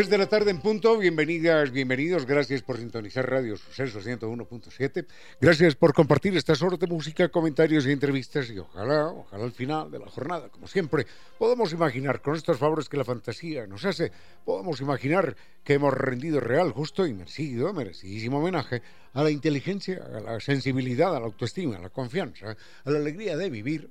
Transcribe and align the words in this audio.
Tres 0.00 0.08
de 0.08 0.16
la 0.16 0.30
tarde 0.30 0.50
en 0.50 0.62
punto, 0.62 0.96
bienvenidas, 0.96 1.70
bienvenidos, 1.72 2.24
gracias 2.24 2.62
por 2.62 2.78
sintonizar 2.78 3.28
Radio 3.28 3.54
Suceso 3.58 4.00
101.7, 4.00 5.04
gracias 5.38 5.76
por 5.76 5.92
compartir 5.92 6.34
estas 6.38 6.62
horas 6.62 6.78
de 6.78 6.86
música, 6.86 7.28
comentarios 7.28 7.84
y 7.84 7.92
entrevistas. 7.92 8.48
Y 8.48 8.58
ojalá, 8.58 9.08
ojalá 9.08 9.44
al 9.44 9.52
final 9.52 9.90
de 9.90 9.98
la 9.98 10.06
jornada, 10.08 10.48
como 10.48 10.66
siempre, 10.68 11.06
podamos 11.38 11.74
imaginar 11.74 12.22
con 12.22 12.34
estos 12.34 12.56
favores 12.56 12.88
que 12.88 12.96
la 12.96 13.04
fantasía 13.04 13.66
nos 13.66 13.84
hace, 13.84 14.10
podamos 14.42 14.80
imaginar 14.80 15.36
que 15.62 15.74
hemos 15.74 15.92
rendido 15.92 16.40
real, 16.40 16.72
justo 16.72 17.06
y 17.06 17.12
merecido, 17.12 17.70
merecidísimo 17.74 18.38
homenaje 18.38 18.80
a 19.12 19.22
la 19.22 19.30
inteligencia, 19.30 20.02
a 20.02 20.20
la 20.20 20.40
sensibilidad, 20.40 21.14
a 21.14 21.20
la 21.20 21.26
autoestima, 21.26 21.76
a 21.76 21.80
la 21.80 21.90
confianza, 21.90 22.56
a 22.86 22.90
la 22.90 23.00
alegría 23.00 23.36
de 23.36 23.50
vivir 23.50 23.90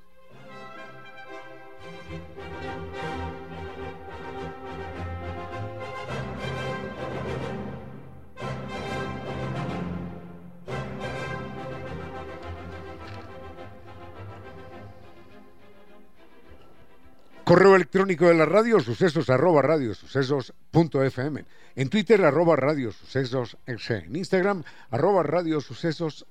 Correo 17.51 17.75
electrónico 17.75 18.27
de 18.27 18.33
la 18.33 18.45
radio, 18.45 18.79
sucesos 18.79 19.29
arroba 19.29 19.61
radiosucesos.fm. 19.61 21.43
En 21.75 21.89
Twitter, 21.89 22.23
arroba 22.23 22.55
radiosucesos 22.55 23.57
En 23.67 24.15
Instagram, 24.15 24.63
arroba 24.89 25.21
radiosucesos 25.23 26.25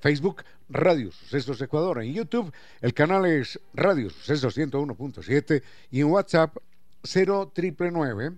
Facebook, 0.00 0.42
Radio 0.68 1.12
Sucesos 1.12 1.62
Ecuador. 1.62 2.02
En 2.02 2.12
YouTube, 2.12 2.52
el 2.80 2.92
canal 2.92 3.24
es 3.26 3.60
Radio 3.72 4.10
Sucesos 4.10 4.58
101.7 4.58 5.62
y 5.92 6.00
en 6.00 6.06
WhatsApp 6.06 6.56
0999 7.04 8.32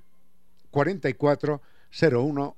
44 0.71 1.63
01 2.03 2.57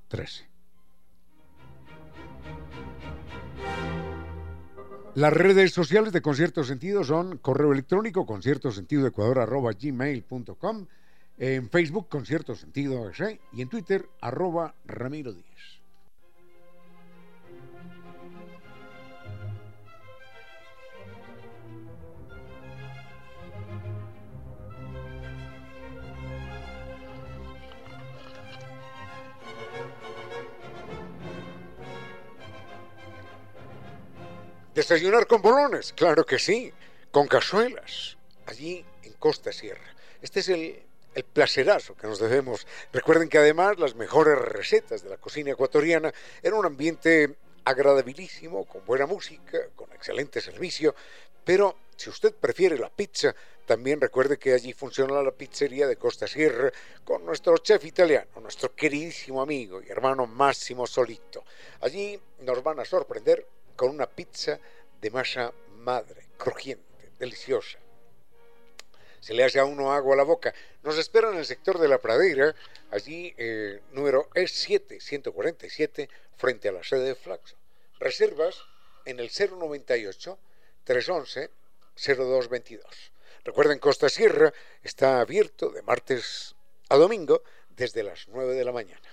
Las 5.16 5.32
redes 5.32 5.72
sociales 5.72 6.12
de 6.12 6.22
Concierto 6.22 6.62
Sentido 6.62 7.02
son 7.02 7.38
correo 7.38 7.72
electrónico 7.72 8.24
conciertosentidoecuador.gmail.com 8.24 10.86
en 11.36 11.68
Facebook 11.68 12.08
Concierto 12.08 12.54
Sentido 12.54 13.10
y 13.52 13.62
en 13.62 13.68
Twitter 13.68 14.08
arroba 14.20 14.76
Ramiro 14.84 15.32
Díez. 15.32 15.79
Desayunar 34.80 35.26
con 35.26 35.42
bolones, 35.42 35.92
claro 35.92 36.24
que 36.24 36.38
sí, 36.38 36.72
con 37.10 37.28
cazuelas, 37.28 38.16
allí 38.46 38.82
en 39.02 39.12
Costa 39.12 39.52
Sierra. 39.52 39.94
Este 40.22 40.40
es 40.40 40.48
el, 40.48 40.82
el 41.14 41.24
placerazo 41.24 41.94
que 41.94 42.06
nos 42.06 42.18
debemos. 42.18 42.66
Recuerden 42.90 43.28
que 43.28 43.36
además 43.36 43.78
las 43.78 43.94
mejores 43.94 44.38
recetas 44.38 45.02
de 45.02 45.10
la 45.10 45.18
cocina 45.18 45.50
ecuatoriana 45.50 46.14
eran 46.42 46.60
un 46.60 46.64
ambiente 46.64 47.36
agradabilísimo, 47.62 48.64
con 48.64 48.82
buena 48.86 49.04
música, 49.04 49.58
con 49.76 49.92
excelente 49.92 50.40
servicio, 50.40 50.94
pero 51.44 51.76
si 51.94 52.08
usted 52.08 52.34
prefiere 52.34 52.78
la 52.78 52.88
pizza, 52.88 53.34
también 53.66 54.00
recuerde 54.00 54.38
que 54.38 54.54
allí 54.54 54.72
funciona 54.72 55.22
la 55.22 55.30
pizzería 55.30 55.86
de 55.86 55.96
Costa 55.96 56.26
Sierra 56.26 56.72
con 57.04 57.26
nuestro 57.26 57.58
chef 57.58 57.84
italiano, 57.84 58.40
nuestro 58.40 58.74
queridísimo 58.74 59.42
amigo 59.42 59.82
y 59.82 59.90
hermano 59.90 60.26
Máximo 60.26 60.86
Solito. 60.86 61.44
Allí 61.82 62.18
nos 62.40 62.62
van 62.62 62.80
a 62.80 62.86
sorprender 62.86 63.46
con 63.80 63.88
una 63.88 64.06
pizza 64.06 64.60
de 65.00 65.10
masa 65.10 65.54
madre, 65.78 66.26
crujiente, 66.36 67.12
deliciosa. 67.18 67.78
Se 69.20 69.32
le 69.32 69.42
hace 69.42 69.58
a 69.58 69.64
uno 69.64 69.94
agua 69.94 70.12
a 70.12 70.16
la 70.18 70.22
boca. 70.22 70.52
Nos 70.82 70.98
esperan 70.98 71.32
en 71.32 71.38
el 71.38 71.46
sector 71.46 71.78
de 71.78 71.88
la 71.88 71.96
pradera, 71.96 72.54
allí 72.90 73.34
eh, 73.38 73.80
número 73.92 74.28
E7, 74.34 75.00
147, 75.00 76.10
frente 76.36 76.68
a 76.68 76.72
la 76.72 76.84
sede 76.84 77.04
de 77.04 77.14
Flaxo. 77.14 77.56
Reservas 77.98 78.62
en 79.06 79.18
el 79.18 79.30
098 79.30 80.38
311 80.84 81.50
0222. 81.96 82.84
Recuerden, 83.44 83.78
Costa 83.78 84.10
Sierra 84.10 84.52
está 84.82 85.22
abierto 85.22 85.70
de 85.70 85.80
martes 85.80 86.54
a 86.90 86.98
domingo 86.98 87.42
desde 87.70 88.02
las 88.02 88.28
9 88.28 88.52
de 88.52 88.64
la 88.66 88.72
mañana. 88.72 89.08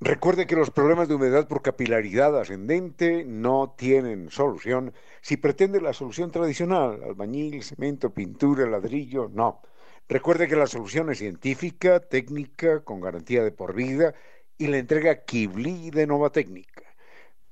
Recuerde 0.07 0.47
que 0.47 0.55
los 0.55 0.71
problemas 0.71 1.09
de 1.09 1.15
humedad 1.15 1.49
por 1.49 1.63
capilaridad 1.63 2.39
ascendente 2.39 3.25
no 3.25 3.75
tienen 3.75 4.29
solución. 4.29 4.93
Si 5.23 5.39
pretende 5.39 5.81
la 5.81 5.95
solución 5.95 6.31
tradicional, 6.31 7.03
albañil, 7.03 7.63
cemento, 7.63 8.13
pintura, 8.13 8.67
ladrillo, 8.67 9.31
no. 9.33 9.63
Recuerde 10.07 10.47
que 10.47 10.57
la 10.57 10.67
solución 10.67 11.09
es 11.11 11.17
científica, 11.17 12.01
técnica, 12.01 12.85
con 12.85 13.01
garantía 13.01 13.43
de 13.43 13.51
por 13.51 13.75
vida 13.75 14.13
y 14.59 14.67
la 14.67 14.77
entrega 14.77 15.25
Kibli 15.25 15.89
de 15.89 16.07
Nova 16.07 16.29
Técnica. 16.29 16.83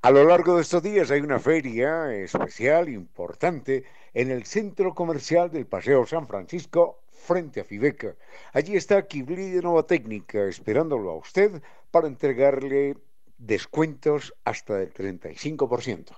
A 0.03 0.11
lo 0.11 0.23
largo 0.23 0.55
de 0.55 0.61
estos 0.61 0.83
días 0.83 1.09
hay 1.09 1.21
una 1.21 1.39
feria 1.39 2.13
especial, 2.13 2.87
importante, 2.87 3.83
en 4.13 4.29
el 4.29 4.45
centro 4.45 4.93
comercial 4.93 5.49
del 5.49 5.65
Paseo 5.65 6.05
San 6.05 6.27
Francisco, 6.27 7.02
frente 7.23 7.61
a 7.61 7.63
Fibeca. 7.63 8.15
Allí 8.51 8.75
está 8.75 9.07
Kibli 9.07 9.51
de 9.51 9.61
Nova 9.61 9.83
Técnica, 9.87 10.43
esperándolo 10.45 11.11
a 11.11 11.17
usted 11.17 11.61
para 11.91 12.07
entregarle 12.07 12.97
descuentos 13.37 14.33
hasta 14.43 14.77
del 14.77 14.93
35%. 14.93 16.15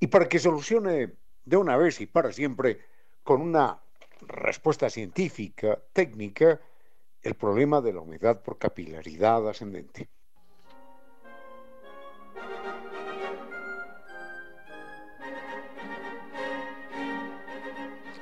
Y 0.00 0.08
para 0.08 0.28
que 0.28 0.38
solucione 0.38 1.14
de 1.44 1.56
una 1.56 1.76
vez 1.76 2.00
y 2.00 2.06
para 2.06 2.32
siempre 2.32 2.80
con 3.22 3.40
una 3.40 3.80
respuesta 4.20 4.90
científica, 4.90 5.80
técnica, 5.92 6.60
el 7.22 7.34
problema 7.34 7.80
de 7.80 7.92
la 7.92 8.00
humedad 8.00 8.42
por 8.42 8.58
capilaridad 8.58 9.48
ascendente. 9.48 10.08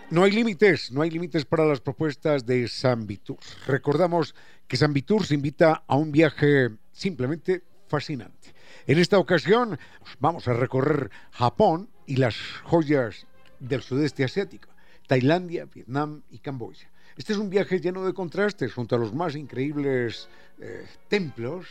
No 0.08 0.22
hay 0.22 0.30
límites, 0.30 0.92
no 0.92 1.02
hay 1.02 1.10
límites 1.10 1.44
para 1.44 1.64
las 1.64 1.80
propuestas 1.80 2.46
de 2.46 2.68
San 2.68 3.08
Vitur. 3.08 3.38
Recordamos 3.66 4.36
que 4.68 4.76
San 4.76 4.92
Vitur 4.92 5.26
se 5.26 5.34
invita 5.34 5.82
a 5.84 5.96
un 5.96 6.12
viaje 6.12 6.70
simplemente 6.92 7.64
fascinante. 7.88 8.54
En 8.86 8.98
esta 8.98 9.18
ocasión 9.18 9.76
vamos 10.20 10.46
a 10.46 10.52
recorrer 10.52 11.10
Japón 11.32 11.90
y 12.06 12.16
las 12.16 12.36
joyas 12.62 13.26
del 13.58 13.82
sudeste 13.82 14.22
asiático, 14.22 14.68
Tailandia, 15.08 15.64
Vietnam 15.64 16.22
y 16.30 16.38
Camboya. 16.38 16.88
Este 17.16 17.32
es 17.32 17.38
un 17.40 17.50
viaje 17.50 17.80
lleno 17.80 18.04
de 18.06 18.14
contrastes 18.14 18.72
junto 18.72 18.94
a 18.94 19.00
los 19.00 19.12
más 19.12 19.34
increíbles 19.34 20.28
eh, 20.60 20.86
templos 21.08 21.66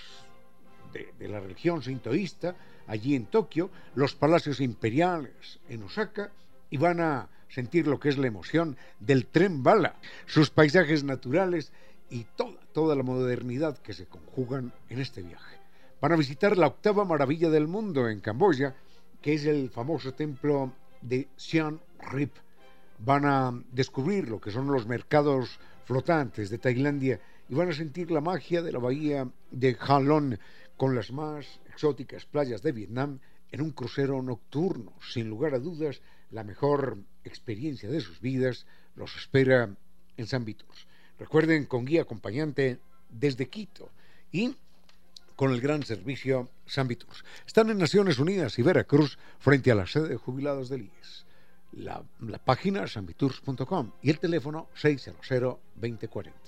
de, 0.91 1.13
de 1.17 1.29
la 1.29 1.39
religión 1.39 1.81
sintoísta 1.81 2.53
allí 2.87 3.15
en 3.15 3.27
Tokio, 3.27 3.71
los 3.95 4.13
palacios 4.13 4.59
imperiales 4.59 5.59
en 5.69 5.83
Osaka 5.83 6.31
y 6.69 6.75
van 6.75 6.99
a 6.99 7.29
sentir 7.49 7.87
lo 7.87 7.99
que 7.99 8.09
es 8.09 8.17
la 8.17 8.27
emoción 8.27 8.77
del 8.99 9.27
tren 9.27 9.63
bala, 9.63 9.95
sus 10.25 10.49
paisajes 10.49 11.03
naturales 11.03 11.71
y 12.09 12.25
toda, 12.35 12.59
toda 12.73 12.95
la 12.95 13.03
modernidad 13.03 13.77
que 13.77 13.93
se 13.93 14.05
conjugan 14.05 14.73
en 14.89 14.99
este 14.99 15.21
viaje. 15.21 15.57
Van 16.01 16.11
a 16.11 16.17
visitar 16.17 16.57
la 16.57 16.67
octava 16.67 17.05
maravilla 17.05 17.49
del 17.49 17.67
mundo 17.67 18.09
en 18.09 18.19
Camboya, 18.19 18.75
que 19.21 19.33
es 19.33 19.45
el 19.45 19.69
famoso 19.69 20.13
templo 20.13 20.73
de 21.01 21.27
Siem 21.35 21.79
Reap. 22.11 22.31
Van 22.99 23.25
a 23.25 23.63
descubrir 23.71 24.29
lo 24.29 24.39
que 24.39 24.51
son 24.51 24.67
los 24.67 24.87
mercados 24.87 25.59
flotantes 25.85 26.49
de 26.49 26.57
Tailandia 26.57 27.19
y 27.49 27.55
van 27.55 27.69
a 27.69 27.73
sentir 27.73 28.11
la 28.11 28.21
magia 28.21 28.61
de 28.61 28.71
la 28.71 28.79
bahía 28.79 29.27
de 29.51 29.77
Halong 29.79 30.37
con 30.77 30.95
las 30.95 31.11
más 31.11 31.59
exóticas 31.69 32.25
playas 32.25 32.61
de 32.61 32.71
Vietnam 32.71 33.19
en 33.51 33.61
un 33.61 33.71
crucero 33.71 34.21
nocturno, 34.21 34.93
sin 35.01 35.29
lugar 35.29 35.53
a 35.53 35.59
dudas, 35.59 36.01
la 36.31 36.43
mejor 36.43 36.97
experiencia 37.25 37.89
de 37.89 38.01
sus 38.01 38.21
vidas 38.21 38.65
los 38.95 39.15
espera 39.15 39.69
en 40.17 40.27
San 40.27 40.45
Vitus. 40.45 40.87
Recuerden, 41.19 41.65
con 41.65 41.85
guía 41.85 42.03
acompañante 42.03 42.79
desde 43.09 43.49
Quito 43.49 43.89
y 44.31 44.55
con 45.35 45.51
el 45.51 45.61
gran 45.61 45.83
servicio 45.83 46.49
San 46.65 46.87
Vitus. 46.87 47.25
Están 47.45 47.69
en 47.69 47.77
Naciones 47.77 48.19
Unidas 48.19 48.57
y 48.57 48.61
Veracruz 48.61 49.17
frente 49.39 49.71
a 49.71 49.75
la 49.75 49.87
sede 49.87 50.09
de 50.09 50.17
jubilados 50.17 50.69
del 50.69 50.83
IES. 50.83 51.25
La, 51.73 52.03
la 52.21 52.37
página 52.37 52.87
sanviturs.com 52.87 53.91
y 54.01 54.09
el 54.09 54.19
teléfono 54.19 54.69
600 54.75 55.27
2040. 55.75 56.44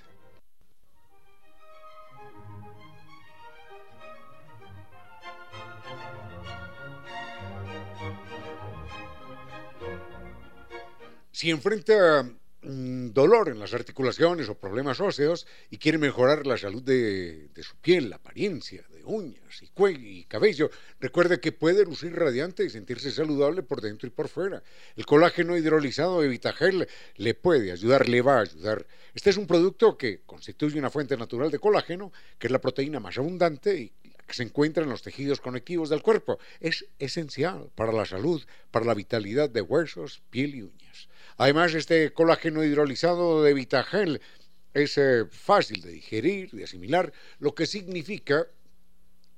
Si 11.38 11.52
enfrenta 11.52 12.24
mm, 12.64 13.10
dolor 13.12 13.50
en 13.50 13.60
las 13.60 13.72
articulaciones 13.76 14.50
o 14.50 14.58
problemas 14.58 15.00
óseos 15.00 15.46
y 15.70 15.78
quiere 15.78 16.00
mejorar 16.00 16.48
la 16.48 16.58
salud 16.58 16.82
de, 16.82 17.52
su 17.62 17.76
piel, 17.76 18.10
la 18.10 18.16
apariencia, 18.16 18.84
de 18.90 19.04
uñas 19.06 19.62
y 19.62 19.68
cuello 19.68 20.00
y 20.00 20.24
cabello, 20.24 20.72
recuerde 21.00 21.40
que 21.40 21.52
puede 21.52 21.86
lucir 21.86 22.12
radiante 22.16 22.64
y 22.64 22.72
sentirse 22.72 23.12
saludable 23.12 23.62
por 23.62 23.82
dentro 23.82 24.08
y 24.08 24.10
por 24.10 24.30
fuera. 24.30 24.64
El 24.96 25.06
colágeno 25.06 25.56
hidrolizado 25.56 26.22
de 26.24 26.28
Vitagel 26.28 26.88
le 27.18 27.36
puede 27.36 27.72
ayudar, 27.72 28.10
le 28.10 28.24
va 28.24 28.38
a 28.38 28.42
ayudar. 28.42 28.88
Este 29.14 29.30
es 29.30 29.38
un 29.38 29.46
producto 29.46 29.96
que 29.96 30.22
constituye 30.26 30.80
una 30.80 30.90
fuente 30.90 31.16
natural 31.18 31.52
de 31.52 31.60
colágeno, 31.60 32.12
que 32.40 32.48
es 32.48 32.52
la 32.52 32.60
proteína 32.60 33.00
más 33.00 33.16
abundante 33.20 33.78
y 33.78 33.94
que 34.28 34.34
se 34.34 34.44
encuentra 34.44 34.84
en 34.84 34.90
los 34.90 35.02
tejidos 35.02 35.42
conectivos 35.42 35.90
del 35.90 36.04
cuerpo. 36.04 36.38
Es 36.60 36.86
esencial 37.00 37.72
para 37.74 37.94
la 37.94 38.06
salud, 38.06 38.44
para 38.72 38.86
la 38.86 38.94
vitalidad 38.94 39.50
de 39.50 39.62
huesos, 39.62 40.22
piel 40.30 40.56
y 40.56 40.62
uñas. 40.64 41.10
Además, 41.38 41.74
este 41.74 42.12
colágeno 42.14 42.64
hidrolizado 42.64 43.42
de 43.42 43.54
Vitagel 43.54 44.22
es 44.74 44.98
eh, 44.98 45.26
fácil 45.30 45.82
de 45.82 45.92
digerir, 45.92 46.52
de 46.52 46.66
asimilar, 46.66 47.14
lo 47.40 47.56
que 47.56 47.66
significa 47.66 48.48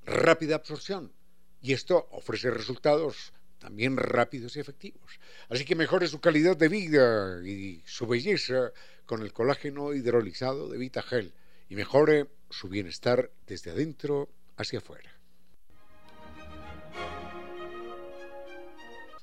rápida 0.06 0.56
absorción. 0.56 1.14
Y 1.62 1.74
esto 1.74 2.08
ofrece 2.12 2.50
resultados 2.50 3.34
también 3.60 3.98
rápidos 3.98 4.56
y 4.56 4.60
efectivos. 4.60 5.20
Así 5.50 5.66
que 5.66 5.76
mejore 5.76 6.08
su 6.08 6.20
calidad 6.20 6.58
de 6.58 6.70
vida 6.70 7.42
y 7.46 7.84
su 7.86 8.08
belleza 8.08 8.72
con 9.06 9.22
el 9.22 9.34
colágeno 9.34 9.94
hidrolizado 9.94 10.70
de 10.70 10.78
Vitagel 10.78 11.34
y 11.68 11.76
mejore 11.76 12.28
su 12.50 12.70
bienestar 12.70 13.32
desde 13.46 13.72
adentro 13.72 14.30
hacia 14.60 14.80
afuera. 14.80 15.10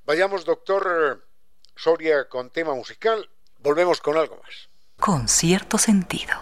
Vayamos, 0.04 0.44
doctor 0.44 1.26
Soria 1.74 2.28
con 2.28 2.50
tema 2.50 2.74
musical, 2.74 3.28
volvemos 3.58 4.00
con 4.00 4.16
algo 4.16 4.36
más. 4.36 4.68
Con 4.98 5.28
cierto 5.28 5.78
sentido. 5.78 6.32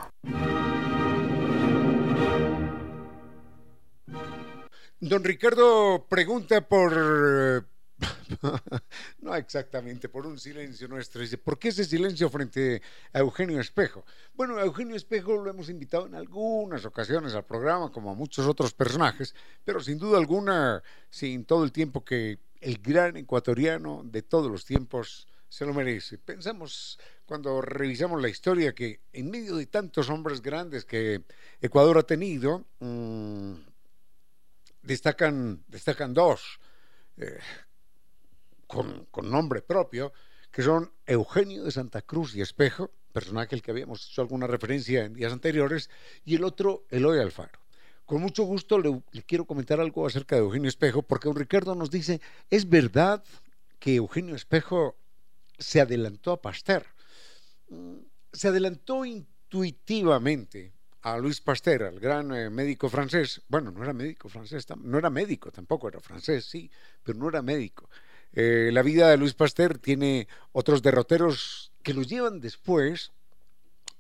Don 5.01 5.25
Ricardo 5.25 6.07
pregunta 6.09 6.61
por... 6.61 7.67
no 9.21 9.35
exactamente, 9.35 10.09
por 10.09 10.27
un 10.27 10.39
silencio 10.39 10.89
nuestro. 10.89 11.21
Dice, 11.21 11.39
¿por 11.39 11.59
qué 11.59 11.69
ese 11.69 11.85
silencio 11.85 12.29
frente 12.31 12.83
a 13.13 13.19
Eugenio 13.21 13.61
Espejo? 13.61 14.05
Bueno, 14.35 14.57
a 14.57 14.63
Eugenio 14.63 14.97
Espejo 14.97 15.37
lo 15.37 15.51
hemos 15.51 15.69
invitado 15.69 16.07
en 16.07 16.15
algunas 16.15 16.85
ocasiones 16.85 17.35
al 17.35 17.45
programa, 17.45 17.91
como 17.91 18.11
a 18.11 18.15
muchos 18.15 18.47
otros 18.47 18.73
personajes, 18.75 19.35
pero 19.65 19.81
sin 19.81 19.99
duda 19.99 20.19
alguna, 20.19 20.83
sin 21.11 21.45
todo 21.45 21.65
el 21.65 21.73
tiempo 21.73 22.05
que 22.05 22.39
el 22.61 22.79
gran 22.79 23.17
ecuatoriano 23.17 24.03
de 24.05 24.23
todos 24.23 24.51
los 24.51 24.65
tiempos 24.65 25.27
se 25.49 25.67
lo 25.67 25.75
merece. 25.75 26.19
Pensamos 26.19 26.99
cuando 27.27 27.61
revisamos 27.61 28.21
la 28.21 28.29
historia 28.29 28.75
que 28.75 29.01
en 29.13 29.31
medio 29.31 29.57
de 29.57 29.67
tantos 29.67 30.11
hombres 30.11 30.43
grandes 30.43 30.85
que 30.85 31.23
Ecuador 31.61 31.99
ha 31.99 32.03
tenido, 32.03 32.65
mmm, 32.81 33.55
destacan, 34.83 35.63
destacan 35.69 36.13
dos 36.13 36.61
eh, 37.17 37.39
con, 39.11 39.31
nombre 39.31 39.63
propio, 39.63 40.13
que 40.51 40.63
son 40.63 40.93
Eugenio 41.07 41.65
de 41.65 41.71
Santa 41.71 42.03
Cruz 42.03 42.35
y 42.35 42.41
Espejo, 42.41 42.91
personaje 43.13 43.55
al 43.55 43.63
que 43.63 43.71
habíamos 43.71 44.09
hecho 44.09 44.23
alguna 44.23 44.47
referencia 44.47 45.05
en 45.05 45.15
días 45.15 45.33
anteriores, 45.33 45.91
y 46.25 46.35
el 46.35 46.45
otro, 46.45 46.85
Eloy 46.91 47.21
Alfaro. 47.21 47.61
Con 48.05 48.21
mucho 48.21 48.45
gusto 48.45 48.79
le, 48.79 49.03
le, 49.13 49.23
quiero 49.23 49.47
comentar 49.47 49.81
algo 49.81 50.07
acerca 50.07 50.37
de 50.37 50.43
Eugenio 50.43 50.69
Espejo, 50.69 51.03
porque 51.03 51.29
don 51.29 51.37
Ricardo 51.37 51.75
nos 51.75 51.91
dice, 51.91 52.21
¿es 52.51 52.69
verdad 52.69 53.25
que 53.79 53.95
Eugenio 53.95 54.35
Espejo 54.35 54.97
se 55.59 55.81
adelantó 55.81 56.33
a 56.33 56.43
Pasteur? 56.43 56.85
Mm, 57.69 57.99
se 58.33 58.49
adelantó 58.49 59.05
intuitivamente 59.05 60.75
a 61.05 61.19
Luis 61.19 61.41
Pasteur, 61.41 61.85
al 61.85 62.01
gran 62.01 62.35
eh, 62.35 62.49
médico 62.49 62.89
francés. 62.89 63.43
Bueno, 63.49 63.71
no 63.71 63.83
era 63.83 63.93
médico 63.93 64.29
francés, 64.31 64.67
no 64.79 64.99
era 64.99 65.11
médico 65.11 65.53
tampoco, 65.53 65.89
era 65.89 66.01
francés, 66.01 66.47
sí, 66.47 66.71
pero 67.03 67.19
no 67.19 67.29
era 67.29 67.43
médico. 67.43 67.91
Eh, 68.37 68.71
la 68.73 68.83
vida 68.83 69.11
de 69.11 69.17
Luis 69.17 69.35
Pasteur 69.35 69.79
tiene 69.79 70.27
otros 70.53 70.83
derroteros 70.83 71.73
que 71.83 71.95
los 71.95 72.09
llevan 72.09 72.41
después 72.41 73.13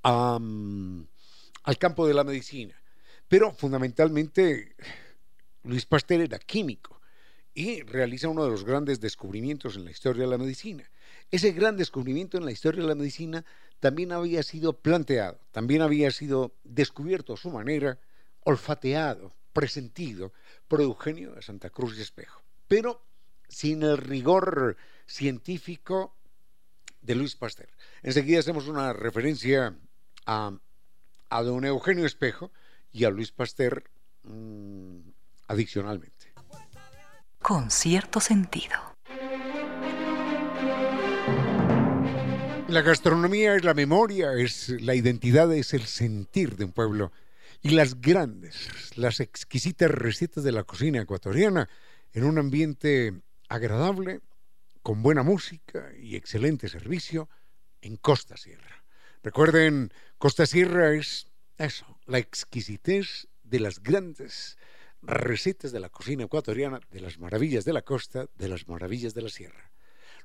um, 0.04 1.06
al 1.62 1.78
campo 1.78 2.06
de 2.06 2.14
la 2.14 2.24
medicina. 2.24 2.74
Pero 3.28 3.52
fundamentalmente 3.52 4.74
Luis 5.62 5.86
Pasteur 5.86 6.20
era 6.20 6.38
químico 6.38 7.00
y 7.54 7.82
realiza 7.82 8.28
uno 8.28 8.44
de 8.44 8.50
los 8.50 8.64
grandes 8.64 9.00
descubrimientos 9.00 9.76
en 9.76 9.84
la 9.84 9.92
historia 9.92 10.24
de 10.24 10.30
la 10.30 10.38
medicina. 10.38 10.90
Ese 11.30 11.52
gran 11.52 11.76
descubrimiento 11.76 12.36
en 12.36 12.44
la 12.44 12.50
historia 12.50 12.82
de 12.82 12.88
la 12.88 12.96
medicina 12.96 13.44
también 13.78 14.12
había 14.12 14.42
sido 14.42 14.72
planteado, 14.72 15.38
también 15.52 15.80
había 15.80 16.10
sido 16.10 16.54
descubierto 16.64 17.34
a 17.34 17.36
su 17.36 17.50
manera, 17.50 17.98
olfateado, 18.40 19.32
presentido 19.52 20.32
por 20.66 20.80
Eugenio 20.80 21.32
de 21.32 21.42
Santa 21.42 21.70
Cruz 21.70 21.96
y 21.96 22.02
Espejo, 22.02 22.42
pero 22.66 23.00
sin 23.48 23.82
el 23.82 23.98
rigor 23.98 24.76
científico 25.06 26.16
de 27.00 27.14
Luis 27.14 27.36
Pasteur. 27.36 27.68
Enseguida 28.02 28.40
hacemos 28.40 28.68
una 28.68 28.92
referencia 28.92 29.76
a, 30.26 30.52
a 31.28 31.42
don 31.42 31.64
Eugenio 31.64 32.06
Espejo, 32.06 32.50
y 32.94 33.04
a 33.04 33.10
Luis 33.10 33.32
Pasteur 33.32 33.82
mmm, 34.22 35.00
adicionalmente. 35.48 36.32
Con 37.42 37.70
cierto 37.70 38.20
sentido. 38.20 38.76
La 42.68 42.80
gastronomía 42.80 43.56
es 43.56 43.64
la 43.64 43.74
memoria, 43.74 44.32
es 44.32 44.68
la 44.80 44.94
identidad, 44.94 45.52
es 45.52 45.74
el 45.74 45.82
sentir 45.82 46.56
de 46.56 46.64
un 46.64 46.72
pueblo. 46.72 47.12
Y 47.60 47.70
las 47.70 48.00
grandes, 48.00 48.96
las 48.96 49.20
exquisitas 49.20 49.90
recetas 49.90 50.44
de 50.44 50.52
la 50.52 50.64
cocina 50.64 51.02
ecuatoriana 51.02 51.68
en 52.12 52.24
un 52.24 52.38
ambiente 52.38 53.12
agradable, 53.54 54.20
con 54.82 55.02
buena 55.02 55.22
música 55.22 55.92
y 55.98 56.16
excelente 56.16 56.68
servicio, 56.68 57.28
en 57.80 57.96
Costa 57.96 58.36
Sierra. 58.36 58.84
Recuerden, 59.22 59.92
Costa 60.18 60.46
Sierra 60.46 60.94
es 60.94 61.26
eso, 61.56 61.98
la 62.06 62.18
exquisitez 62.18 63.28
de 63.42 63.60
las 63.60 63.82
grandes 63.82 64.58
recetas 65.02 65.72
de 65.72 65.80
la 65.80 65.88
cocina 65.88 66.24
ecuatoriana, 66.24 66.80
de 66.90 67.00
las 67.00 67.18
maravillas 67.18 67.64
de 67.64 67.72
la 67.72 67.82
costa, 67.82 68.26
de 68.34 68.48
las 68.48 68.68
maravillas 68.68 69.14
de 69.14 69.22
la 69.22 69.28
sierra. 69.28 69.70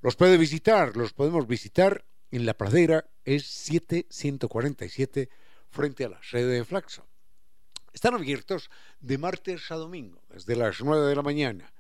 Los 0.02 0.16
puede 0.16 0.38
visitar, 0.38 0.96
los 0.96 1.14
podemos 1.14 1.48
visitar 1.48 2.06
en 2.32 2.46
la 2.46 2.54
pradera, 2.56 3.10
es 3.26 3.46
7147 3.46 5.30
frente 5.70 6.06
a 6.06 6.10
la 6.10 6.24
sede 6.24 6.54
de 6.54 6.66
Flaxo. 6.66 7.06
Están 7.94 8.14
abiertos 8.14 8.70
de 9.00 9.18
martes 9.18 9.72
a 9.72 9.76
domingo, 9.76 10.22
desde 10.30 10.56
las 10.56 10.82
9 10.82 11.08
de 11.08 11.16
la 11.16 11.22
mañana. 11.22 11.74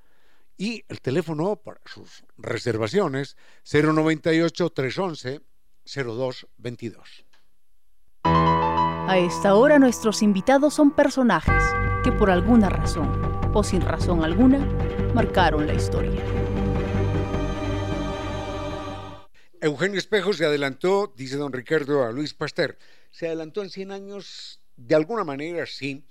Y 0.61 0.83
el 0.89 0.99
teléfono 0.99 1.55
para 1.55 1.79
sus 1.85 2.25
reservaciones 2.37 3.37
098 3.63 4.69
311 4.69 5.39
0222. 5.85 7.25
A 8.25 9.17
esta 9.17 9.55
hora 9.55 9.79
nuestros 9.79 10.21
invitados 10.21 10.73
son 10.73 10.91
personajes 10.91 11.63
que 12.03 12.11
por 12.11 12.29
alguna 12.29 12.69
razón 12.69 13.09
o 13.53 13.63
sin 13.63 13.79
razón 13.79 14.21
alguna 14.21 14.59
marcaron 15.13 15.65
la 15.65 15.75
historia. 15.75 16.21
Eugenio 19.61 19.97
Espejo 19.97 20.33
se 20.33 20.45
adelantó, 20.45 21.13
dice 21.15 21.37
don 21.37 21.53
Ricardo, 21.53 22.03
a 22.03 22.11
Luis 22.11 22.33
Pasteur. 22.33 22.77
Se 23.11 23.27
adelantó 23.27 23.63
en 23.63 23.69
100 23.69 23.91
años, 23.93 24.59
de 24.75 24.95
alguna 24.95 25.23
manera 25.23 25.65
sí, 25.65 26.03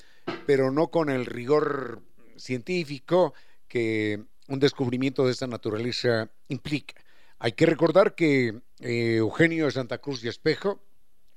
pero 0.47 0.71
no 0.71 0.91
con 0.91 1.11
el 1.11 1.27
rigor 1.27 2.03
científico 2.39 3.35
que 3.69 4.25
un 4.49 4.59
descubrimiento 4.59 5.25
de 5.25 5.33
esta 5.33 5.47
naturaleza 5.47 6.31
implica. 6.49 6.95
Hay 7.39 7.53
que 7.53 7.67
recordar 7.67 8.15
que 8.15 8.61
eh, 8.81 9.17
Eugenio 9.17 9.67
de 9.67 9.73
Santa 9.73 9.99
Cruz 9.99 10.25
y 10.25 10.29
Espejo 10.29 10.83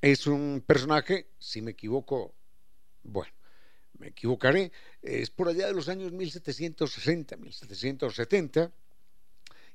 es 0.02 0.26
un 0.26 0.64
personaje, 0.66 1.28
si 1.38 1.62
me 1.62 1.72
equivoco, 1.72 2.34
bueno, 3.04 3.32
me 4.00 4.08
equivocaré, 4.08 4.72
es 5.02 5.30
por 5.30 5.48
allá 5.48 5.68
de 5.68 5.74
los 5.74 5.90
años 5.90 6.12
1760, 6.12 7.38
1770, 7.38 8.72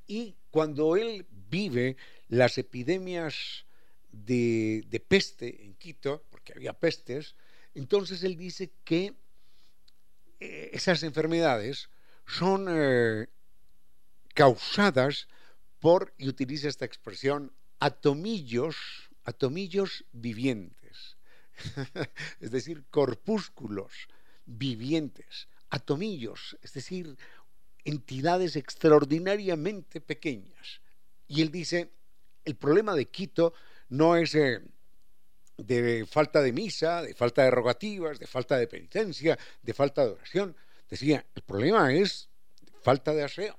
y 0.09 0.35
cuando 0.51 0.97
él 0.97 1.27
vive 1.31 1.97
las 2.29 2.59
epidemias 2.59 3.67
de, 4.11 5.05
peste 5.07 5.65
en 5.65 5.75
Quito, 5.75 6.25
porque 6.31 6.55
había 6.55 6.73
pestes, 6.73 7.37
entonces 7.75 8.25
él 8.25 8.37
dice 8.37 8.73
que 8.85 9.15
eh, 10.41 10.71
esas 10.73 11.03
enfermedades 11.03 11.91
son 12.27 12.67
eh, 12.69 13.29
causadas 14.35 15.29
por, 15.79 16.13
y 16.19 16.29
utiliza 16.29 16.69
esta 16.69 16.85
expresión, 16.85 17.53
atomillos 17.79 19.07
atomillos 19.27 20.05
vivientes, 20.13 21.17
es 22.41 22.51
decir, 22.51 22.85
corpúsculos 22.91 24.09
vivientes, 24.47 25.49
atomillos, 25.69 26.57
es 26.63 26.73
decir, 26.73 27.17
entidades 27.85 28.57
extraordinariamente 28.57 30.01
pequeñas. 30.01 30.81
Y 31.27 31.43
él 31.43 31.51
dice, 31.51 31.91
el 32.45 32.55
problema 32.55 32.95
de 32.95 33.07
Quito 33.07 33.53
no 33.89 34.17
es 34.17 34.35
eh, 34.37 34.61
de 35.57 36.07
falta 36.09 36.41
de 36.41 36.53
misa, 36.53 37.03
de 37.03 37.15
falta 37.15 37.43
de 37.43 37.51
rogativas, 37.51 38.21
de 38.21 38.29
falta 38.29 38.57
de 38.59 38.69
penitencia, 38.69 39.37
de 39.61 39.75
falta 39.75 40.05
de 40.05 40.13
oración. 40.13 40.57
Decía, 40.89 41.27
el 41.35 41.43
problema 41.43 41.93
es 41.93 42.29
falta 42.83 43.13
de 43.13 43.25
aseo, 43.25 43.59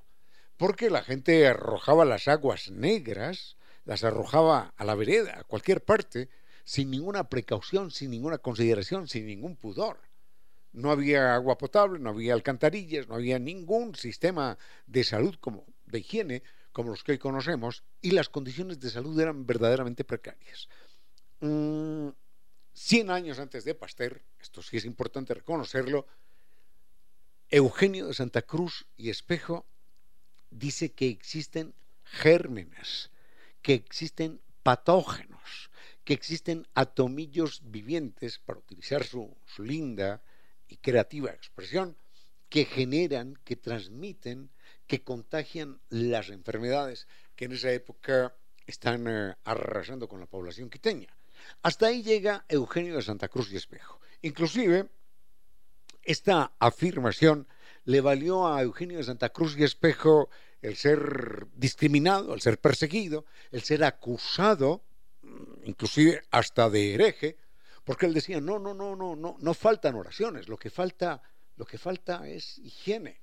porque 0.57 0.89
la 0.89 1.03
gente 1.03 1.48
arrojaba 1.48 2.05
las 2.05 2.27
aguas 2.27 2.72
negras 2.72 3.57
las 3.88 4.03
arrojaba 4.03 4.74
a 4.75 4.84
la 4.84 4.96
vereda, 4.96 5.39
a 5.39 5.43
cualquier 5.46 5.81
parte, 5.81 6.29
sin 6.65 6.91
ninguna 6.91 7.29
precaución, 7.29 7.89
sin 7.89 8.12
ninguna 8.12 8.38
consideración, 8.38 9.07
sin 9.07 9.25
ningún 9.25 9.55
pudor. 9.55 10.01
No 10.74 10.91
había 10.91 11.34
agua 11.34 11.57
potable, 11.57 11.98
no 11.98 12.10
había 12.10 12.34
alcantarillas, 12.34 13.07
no 13.07 13.15
había 13.15 13.39
ningún 13.39 13.96
sistema 13.96 14.57
de 14.86 15.05
salud 15.05 15.36
como 15.39 15.65
de 15.86 16.00
higiene 16.00 16.43
como 16.74 16.91
los 16.91 17.03
que 17.03 17.13
hoy 17.13 17.17
conocemos 17.17 17.84
y 18.01 18.12
las 18.12 18.27
condiciones 18.27 18.79
de 18.79 18.89
salud 18.89 19.17
eran 19.19 19.48
verdaderamente 19.48 20.03
precarias. 20.03 20.67
Mm, 21.39 22.10
cien 22.74 23.10
años 23.10 23.39
antes 23.39 23.63
de 23.63 23.74
Pasteur, 23.74 24.22
esto 24.39 24.62
sí 24.62 24.77
es 24.77 24.86
importante 24.86 25.34
reconocerlo, 25.34 26.05
Eugenio 27.49 28.07
de 28.07 28.13
Santa 28.13 28.41
Cruz 28.41 28.85
y 28.97 29.09
Espejo 29.09 29.65
dice 30.49 30.93
que 30.93 31.07
existen 31.07 31.73
gérmenes 32.03 33.11
que 33.67 33.73
existen 33.73 34.39
patógenos, 34.63 35.69
que 36.05 36.13
existen 36.13 36.67
atomillos 36.73 37.61
vivientes, 37.65 38.39
para 38.39 38.59
utilizar 38.59 39.03
su, 39.03 39.35
linda 39.57 40.23
y 40.69 40.77
creativa 40.77 41.31
expresión, 41.31 41.97
que 42.47 42.63
generan, 42.63 43.37
que 43.43 43.57
transmiten, 43.57 44.51
que 44.87 45.03
contagian 45.03 45.81
las 45.89 46.29
enfermedades 46.29 47.07
que 47.35 47.43
en 47.43 47.51
esa 47.51 47.71
época 47.73 48.33
están 48.65 49.05
eh, 49.07 49.35
arrasando 49.43 50.07
con 50.07 50.21
la 50.21 50.27
población 50.27 50.69
quiteña. 50.69 51.13
Hasta 51.61 51.87
ahí 51.87 52.03
llega 52.03 52.45
Eugenio 52.47 52.95
de 52.95 53.01
Santa 53.01 53.27
Cruz 53.27 53.51
y 53.51 53.57
Espejo. 53.57 53.99
Inclusive, 54.21 54.87
esta 56.07 56.53
afirmación 56.57 57.47
le 57.83 57.99
valió 57.99 58.47
a 58.47 58.61
Eugenio 58.61 58.97
de 58.97 59.03
Santa 59.03 59.29
Cruz 59.29 59.57
y 59.57 59.63
Espejo 59.63 60.29
el 60.61 60.77
ser 60.77 61.47
discriminado, 61.53 62.33
el 62.33 62.39
ser 62.39 62.59
perseguido, 62.59 63.25
el 63.51 63.61
ser 63.61 63.83
acusado, 63.83 64.83
mm, 65.21 65.65
inclusive 65.65 66.23
hasta 66.31 66.69
de 66.69 66.93
hereje, 66.93 67.37
porque 67.83 68.05
él 68.05 68.13
decía, 68.13 68.39
no, 68.39 68.57
no, 68.57 68.73
no, 68.73 68.95
no, 68.95 69.17
no, 69.17 69.35
no 69.37 69.53
faltan 69.53 69.95
oraciones, 69.95 70.47
lo 70.47 70.57
que 70.57 70.69
falta, 70.69 71.21
lo 71.57 71.65
que 71.65 71.77
falta 71.77 72.27
es 72.27 72.57
higiene. 72.59 73.21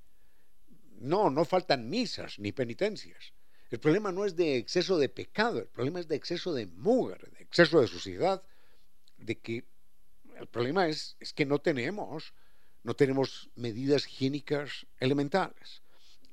No, 0.99 1.31
no 1.31 1.43
faltan 1.43 1.89
misas 1.89 2.37
ni 2.37 2.51
penitencias. 2.51 3.33
El 3.71 3.79
problema 3.79 4.11
no 4.11 4.25
es 4.25 4.35
de 4.35 4.57
exceso 4.57 4.99
de 4.99 5.09
pecado, 5.09 5.59
el 5.59 5.67
problema 5.67 5.99
es 5.99 6.07
de 6.07 6.15
exceso 6.15 6.53
de 6.53 6.67
mugre, 6.67 7.29
de 7.31 7.43
exceso 7.43 7.81
de 7.81 7.87
suciedad, 7.87 8.43
de 9.17 9.39
que 9.39 9.65
el 10.39 10.47
problema 10.47 10.87
es, 10.87 11.17
es 11.19 11.33
que 11.33 11.45
no 11.45 11.59
tenemos, 11.59 12.33
no 12.85 12.95
tenemos 12.95 13.49
medidas 13.55 14.07
higiénicas 14.07 14.85
elementales. 14.99 15.81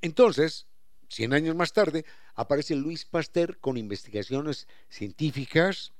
Entonces, 0.00 0.66
Cien 1.12 1.34
años 1.34 1.54
más 1.54 1.74
tarde 1.74 2.06
aparece 2.34 2.74
Luis 2.74 3.04
Pasteur 3.04 3.58
con 3.58 3.76
investigaciones 3.76 4.66
científicas 4.88 5.92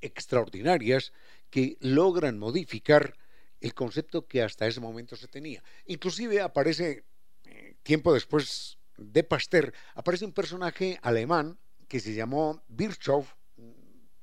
extraordinarias 0.00 1.12
que 1.50 1.76
logran 1.80 2.38
modificar 2.38 3.14
el 3.60 3.74
concepto 3.74 4.26
que 4.26 4.42
hasta 4.42 4.66
ese 4.66 4.80
momento 4.80 5.16
se 5.16 5.28
tenía. 5.28 5.62
Inclusive 5.84 6.40
aparece, 6.40 7.04
eh, 7.44 7.76
tiempo 7.82 8.14
después 8.14 8.78
de 8.96 9.22
Pasteur, 9.22 9.74
aparece 9.94 10.24
un 10.24 10.32
personaje 10.32 10.98
alemán 11.02 11.58
que 11.86 12.00
se 12.00 12.14
llamó 12.14 12.64
Virchow, 12.68 13.26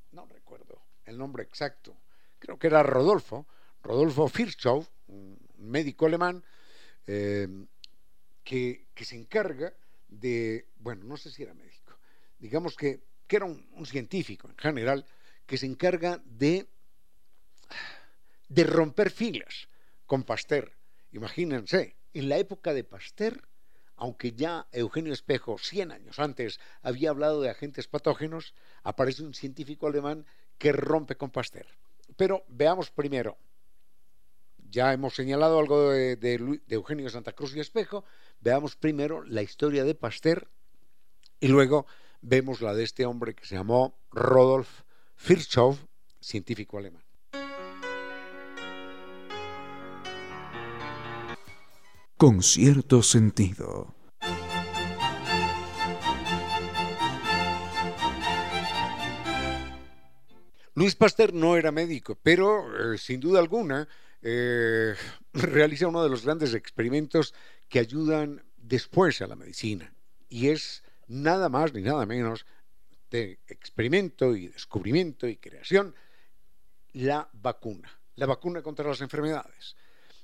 no 0.09 0.25
recuerdo 0.25 0.81
el 1.05 1.19
nombre 1.19 1.43
exacto, 1.43 1.95
creo 2.39 2.57
que 2.57 2.65
era 2.65 2.81
Rodolfo, 2.81 3.45
Rodolfo 3.83 4.27
Virchow, 4.27 4.87
un 5.13 5.39
médico 5.57 6.05
alemán, 6.05 6.43
eh, 7.07 7.47
que, 8.43 8.85
se 8.95 9.15
encarga 9.15 9.73
de, 10.07 10.67
bueno, 10.77 11.05
no 11.05 11.17
sé 11.17 11.31
si 11.31 11.43
era 11.43 11.53
médico, 11.53 11.97
digamos 12.39 12.75
que, 12.75 13.01
que 13.27 13.37
era 13.37 13.45
un, 13.45 13.85
científico 13.85 14.49
en 14.49 14.57
general, 14.57 15.05
que 15.45 15.57
se 15.57 15.65
encarga 15.65 16.21
de, 16.25 16.67
de 18.49 18.63
romper 18.63 19.09
filas 19.09 19.67
con 20.05 20.23
Pasteur. 20.23 20.71
Imagínense, 21.11 21.95
en 22.13 22.29
la 22.29 22.37
época 22.37 22.73
de 22.73 22.83
Pasteur, 22.83 23.47
aunque 23.95 24.33
ya 24.33 24.67
Eugenio 24.71 25.13
Espejo, 25.13 25.57
100 25.57 25.91
años 25.91 26.19
antes, 26.19 26.59
había 26.81 27.09
hablado 27.09 27.41
de 27.41 27.49
agentes 27.49 27.87
patógenos, 27.87 28.53
aparece 28.83 29.23
un 29.23 29.33
científico 29.33 29.87
alemán 29.87 30.25
que 30.57 30.71
rompe 30.71 31.15
con 31.15 31.29
Pasteur. 31.29 31.67
Pero 32.17 32.43
veamos 32.47 32.91
primero, 32.91 33.37
ya 34.73 34.91
hemos 34.91 35.13
señalado 35.13 35.59
algo 35.59 35.91
de, 35.91 36.15
de, 36.15 36.37
de 36.37 36.75
Eugenio 36.75 37.09
Santa 37.09 37.33
Cruz 37.33 37.55
y 37.55 37.59
Espejo, 37.59 38.03
Veamos 38.43 38.75
primero 38.75 39.23
la 39.23 39.41
historia 39.41 39.85
de 39.85 39.95
Pasteur 39.95 40.49
y 41.39 41.47
luego 41.47 41.85
vemos 42.21 42.59
la 42.59 42.73
de 42.73 42.83
este 42.83 43.05
hombre 43.05 43.33
que 43.35 43.45
se 43.45 43.55
llamó 43.55 43.97
Rodolf 44.11 44.81
Virchow, 45.25 45.77
científico 46.19 46.77
alemán. 46.77 47.03
Con 52.17 52.43
cierto 52.43 53.01
sentido. 53.01 53.95
Luis 60.75 60.95
Pasteur 60.95 61.33
no 61.33 61.55
era 61.55 61.71
médico, 61.71 62.17
pero 62.21 62.93
eh, 62.93 62.97
sin 62.97 63.21
duda 63.21 63.39
alguna 63.39 63.87
eh, 64.23 64.95
realiza 65.33 65.87
uno 65.87 66.01
de 66.01 66.09
los 66.09 66.23
grandes 66.23 66.53
experimentos 66.53 67.33
que 67.69 67.79
ayudan 67.79 68.43
después 68.57 69.21
a 69.21 69.27
la 69.27 69.35
medicina. 69.35 69.93
Y 70.29 70.49
es 70.49 70.83
nada 71.07 71.49
más 71.49 71.73
ni 71.73 71.81
nada 71.81 72.05
menos 72.05 72.45
de 73.11 73.39
experimento 73.47 74.35
y 74.35 74.47
descubrimiento 74.47 75.27
y 75.27 75.37
creación, 75.37 75.93
la 76.93 77.29
vacuna, 77.33 77.99
la 78.15 78.25
vacuna 78.25 78.63
contra 78.63 78.87
las 78.87 79.01
enfermedades. 79.01 79.75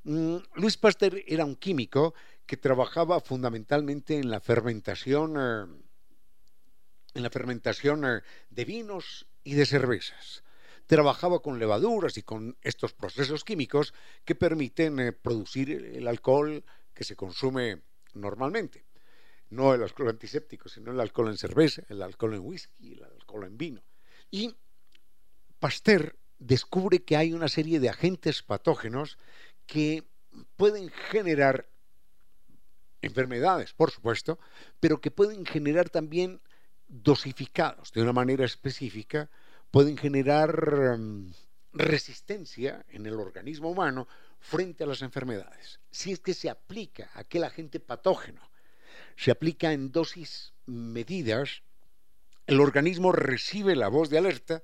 Mm, 0.04 0.38
Luis 0.56 0.78
Pasteur 0.78 1.22
era 1.28 1.46
un 1.46 1.56
químico 1.56 2.16
que 2.46 2.58
trabajaba 2.58 3.20
fundamentalmente 3.20 4.18
en 4.18 4.32
la 4.32 4.40
fermentación, 4.40 5.36
eh, 5.38 5.66
en 7.14 7.24
la 7.24 7.30
fermentación 7.30 8.06
eh, 8.06 8.22
de 8.50 8.66
vinos 8.66 9.28
y 9.44 9.54
de 9.54 9.66
cervezas. 9.66 10.44
Trabajaba 10.90 11.40
con 11.40 11.60
levaduras 11.60 12.18
y 12.18 12.24
con 12.24 12.58
estos 12.64 12.94
procesos 12.94 13.44
químicos 13.44 13.94
que 14.26 14.34
permiten 14.34 15.00
eh, 15.00 15.12
producir 15.12 15.70
el 15.70 16.08
alcohol 16.08 16.64
que 16.96 17.04
se 17.04 17.16
consume 17.16 17.84
normalmente. 18.16 18.88
No 19.52 19.76
el 19.76 19.84
alcohol 19.84 20.10
antiséptico, 20.10 20.68
sino 20.68 20.92
el 20.92 21.00
alcohol 21.00 21.28
en 21.28 21.38
cerveza, 21.38 21.84
el 21.90 22.02
alcohol 22.02 22.34
en 22.34 22.40
whisky, 22.40 22.94
el 22.94 23.04
alcohol 23.04 23.44
en 23.44 23.56
vino. 23.56 23.84
Y 24.32 24.56
Pasteur 25.60 26.18
descubre 26.40 27.04
que 27.04 27.18
hay 27.18 27.34
una 27.34 27.50
serie 27.50 27.80
de 27.80 27.90
agentes 27.90 28.42
patógenos 28.42 29.20
que 29.68 30.08
pueden 30.56 30.90
generar 30.90 31.70
enfermedades, 33.04 33.74
por 33.74 33.92
supuesto, 33.92 34.40
pero 34.80 35.02
que 35.02 35.12
pueden 35.12 35.46
generar 35.46 35.92
también 35.92 36.42
dosificados 36.88 37.92
de 37.92 38.02
una 38.02 38.12
manera 38.12 38.44
específica, 38.44 39.30
pueden 39.72 39.98
generar 39.98 40.96
um, 40.96 41.32
resistencia 41.74 42.86
en 42.90 43.06
el 43.06 43.20
organismo 43.20 43.70
humano 43.70 44.08
frente 44.40 44.84
a 44.84 44.88
las 44.88 45.02
enfermedades. 45.02 45.80
Si 45.92 46.12
es 46.12 46.20
que 46.20 46.34
se 46.34 46.50
aplica 46.50 47.10
aquel 47.14 47.44
agente 47.44 47.80
patógeno, 47.80 48.42
se 49.16 49.32
aplica 49.32 49.74
en 49.74 49.92
dosis 49.92 50.54
medidas, 50.66 51.62
el 52.48 52.62
organismo 52.62 53.12
recibe 53.12 53.76
la 53.76 53.90
voz 53.90 54.10
de 54.10 54.18
alerta, 54.18 54.64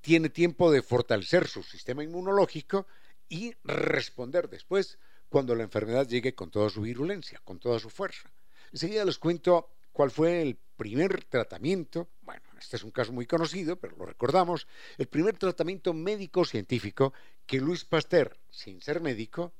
tiene 0.00 0.30
tiempo 0.30 0.70
de 0.70 0.82
fortalecer 0.82 1.48
su 1.48 1.62
sistema 1.62 2.04
inmunológico 2.04 2.86
y 3.28 3.54
responder 3.64 4.48
después 4.48 4.98
cuando 5.28 5.54
la 5.54 5.64
enfermedad 5.64 6.08
llegue 6.08 6.34
con 6.34 6.50
toda 6.50 6.70
su 6.70 6.82
virulencia, 6.82 7.40
con 7.44 7.58
toda 7.58 7.78
su 7.78 7.90
fuerza. 7.90 8.30
Enseguida 8.72 9.04
les 9.04 9.18
cuento 9.18 9.68
cuál 9.92 10.10
fue 10.10 10.40
el 10.40 10.58
primer 10.78 11.24
tratamiento, 11.24 12.08
bueno, 12.22 12.42
este 12.56 12.76
es 12.76 12.84
un 12.84 12.92
caso 12.92 13.12
muy 13.12 13.26
conocido, 13.26 13.76
pero 13.76 13.96
lo 13.96 14.06
recordamos, 14.06 14.68
el 14.96 15.08
primer 15.08 15.36
tratamiento 15.36 15.92
médico-científico 15.92 17.12
que 17.46 17.60
Luis 17.60 17.84
Pasteur, 17.84 18.38
sin 18.48 18.80
ser 18.80 19.00
médico, 19.00 19.52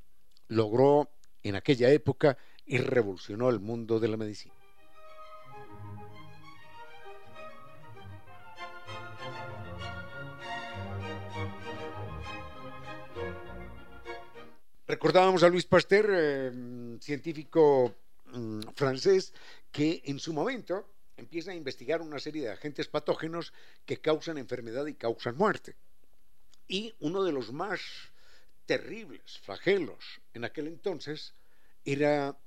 logró 0.47 1.11
en 1.43 1.57
aquella 1.57 1.91
época 1.91 2.39
y 2.65 2.79
revolucionó 2.79 3.51
el 3.51 3.59
mundo 3.59 3.99
de 3.99 4.09
la 4.09 4.17
medicina. 4.17 4.55
Recordábamos 14.87 15.43
a 15.43 15.49
Luis 15.49 15.67
Pasteur, 15.67 16.09
eh, 16.11 16.99
científico 17.01 17.95
mm, 18.27 18.61
francés, 18.75 19.35
que 19.73 20.01
en 20.05 20.19
su 20.19 20.33
momento 20.33 20.87
empieza 21.19 21.51
a 21.51 21.55
investigar 21.55 22.01
una 22.01 22.19
serie 22.19 22.43
de 22.43 22.53
agentes 22.53 22.89
patógenos 22.89 23.53
que 23.85 24.01
causan 24.01 24.39
enfermedad 24.39 24.87
y 24.87 24.95
causan 24.95 25.37
muerte. 25.37 25.77
Y 26.67 26.95
uno 27.01 27.25
de 27.25 27.33
los 27.33 27.53
más 27.53 27.81
terribles 28.67 29.39
flagelos 29.41 30.21
en 30.33 30.45
aquel 30.45 30.69
entonces 30.69 31.35
era 31.85 32.39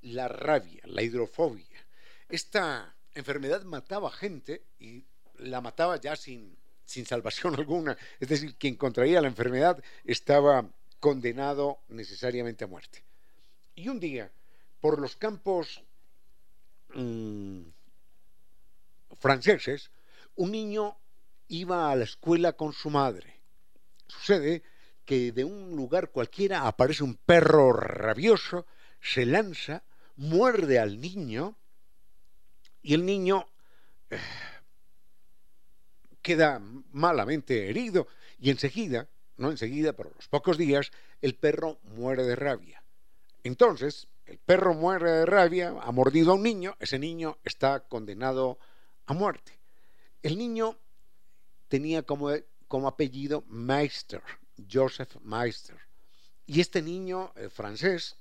la 0.00 0.28
rabia, 0.28 0.80
la 0.84 1.02
hidrofobia. 1.02 1.86
Esta 2.28 2.96
enfermedad 3.14 3.62
mataba 3.64 4.10
gente 4.10 4.62
y 4.78 5.04
la 5.38 5.60
mataba 5.60 6.00
ya 6.00 6.16
sin, 6.16 6.56
sin 6.84 7.04
salvación 7.04 7.54
alguna. 7.58 7.96
Es 8.20 8.28
decir, 8.28 8.56
quien 8.56 8.76
contraía 8.76 9.20
la 9.20 9.28
enfermedad 9.28 9.82
estaba 10.04 10.66
condenado 10.98 11.80
necesariamente 11.88 12.64
a 12.64 12.68
muerte. 12.68 13.04
Y 13.74 13.88
un 13.88 14.00
día, 14.00 14.30
por 14.80 14.98
los 14.98 15.16
campos 15.16 15.82
mmm, 16.94 17.62
franceses, 19.18 19.90
un 20.34 20.52
niño 20.52 20.96
iba 21.48 21.90
a 21.90 21.96
la 21.96 22.04
escuela 22.04 22.54
con 22.54 22.72
su 22.72 22.90
madre. 22.90 23.40
Sucede 24.06 24.62
que 25.04 25.32
de 25.32 25.44
un 25.44 25.76
lugar 25.76 26.10
cualquiera 26.10 26.66
aparece 26.66 27.04
un 27.04 27.16
perro 27.16 27.72
rabioso, 27.72 28.66
se 29.00 29.26
lanza, 29.26 29.84
muerde 30.16 30.78
al 30.78 31.00
niño 31.00 31.56
y 32.82 32.94
el 32.94 33.04
niño 33.04 33.46
eh, 34.10 34.18
queda 36.22 36.60
malamente 36.92 37.68
herido 37.68 38.06
y 38.38 38.50
enseguida 38.50 39.08
no 39.36 39.50
enseguida, 39.50 39.92
pero 39.94 40.12
los 40.14 40.28
pocos 40.28 40.58
días, 40.58 40.90
el 41.20 41.34
perro 41.34 41.78
muere 41.82 42.24
de 42.24 42.36
rabia. 42.36 42.82
Entonces, 43.42 44.08
el 44.26 44.38
perro 44.38 44.74
muere 44.74 45.10
de 45.10 45.26
rabia, 45.26 45.74
ha 45.80 45.92
mordido 45.92 46.32
a 46.32 46.34
un 46.34 46.42
niño, 46.42 46.76
ese 46.80 46.98
niño 46.98 47.38
está 47.44 47.80
condenado 47.80 48.58
muerte. 49.12 49.58
El 50.22 50.38
niño 50.38 50.78
tenía 51.68 52.02
como, 52.02 52.30
como 52.68 52.88
apellido 52.88 53.44
Meister, 53.48 54.22
Joseph 54.70 55.16
Meister. 55.20 55.76
Y 56.46 56.60
este 56.60 56.80
niño 56.80 57.32
eh, 57.36 57.48
francés 57.50 58.16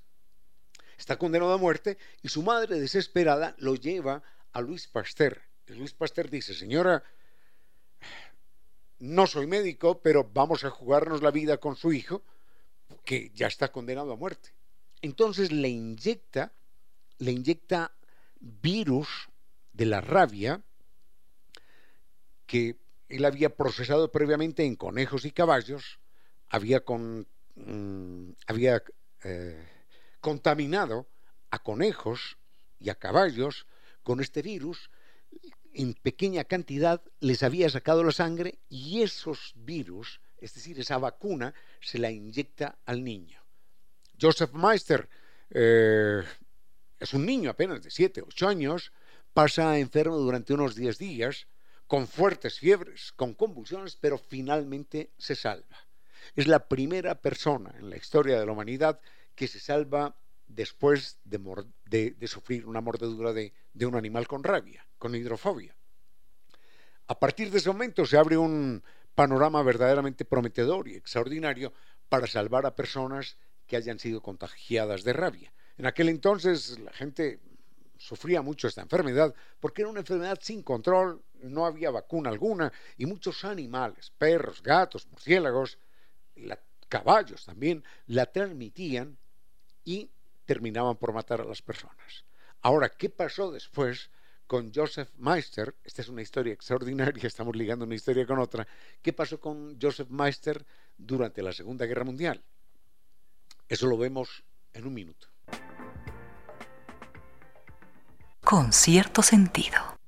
está 0.97 1.17
condenado 1.17 1.53
a 1.53 1.57
muerte 1.57 1.97
y 2.21 2.29
su 2.29 2.43
madre 2.43 2.79
desesperada 2.79 3.55
lo 3.59 3.75
lleva 3.75 4.23
a 4.51 4.61
Luis 4.61 4.87
Pasteur. 4.87 5.41
Y 5.67 5.73
Luis 5.73 5.93
Pasteur 5.93 6.29
dice, 6.29 6.53
señora, 6.53 7.03
no 8.99 9.27
soy 9.27 9.47
médico, 9.47 10.01
pero 10.01 10.29
vamos 10.33 10.63
a 10.63 10.69
jugarnos 10.69 11.21
la 11.21 11.31
vida 11.31 11.57
con 11.57 11.75
su 11.75 11.91
hijo, 11.91 12.23
que 13.05 13.31
ya 13.33 13.47
está 13.47 13.71
condenado 13.71 14.13
a 14.13 14.15
muerte. 14.15 14.53
Entonces 15.01 15.51
le 15.51 15.69
inyecta, 15.69 16.53
le 17.17 17.31
inyecta 17.31 17.91
virus 18.39 19.09
de 19.73 19.85
la 19.85 20.01
rabia 20.01 20.61
que 22.53 22.77
él 23.09 23.25
había 23.25 23.55
procesado 23.55 24.11
previamente 24.11 24.63
en 24.63 24.75
conejos 24.75 25.25
y 25.25 25.31
caballos, 25.31 25.99
había, 26.49 26.83
mm, 27.55 28.29
eh, 29.23 29.67
contaminado 30.21 31.07
a 31.49 31.63
conejos 31.63 32.37
y 32.79 32.91
a 32.91 32.95
caballos 32.95 33.65
con 34.03 34.21
este 34.21 34.43
virus 34.43 34.91
en 35.73 35.95
pequeña 35.95 36.43
cantidad 36.43 37.01
les 37.21 37.41
había 37.41 37.71
sacado 37.71 38.03
la 38.03 38.11
sangre 38.11 38.59
y 38.69 39.01
esos 39.01 39.53
virus, 39.55 40.21
es 40.37 40.53
decir, 40.53 40.79
esa 40.79 40.99
vacuna, 40.99 41.55
se 41.81 41.97
la 41.97 42.11
inyecta 42.11 42.77
al 42.85 43.03
niño. 43.03 43.41
Joseph 44.21 44.53
Meister 44.53 45.09
eh, 45.49 46.21
es 46.99 47.13
un 47.15 47.25
niño 47.25 47.49
apenas 47.49 47.81
de 47.81 47.89
7, 47.89 48.21
8 48.21 48.47
años, 48.47 48.91
pasa 49.33 49.79
enfermo 49.79 50.17
durante 50.17 50.53
unos 50.53 50.75
10 50.75 50.99
días, 50.99 51.47
con 51.87 52.07
fuertes 52.07 52.59
fiebres, 52.59 53.11
con 53.13 53.33
convulsiones, 53.33 53.95
pero 53.95 54.17
finalmente 54.17 55.11
se 55.17 55.35
salva. 55.35 55.77
Es 56.35 56.47
la 56.47 56.67
primera 56.67 57.15
persona 57.21 57.73
en 57.77 57.89
la 57.89 57.97
historia 57.97 58.39
de 58.39 58.45
la 58.45 58.51
humanidad 58.51 58.99
que 59.35 59.47
se 59.47 59.59
salva 59.59 60.15
después 60.47 61.19
de, 61.23 62.15
sufrir 62.27 62.65
una 62.65 62.81
mordedura 62.81 63.33
de, 63.33 63.53
de 63.73 63.85
un 63.85 63.95
animal 63.95 64.27
con 64.27 64.43
rabia, 64.43 64.85
con 64.97 65.15
hidrofobia. 65.15 65.75
A 67.07 67.19
partir 67.19 67.51
de 67.51 67.57
ese 67.57 67.69
momento 67.69 68.05
se 68.05 68.17
abre 68.17 68.37
un 68.37 68.83
panorama 69.15 69.61
verdaderamente 69.61 70.25
prometedor 70.25 70.87
y 70.87 70.95
extraordinario 70.95 71.73
para 72.09 72.27
salvar 72.27 72.65
a 72.65 72.75
personas 72.75 73.37
que 73.67 73.75
hayan 73.75 73.99
sido 73.99 74.21
contagiadas 74.21 75.03
de 75.03 75.13
rabia. 75.13 75.53
En 75.77 75.85
aquel 75.85 76.09
entonces 76.09 76.79
la 76.79 76.93
gente 76.93 77.39
sufría 77.97 78.41
mucho 78.41 78.67
esta 78.67 78.81
enfermedad 78.81 79.33
porque 79.59 79.81
era 79.81 79.89
una 79.89 80.01
enfermedad 80.01 80.39
sin 80.41 80.61
control, 80.61 81.23
no 81.43 81.65
había 81.65 81.91
vacuna 81.91 82.29
alguna 82.29 82.71
y 82.97 83.05
muchos 83.05 83.43
animales, 83.45 84.11
perros, 84.17 84.61
gatos, 84.61 85.07
murciélagos, 85.07 85.77
caballos 86.89 87.45
también, 87.45 87.83
la 88.07 88.25
transmitían 88.25 89.17
y 89.83 90.09
terminaban 90.45 90.97
por 90.97 91.13
matar 91.13 91.41
a 91.41 91.45
las 91.45 91.61
personas. 91.61 92.25
Ahora, 92.61 92.89
¿qué 92.89 93.09
pasó 93.09 93.51
después 93.51 94.09
con 94.47 94.71
Joseph 94.73 95.09
Meister? 95.17 95.75
Esta 95.83 96.01
es 96.01 96.09
una 96.09 96.21
historia 96.21 96.53
extraordinaria, 96.53 97.27
estamos 97.27 97.55
ligando 97.55 97.85
una 97.85 97.95
historia 97.95 98.25
con 98.25 98.39
otra. 98.39 98.67
¿Qué 99.01 99.13
pasó 99.13 99.39
con 99.39 99.79
Joseph 99.81 100.09
Meister 100.09 100.65
durante 100.97 101.41
la 101.41 101.53
Segunda 101.53 101.85
Guerra 101.85 102.03
Mundial? 102.03 102.43
Eso 103.67 103.87
lo 103.87 103.97
vemos 103.97 104.43
en 104.73 104.85
un 104.85 104.93
minuto. 104.93 105.27
Con 108.43 108.73
cierto 108.73 109.23
sentido. 109.23 110.02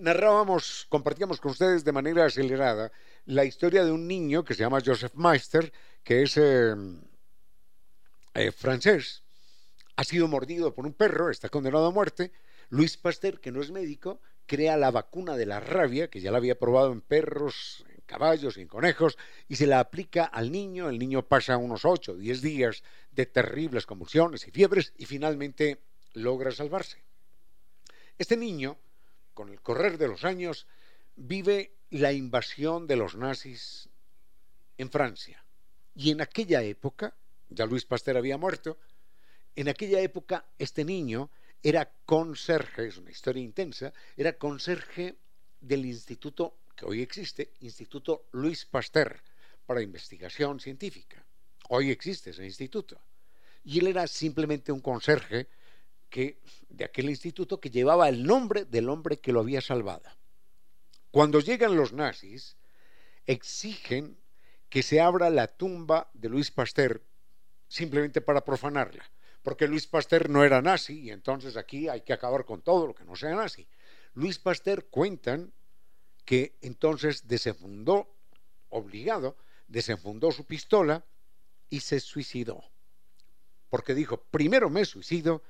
Narrábamos 0.00 0.86
compartíamos 0.88 1.40
con 1.40 1.52
ustedes 1.52 1.84
de 1.84 1.92
manera 1.92 2.24
acelerada 2.24 2.92
la 3.24 3.44
historia 3.44 3.84
de 3.84 3.92
un 3.92 4.06
niño 4.06 4.44
que 4.44 4.54
se 4.54 4.62
llama 4.62 4.82
Joseph 4.84 5.14
Meister, 5.14 5.72
que 6.02 6.22
es 6.22 6.36
eh, 6.36 6.74
eh, 8.34 8.52
francés, 8.52 9.22
ha 9.96 10.04
sido 10.04 10.28
mordido 10.28 10.74
por 10.74 10.86
un 10.86 10.94
perro, 10.94 11.30
está 11.30 11.48
condenado 11.48 11.86
a 11.86 11.90
muerte. 11.90 12.32
Luis 12.70 12.96
Pasteur, 12.96 13.40
que 13.40 13.50
no 13.50 13.60
es 13.60 13.70
médico, 13.70 14.20
crea 14.46 14.76
la 14.76 14.90
vacuna 14.90 15.36
de 15.36 15.44
la 15.44 15.58
rabia, 15.58 16.08
que 16.08 16.20
ya 16.20 16.30
la 16.30 16.38
había 16.38 16.58
probado 16.58 16.92
en 16.92 17.00
perros, 17.00 17.84
en 17.88 18.00
caballos 18.06 18.56
y 18.56 18.62
en 18.62 18.68
conejos, 18.68 19.18
y 19.48 19.56
se 19.56 19.66
la 19.66 19.80
aplica 19.80 20.24
al 20.24 20.52
niño. 20.52 20.88
El 20.88 20.98
niño 20.98 21.26
pasa 21.26 21.56
unos 21.56 21.84
8 21.84 22.12
o 22.12 22.16
10 22.16 22.42
días 22.42 22.84
de 23.10 23.26
terribles 23.26 23.86
convulsiones 23.86 24.46
y 24.46 24.52
fiebres 24.52 24.92
y 24.96 25.06
finalmente 25.06 25.82
logra 26.12 26.52
salvarse. 26.52 27.02
Este 28.18 28.36
niño, 28.36 28.78
con 29.38 29.50
el 29.50 29.60
correr 29.60 29.98
de 29.98 30.08
los 30.08 30.24
años, 30.24 30.66
vive 31.14 31.76
la 31.90 32.12
invasión 32.12 32.88
de 32.88 32.96
los 32.96 33.14
nazis 33.14 33.88
en 34.76 34.90
Francia. 34.90 35.44
Y 35.94 36.10
en 36.10 36.20
aquella 36.20 36.60
época, 36.64 37.14
ya 37.48 37.64
Luis 37.64 37.84
Pasteur 37.84 38.16
había 38.16 38.36
muerto, 38.36 38.78
en 39.54 39.68
aquella 39.68 40.00
época 40.00 40.44
este 40.58 40.84
niño 40.84 41.30
era 41.62 41.88
conserje, 42.04 42.88
es 42.88 42.96
una 42.96 43.12
historia 43.12 43.40
intensa, 43.40 43.92
era 44.16 44.32
conserje 44.32 45.18
del 45.60 45.86
instituto 45.86 46.58
que 46.74 46.86
hoy 46.86 47.00
existe, 47.00 47.52
Instituto 47.60 48.26
Luis 48.32 48.66
Pasteur, 48.66 49.22
para 49.66 49.82
investigación 49.82 50.58
científica. 50.58 51.24
Hoy 51.68 51.92
existe 51.92 52.30
ese 52.30 52.44
instituto. 52.44 53.00
Y 53.62 53.78
él 53.78 53.86
era 53.86 54.08
simplemente 54.08 54.72
un 54.72 54.80
conserje 54.80 55.46
que, 56.08 56.40
de 56.68 56.84
aquel 56.84 57.08
instituto 57.08 57.60
que 57.60 57.70
llevaba 57.70 58.08
el 58.08 58.24
nombre 58.24 58.64
del 58.64 58.88
hombre 58.88 59.18
que 59.18 59.32
lo 59.32 59.40
había 59.40 59.60
salvado. 59.60 60.08
Cuando 61.10 61.40
llegan 61.40 61.76
los 61.76 61.92
nazis, 61.92 62.56
exigen 63.26 64.18
que 64.68 64.82
se 64.82 65.00
abra 65.00 65.30
la 65.30 65.48
tumba 65.48 66.10
de 66.12 66.28
Luis 66.28 66.50
Pasteur 66.50 67.02
simplemente 67.66 68.20
para 68.20 68.44
profanarla, 68.44 69.10
porque 69.42 69.68
Luis 69.68 69.86
Pasteur 69.86 70.28
no 70.28 70.44
era 70.44 70.62
nazi 70.62 71.00
y 71.00 71.10
entonces 71.10 71.56
aquí 71.56 71.88
hay 71.88 72.02
que 72.02 72.12
acabar 72.12 72.44
con 72.44 72.62
todo 72.62 72.86
lo 72.86 72.94
que 72.94 73.04
no 73.04 73.16
sea 73.16 73.34
nazi. 73.34 73.68
Luis 74.14 74.38
Pasteur 74.38 74.86
cuentan 74.86 75.52
que 76.24 76.58
entonces 76.60 77.26
desenfundó, 77.26 78.14
obligado, 78.68 79.36
desenfundó 79.66 80.30
su 80.30 80.44
pistola 80.44 81.04
y 81.70 81.80
se 81.80 82.00
suicidó. 82.00 82.64
Porque 83.68 83.94
dijo, 83.94 84.22
primero 84.30 84.70
me 84.70 84.84
suicido 84.84 85.42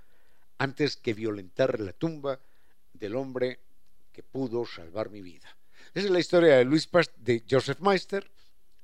antes 0.59 0.97
que 0.97 1.15
violentar 1.15 1.81
la 1.81 1.93
tumba 1.93 2.41
del 2.93 3.17
hombre 3.17 3.61
que 4.13 4.23
pudo 4.23 4.67
salvar 4.67 5.11
mi 5.11 5.23
vida. 5.23 5.57
Esa 5.95 6.07
es 6.07 6.11
la 6.11 6.19
historia 6.19 6.57
de, 6.57 6.65
Luis 6.65 6.89
de 7.17 7.45
Joseph 7.49 7.81
Meister, 7.81 8.31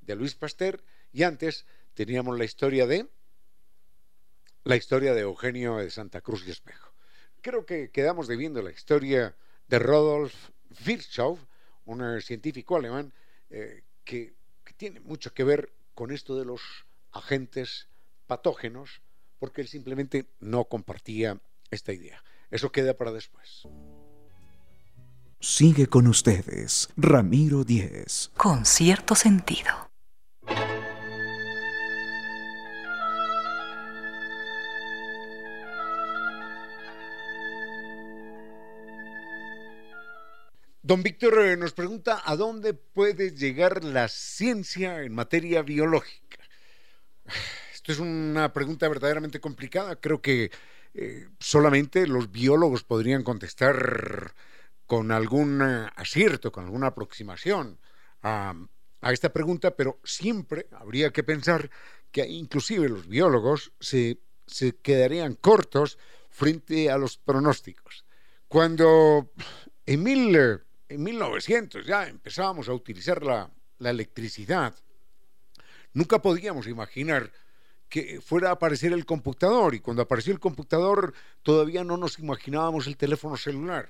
de 0.00 0.14
Luis 0.14 0.34
Pasteur, 0.34 0.82
y 1.12 1.24
antes 1.24 1.66
teníamos 1.94 2.38
la 2.38 2.44
historia 2.44 2.86
de 2.86 3.08
la 4.64 4.76
historia 4.76 5.12
de 5.12 5.20
Eugenio 5.20 5.76
de 5.76 5.90
Santa 5.90 6.20
Cruz 6.20 6.46
y 6.46 6.50
Espejo. 6.50 6.92
Creo 7.42 7.66
que 7.66 7.90
quedamos 7.90 8.28
debiendo 8.28 8.62
la 8.62 8.70
historia 8.70 9.36
de 9.68 9.78
Rodolf 9.78 10.50
Virchow, 10.86 11.38
un 11.84 12.20
científico 12.22 12.76
alemán 12.76 13.12
eh, 13.50 13.82
que, 14.04 14.34
que 14.64 14.72
tiene 14.72 15.00
mucho 15.00 15.34
que 15.34 15.44
ver 15.44 15.72
con 15.94 16.10
esto 16.10 16.36
de 16.36 16.46
los 16.46 16.62
agentes 17.12 17.88
patógenos, 18.26 19.02
porque 19.38 19.60
él 19.60 19.68
simplemente 19.68 20.26
no 20.40 20.64
compartía 20.64 21.38
esta 21.70 21.92
idea. 21.92 22.22
Eso 22.50 22.70
queda 22.70 22.94
para 22.94 23.12
después. 23.12 23.66
Sigue 25.40 25.88
con 25.88 26.06
ustedes, 26.06 26.88
Ramiro 26.96 27.64
Díez. 27.64 28.30
Con 28.36 28.64
cierto 28.64 29.14
sentido. 29.14 29.90
Don 40.86 41.02
Víctor 41.02 41.38
eh, 41.38 41.56
nos 41.56 41.72
pregunta 41.72 42.20
a 42.26 42.36
dónde 42.36 42.74
puede 42.74 43.34
llegar 43.34 43.82
la 43.84 44.06
ciencia 44.08 45.02
en 45.02 45.14
materia 45.14 45.62
biológica. 45.62 46.36
Esto 47.74 47.90
es 47.90 47.98
una 47.98 48.52
pregunta 48.52 48.86
verdaderamente 48.88 49.40
complicada. 49.40 49.96
Creo 49.96 50.20
que 50.20 50.50
eh, 50.96 51.28
solamente 51.40 52.06
los 52.06 52.30
biólogos 52.30 52.84
podrían 52.84 53.24
contestar 53.24 54.32
con 54.86 55.10
algún 55.10 55.60
eh, 55.60 55.88
acierto, 55.96 56.52
con 56.52 56.64
alguna 56.64 56.88
aproximación 56.88 57.80
a, 58.22 58.54
esta 59.10 59.32
pregunta, 59.32 59.76
pero 59.76 60.00
siempre 60.04 60.66
habría 60.70 61.10
que 61.10 61.24
pensar 61.24 61.68
que 62.10 62.26
inclusive 62.26 62.88
los 62.88 63.06
biólogos 63.06 63.72
se, 63.80 64.18
quedarían 64.82 65.34
cortos 65.34 65.98
frente 66.30 66.90
a 66.90 66.96
los 66.96 67.18
pronósticos. 67.18 68.06
Cuando 68.48 69.32
en, 69.84 70.02
mil, 70.02 70.34
en 70.88 71.02
1900 71.02 71.84
ya 71.84 72.06
empezábamos 72.06 72.68
a 72.68 72.72
utilizar 72.72 73.22
la 73.22 73.50
electricidad, 73.90 74.74
nunca 75.92 76.22
podíamos 76.22 76.66
imaginar 76.66 77.30
que 77.94 78.20
fuera 78.20 78.48
a 78.48 78.54
aparecer 78.54 78.92
el 78.92 79.06
computador 79.06 79.72
y 79.72 79.78
cuando 79.78 80.02
apareció 80.02 80.32
el 80.32 80.40
computador 80.40 81.14
todavía 81.44 81.84
no 81.84 81.96
nos 81.96 82.18
imaginábamos 82.18 82.88
el 82.88 82.96
teléfono 82.96 83.36
celular. 83.36 83.88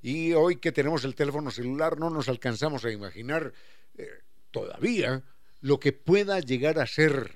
Y 0.00 0.34
hoy 0.34 0.58
que 0.58 0.70
tenemos 0.70 1.02
el 1.02 1.16
teléfono 1.16 1.50
celular 1.50 1.98
no 1.98 2.10
nos 2.10 2.28
alcanzamos 2.28 2.84
a 2.84 2.92
imaginar 2.92 3.52
eh, 3.98 4.08
todavía 4.52 5.24
lo 5.62 5.80
que 5.80 5.92
pueda 5.92 6.38
llegar 6.38 6.78
a 6.78 6.86
ser 6.86 7.32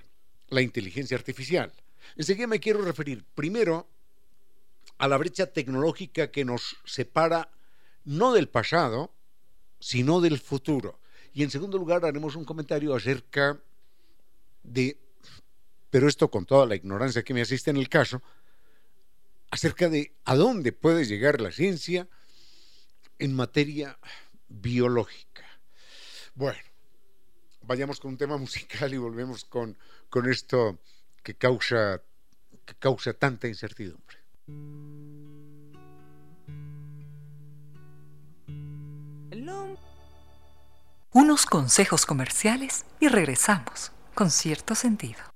la 0.51 0.61
inteligencia 0.63 1.17
artificial. 1.17 1.73
Enseguida 2.15 2.47
me 2.47 2.61
quiero 2.61 2.83
referir 2.83 3.25
primero 3.35 3.89
a 4.99 5.09
la 5.09 5.17
brecha 5.17 5.47
tecnológica 5.47 6.31
que 6.31 6.45
nos 6.45 6.77
separa 6.85 7.51
no 8.05 8.33
del 8.33 8.49
pasado, 8.49 9.11
sino 9.81 10.21
del 10.21 10.39
futuro. 10.39 11.01
Y 11.33 11.43
en 11.43 11.51
segundo 11.51 11.77
lugar 11.77 12.05
haremos 12.05 12.37
un 12.37 12.45
comentario 12.45 12.95
acerca 12.95 13.61
de, 14.63 15.04
pero 15.95 16.09
esto 16.09 16.29
con 16.29 16.45
toda 16.45 16.67
la 16.67 16.75
ignorancia 16.75 17.23
que 17.23 17.33
me 17.33 17.43
asiste 17.43 17.71
en 17.71 17.77
el 17.77 17.89
caso, 17.89 18.21
acerca 19.49 19.89
de 19.89 20.13
a 20.25 20.35
dónde 20.35 20.73
puede 20.73 21.05
llegar 21.05 21.41
la 21.41 21.53
ciencia 21.53 22.09
en 23.21 23.33
materia 23.33 23.97
biológica. 24.49 25.45
Bueno, 26.35 26.59
vayamos 27.63 28.01
con 28.01 28.11
un 28.11 28.17
tema 28.17 28.37
musical 28.39 28.93
y 28.93 28.97
volvemos 28.97 29.45
con, 29.45 29.79
con 30.11 30.29
esto 30.29 30.81
que 31.23 31.37
causa, 31.37 32.03
que 32.65 32.75
causa 32.75 33.13
tanta 33.13 33.47
incertidumbre. 33.47 34.19
Unos 41.13 41.47
consejos 41.47 42.05
comerciales 42.05 42.85
y 42.99 43.07
regresamos 43.07 43.93
con 44.17 44.33
cierto 44.33 44.75
sentido. 44.75 45.34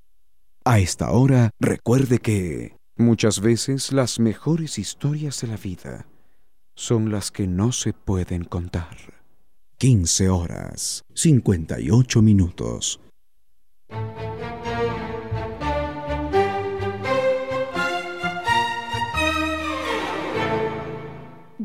A 0.71 0.81
esta 0.81 1.13
hora, 1.13 1.49
recuerde 1.59 2.19
que 2.19 2.77
muchas 2.95 3.41
veces 3.41 3.91
las 3.91 4.21
mejores 4.21 4.79
historias 4.79 5.41
de 5.41 5.49
la 5.49 5.57
vida 5.57 6.07
son 6.75 7.11
las 7.11 7.31
que 7.31 7.47
no 7.47 7.73
se 7.73 7.95
pueden 7.95 8.45
contar. 8.45 8.99
15 9.79 10.29
horas, 10.29 11.05
58 11.15 12.21
minutos. 12.21 13.01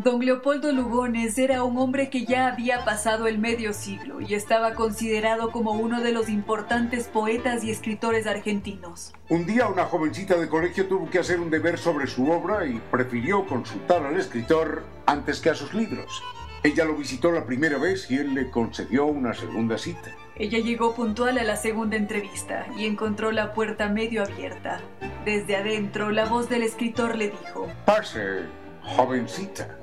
Don 0.03 0.19
Leopoldo 0.19 0.73
Lugones 0.73 1.37
era 1.37 1.63
un 1.63 1.77
hombre 1.77 2.09
que 2.09 2.25
ya 2.25 2.47
había 2.47 2.83
pasado 2.83 3.25
el 3.25 3.37
medio 3.39 3.71
siglo 3.71 4.19
y 4.19 4.33
estaba 4.33 4.73
considerado 4.73 5.49
como 5.49 5.71
uno 5.71 6.01
de 6.01 6.11
los 6.11 6.27
importantes 6.27 7.07
poetas 7.07 7.63
y 7.63 7.71
escritores 7.71 8.27
argentinos. 8.27 9.13
Un 9.29 9.45
día 9.45 9.69
una 9.69 9.85
jovencita 9.85 10.35
de 10.35 10.49
colegio 10.49 10.87
tuvo 10.87 11.09
que 11.09 11.19
hacer 11.19 11.39
un 11.39 11.49
deber 11.49 11.77
sobre 11.77 12.07
su 12.07 12.29
obra 12.29 12.65
y 12.65 12.81
prefirió 12.91 13.45
consultar 13.45 14.05
al 14.05 14.19
escritor 14.19 14.83
antes 15.05 15.39
que 15.39 15.51
a 15.51 15.55
sus 15.55 15.73
libros. 15.73 16.21
Ella 16.63 16.83
lo 16.83 16.95
visitó 16.95 17.31
la 17.31 17.45
primera 17.45 17.77
vez 17.77 18.11
y 18.11 18.17
él 18.17 18.33
le 18.33 18.49
concedió 18.49 19.05
una 19.05 19.33
segunda 19.33 19.77
cita. 19.77 20.11
Ella 20.35 20.59
llegó 20.59 20.95
puntual 20.95 21.37
a 21.37 21.43
la 21.43 21.55
segunda 21.55 21.95
entrevista 21.95 22.67
y 22.77 22.87
encontró 22.87 23.31
la 23.31 23.53
puerta 23.53 23.87
medio 23.87 24.23
abierta. 24.23 24.81
Desde 25.23 25.55
adentro, 25.55 26.11
la 26.11 26.25
voz 26.25 26.49
del 26.49 26.63
escritor 26.63 27.15
le 27.15 27.29
dijo: 27.29 27.67
Pase, 27.85 28.41
jovencita. 28.81 29.77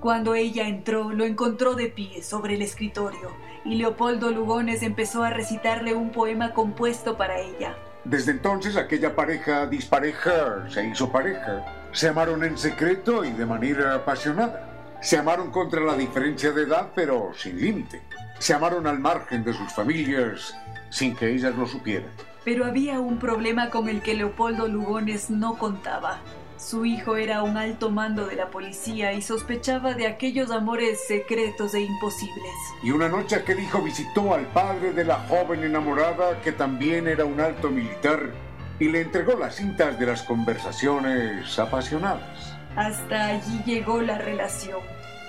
Cuando 0.00 0.34
ella 0.34 0.66
entró, 0.66 1.12
lo 1.12 1.24
encontró 1.24 1.74
de 1.74 1.88
pie 1.88 2.22
sobre 2.22 2.54
el 2.54 2.62
escritorio 2.62 3.36
y 3.66 3.74
Leopoldo 3.74 4.30
Lugones 4.30 4.82
empezó 4.82 5.22
a 5.22 5.28
recitarle 5.30 5.94
un 5.94 6.10
poema 6.10 6.54
compuesto 6.54 7.18
para 7.18 7.38
ella. 7.38 7.76
Desde 8.04 8.32
entonces 8.32 8.78
aquella 8.78 9.14
pareja 9.14 9.66
dispareja 9.66 10.64
se 10.70 10.86
hizo 10.86 11.12
pareja. 11.12 11.66
Se 11.92 12.08
amaron 12.08 12.42
en 12.44 12.56
secreto 12.56 13.26
y 13.26 13.32
de 13.32 13.44
manera 13.44 13.94
apasionada. 13.94 14.96
Se 15.02 15.18
amaron 15.18 15.50
contra 15.50 15.82
la 15.82 15.94
diferencia 15.94 16.50
de 16.52 16.62
edad, 16.62 16.92
pero 16.94 17.32
sin 17.36 17.60
límite. 17.60 18.00
Se 18.38 18.54
amaron 18.54 18.86
al 18.86 18.98
margen 18.98 19.44
de 19.44 19.52
sus 19.52 19.70
familias, 19.70 20.56
sin 20.88 21.14
que 21.14 21.30
ellas 21.30 21.54
lo 21.56 21.66
supieran. 21.66 22.10
Pero 22.42 22.64
había 22.64 23.00
un 23.00 23.18
problema 23.18 23.68
con 23.68 23.86
el 23.90 24.00
que 24.00 24.14
Leopoldo 24.14 24.66
Lugones 24.66 25.28
no 25.28 25.58
contaba. 25.58 26.20
Su 26.60 26.84
hijo 26.84 27.16
era 27.16 27.42
un 27.42 27.56
alto 27.56 27.90
mando 27.90 28.26
de 28.26 28.36
la 28.36 28.50
policía 28.50 29.14
y 29.14 29.22
sospechaba 29.22 29.94
de 29.94 30.06
aquellos 30.06 30.50
amores 30.50 31.00
secretos 31.08 31.72
e 31.72 31.80
imposibles. 31.80 32.52
Y 32.82 32.90
una 32.90 33.08
noche 33.08 33.36
aquel 33.36 33.60
hijo 33.60 33.80
visitó 33.80 34.34
al 34.34 34.44
padre 34.48 34.92
de 34.92 35.06
la 35.06 35.20
joven 35.20 35.64
enamorada, 35.64 36.38
que 36.42 36.52
también 36.52 37.08
era 37.08 37.24
un 37.24 37.40
alto 37.40 37.70
militar, 37.70 38.34
y 38.78 38.90
le 38.90 39.00
entregó 39.00 39.38
las 39.38 39.56
cintas 39.56 39.98
de 39.98 40.04
las 40.04 40.22
conversaciones 40.22 41.58
apasionadas. 41.58 42.54
Hasta 42.76 43.28
allí 43.28 43.62
llegó 43.64 44.02
la 44.02 44.18
relación. 44.18 44.80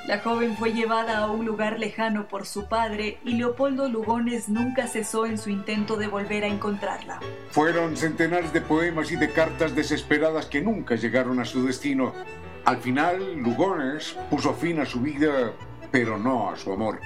La 0.08 0.20
joven 0.20 0.58
fue 0.58 0.74
llevada 0.74 1.20
a 1.20 1.32
un 1.32 1.46
lugar 1.46 1.80
lejano 1.80 2.28
por 2.28 2.48
su 2.48 2.68
padre 2.68 3.20
y 3.24 3.34
Leopoldo 3.34 3.88
Lugones 3.88 4.50
nunca 4.50 4.88
cesó 4.88 5.28
en 5.28 5.38
su 5.38 5.52
intento 5.52 5.96
de 5.96 6.08
volver 6.08 6.44
a 6.44 6.48
encontrarla. 6.48 7.20
Fueron 7.52 7.96
centenares 7.96 8.52
de 8.52 8.62
poemas 8.62 9.12
y 9.12 9.16
de 9.16 9.32
cartas 9.32 9.76
desesperadas 9.76 10.48
que 10.48 10.62
nunca 10.62 10.96
llegaron 10.96 11.40
a 11.40 11.46
su 11.46 11.66
destino. 11.66 12.14
Al 12.66 12.78
final, 12.78 13.36
Lugones 13.36 14.18
puso 14.32 14.56
fin 14.56 14.80
a 14.80 14.86
su 14.86 15.02
vida, 15.02 15.54
pero 15.92 16.18
no 16.18 16.50
a 16.50 16.58
su 16.58 16.74
amor. 16.74 17.00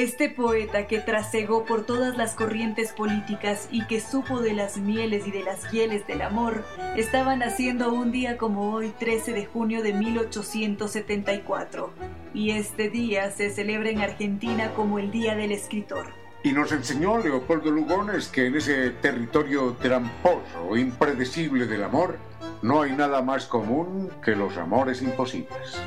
Este 0.00 0.30
poeta 0.30 0.86
que 0.86 0.98
trasegó 0.98 1.66
por 1.66 1.84
todas 1.84 2.16
las 2.16 2.34
corrientes 2.34 2.92
políticas 2.92 3.68
y 3.70 3.84
que 3.84 4.00
supo 4.00 4.40
de 4.40 4.54
las 4.54 4.78
mieles 4.78 5.26
y 5.26 5.30
de 5.30 5.42
las 5.42 5.70
hieles 5.70 6.06
del 6.06 6.22
amor, 6.22 6.64
estaba 6.96 7.36
naciendo 7.36 7.92
un 7.92 8.10
día 8.10 8.38
como 8.38 8.72
hoy, 8.72 8.94
13 8.98 9.34
de 9.34 9.44
junio 9.44 9.82
de 9.82 9.92
1874, 9.92 11.92
y 12.32 12.52
este 12.52 12.88
día 12.88 13.30
se 13.30 13.50
celebra 13.50 13.90
en 13.90 14.00
Argentina 14.00 14.72
como 14.72 14.98
el 14.98 15.10
Día 15.10 15.34
del 15.34 15.52
Escritor. 15.52 16.06
Y 16.44 16.52
nos 16.52 16.72
enseñó 16.72 17.18
Leopoldo 17.18 17.70
Lugones 17.70 18.28
que 18.28 18.46
en 18.46 18.56
ese 18.56 18.92
territorio 19.02 19.76
tramposo 19.82 20.78
impredecible 20.78 21.66
del 21.66 21.84
amor 21.84 22.16
no 22.62 22.80
hay 22.80 22.92
nada 22.92 23.20
más 23.20 23.44
común 23.44 24.08
que 24.24 24.34
los 24.34 24.56
amores 24.56 25.02
imposibles. 25.02 25.78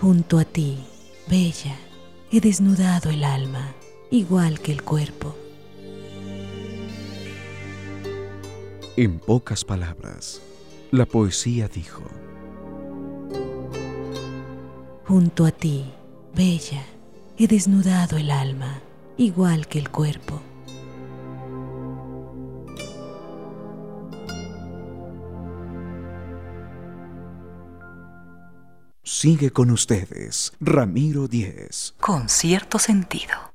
Junto 0.00 0.38
a 0.38 0.46
ti, 0.46 0.78
bella, 1.28 1.76
he 2.32 2.40
desnudado 2.40 3.10
el 3.10 3.22
alma, 3.22 3.74
igual 4.10 4.58
que 4.60 4.72
el 4.72 4.82
cuerpo. 4.82 5.36
En 8.96 9.18
pocas 9.18 9.62
palabras, 9.62 10.40
la 10.90 11.04
poesía 11.04 11.68
dijo, 11.68 12.02
Junto 15.06 15.44
a 15.44 15.50
ti, 15.50 15.84
bella, 16.34 16.82
he 17.36 17.46
desnudado 17.46 18.16
el 18.16 18.30
alma, 18.30 18.80
igual 19.18 19.66
que 19.66 19.80
el 19.80 19.90
cuerpo. 19.90 20.40
Sigue 29.12 29.50
con 29.50 29.72
ustedes, 29.72 30.52
Ramiro 30.60 31.26
Díez. 31.26 31.94
Con 31.98 32.28
cierto 32.28 32.78
sentido. 32.78 33.52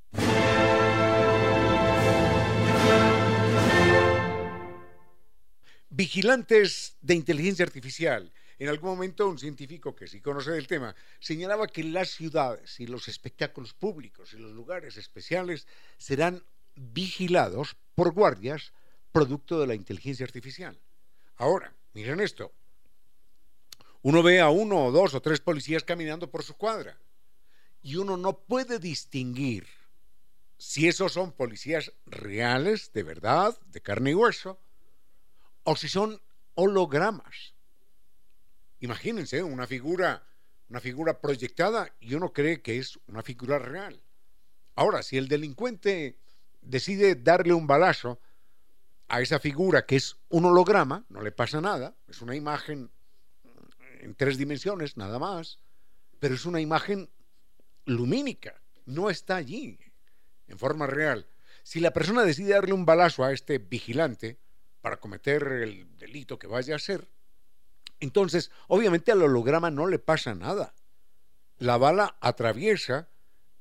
Vigilantes 5.89 6.97
de 6.99 7.15
inteligencia 7.15 7.63
artificial. 7.63 8.33
En 8.59 8.67
algún 8.67 8.89
momento 8.89 9.29
un 9.29 9.39
científico 9.39 9.95
que 9.95 10.07
sí 10.07 10.19
conoce 10.19 10.51
del 10.51 10.67
tema 10.67 10.93
señalaba 11.21 11.67
que 11.67 11.85
las 11.85 12.09
ciudades 12.09 12.77
y 12.81 12.87
los 12.87 13.07
espectáculos 13.07 13.73
públicos 13.73 14.33
y 14.33 14.37
los 14.37 14.51
lugares 14.51 14.97
especiales 14.97 15.67
serán 15.97 16.43
vigilados 16.75 17.77
por 17.95 18.11
guardias 18.11 18.73
producto 19.13 19.61
de 19.61 19.67
la 19.67 19.75
inteligencia 19.75 20.25
artificial. 20.25 20.77
Ahora, 21.37 21.73
miren 21.93 22.19
esto, 22.19 22.51
uno 24.05 24.21
ve 24.21 24.39
a 24.39 24.51
uno 24.51 24.85
o 24.85 24.91
dos 24.91 25.15
o 25.15 25.19
tres 25.19 25.41
policías 25.41 25.83
caminando 25.83 26.29
por 26.29 26.43
su 26.43 26.53
cuadra 26.53 26.95
y 27.81 27.95
uno 27.95 28.17
no 28.17 28.37
puede 28.37 28.77
distinguir 28.77 29.65
si 30.59 30.87
esos 30.87 31.13
son 31.13 31.31
policías 31.31 31.91
reales, 32.05 32.93
de 32.93 33.01
verdad, 33.01 33.59
de 33.65 33.81
carne 33.81 34.11
y 34.11 34.13
hueso, 34.13 34.61
o 35.63 35.75
si 35.75 35.89
son 35.89 36.21
hologramas. 36.53 37.55
Imagínense 38.79 39.41
una 39.41 39.65
figura, 39.65 40.27
una 40.69 40.81
figura 40.81 41.19
proyectada 41.19 41.91
y 41.99 42.13
uno 42.13 42.31
cree 42.31 42.61
que 42.61 42.77
es 42.77 42.99
una 43.07 43.23
figura 43.23 43.57
real. 43.57 44.03
Ahora, 44.75 45.01
si 45.01 45.17
el 45.17 45.27
delincuente 45.27 46.19
decide 46.61 47.15
darle 47.15 47.55
un 47.55 47.65
balazo 47.65 48.19
a 49.07 49.21
esa 49.21 49.39
figura 49.39 49.87
que 49.87 49.95
es 49.95 50.17
un 50.29 50.45
holograma, 50.45 51.07
no 51.09 51.21
le 51.21 51.31
pasa 51.31 51.59
nada, 51.59 51.95
es 52.07 52.21
una 52.21 52.35
imagen 52.35 52.91
en 54.05 54.13
tres 54.13 54.37
dimensiones, 54.37 54.97
nada 54.97 55.17
más, 55.17 55.57
pero 56.19 56.35
es 56.35 56.45
una 56.45 56.61
imagen 56.61 57.09
lumínica, 57.85 58.61
no 58.85 59.09
está 59.09 59.35
allí 59.35 59.79
en 60.47 60.59
forma 60.59 60.85
real. 60.85 61.27
Si 61.63 61.79
la 61.79 61.91
persona 61.91 62.23
decide 62.23 62.53
darle 62.53 62.73
un 62.73 62.85
balazo 62.85 63.23
a 63.23 63.33
este 63.33 63.57
vigilante 63.57 64.37
para 64.81 64.97
cometer 64.97 65.41
el 65.43 65.97
delito 65.97 66.37
que 66.37 66.45
vaya 66.45 66.75
a 66.75 66.77
hacer, 66.77 67.09
entonces 67.99 68.51
obviamente 68.67 69.11
al 69.11 69.23
holograma 69.23 69.71
no 69.71 69.87
le 69.87 69.97
pasa 69.97 70.35
nada. 70.35 70.75
La 71.57 71.77
bala 71.77 72.15
atraviesa 72.21 73.09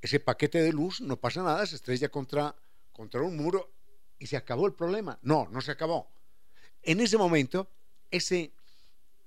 ese 0.03 0.21
paquete 0.21 0.61
de 0.61 0.75
luz, 0.75 1.01
no 1.01 1.17
pasa 1.17 1.43
nada, 1.43 1.65
se 1.65 1.77
estrella 1.77 2.11
contra, 2.11 2.55
contra 2.93 3.23
un 3.23 3.39
muro 3.39 3.73
y 4.19 4.27
se 4.27 4.37
acabó 4.37 4.67
el 4.67 4.75
problema. 4.75 5.19
No, 5.23 5.49
no 5.51 5.63
se 5.63 5.73
acabó. 5.73 6.11
En 6.83 7.01
ese 7.01 7.17
momento, 7.17 7.71
ese 8.11 8.53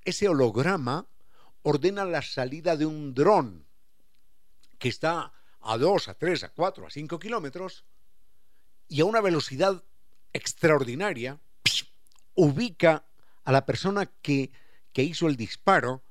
ese 0.07 0.29
holograma 0.29 1.05
ordena 1.63 2.05
la 2.05 2.21
salida 2.21 2.77
de 2.77 2.85
un 2.85 3.13
dron 3.13 3.67
que 4.79 4.87
está 4.87 5.33
a 5.59 5.77
2, 5.77 6.07
a 6.07 6.13
3, 6.13 6.45
a 6.45 6.49
4, 6.49 6.87
a 6.87 6.89
5 6.89 7.19
kilómetros 7.19 7.83
y 8.87 9.01
a 9.01 9.05
una 9.05 9.19
velocidad 9.19 9.83
extraordinaria 10.31 11.41
ubica 12.35 13.05
a 13.43 13.51
la 13.51 13.65
persona 13.65 14.05
que, 14.05 14.51
que, 14.93 15.03
hizo 15.03 15.27
el 15.27 15.35
disparo 15.35 16.03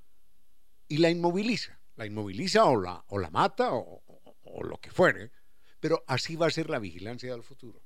y 0.89 0.99
la 0.99 1.09
inmoviliza. 1.09 1.81
La 1.97 2.05
inmoviliza 2.05 2.67
o 2.67 2.79
la, 2.79 3.03
o 3.09 3.19
la 3.19 3.31
mata 3.31 3.73
o, 3.73 4.03
o 4.43 4.63
lo 4.63 4.79
que 4.79 4.91
fuere, 4.91 5.33
pero 5.81 6.05
así 6.07 6.37
va 6.37 6.49
a 6.49 6.51
ser 6.51 6.69
la 6.69 6.79
vigilancia 6.79 7.33
del 7.33 7.43
futuro. 7.43 7.81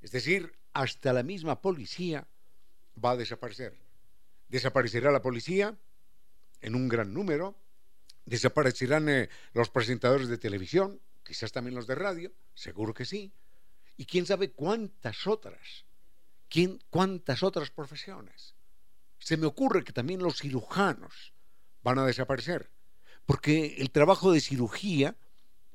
Es 0.00 0.10
decir, 0.10 0.58
hasta 0.72 1.12
la 1.12 1.22
misma 1.22 1.60
policía 1.60 2.26
va 3.02 3.12
a 3.12 3.16
desaparecer. 3.16 3.87
Desaparecerá 4.48 5.10
la 5.10 5.22
policía 5.22 5.76
en 6.60 6.74
un 6.74 6.88
gran 6.88 7.12
número, 7.12 7.56
desaparecerán 8.24 9.08
eh, 9.08 9.28
los 9.52 9.70
presentadores 9.70 10.28
de 10.28 10.38
televisión, 10.38 11.00
quizás 11.22 11.52
también 11.52 11.74
los 11.74 11.86
de 11.86 11.94
radio, 11.94 12.32
seguro 12.54 12.94
que 12.94 13.04
sí, 13.04 13.32
y 13.96 14.06
quién 14.06 14.26
sabe 14.26 14.52
cuántas 14.52 15.26
otras, 15.26 15.84
quién, 16.48 16.82
cuántas 16.90 17.42
otras 17.42 17.70
profesiones. 17.70 18.54
Se 19.18 19.36
me 19.36 19.46
ocurre 19.46 19.84
que 19.84 19.92
también 19.92 20.22
los 20.22 20.38
cirujanos 20.38 21.32
van 21.82 21.98
a 21.98 22.06
desaparecer, 22.06 22.70
porque 23.26 23.76
el 23.78 23.90
trabajo 23.90 24.32
de 24.32 24.40
cirugía 24.40 25.16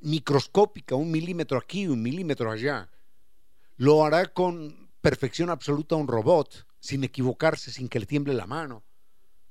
microscópica, 0.00 0.94
un 0.96 1.10
milímetro 1.10 1.58
aquí, 1.58 1.86
un 1.86 2.02
milímetro 2.02 2.50
allá, 2.50 2.90
lo 3.76 4.04
hará 4.04 4.26
con 4.26 4.90
perfección 5.00 5.50
absoluta 5.50 5.96
un 5.96 6.08
robot 6.08 6.66
sin 6.84 7.02
equivocarse, 7.02 7.72
sin 7.72 7.88
que 7.88 7.98
le 7.98 8.04
tiemble 8.04 8.34
la 8.34 8.46
mano, 8.46 8.84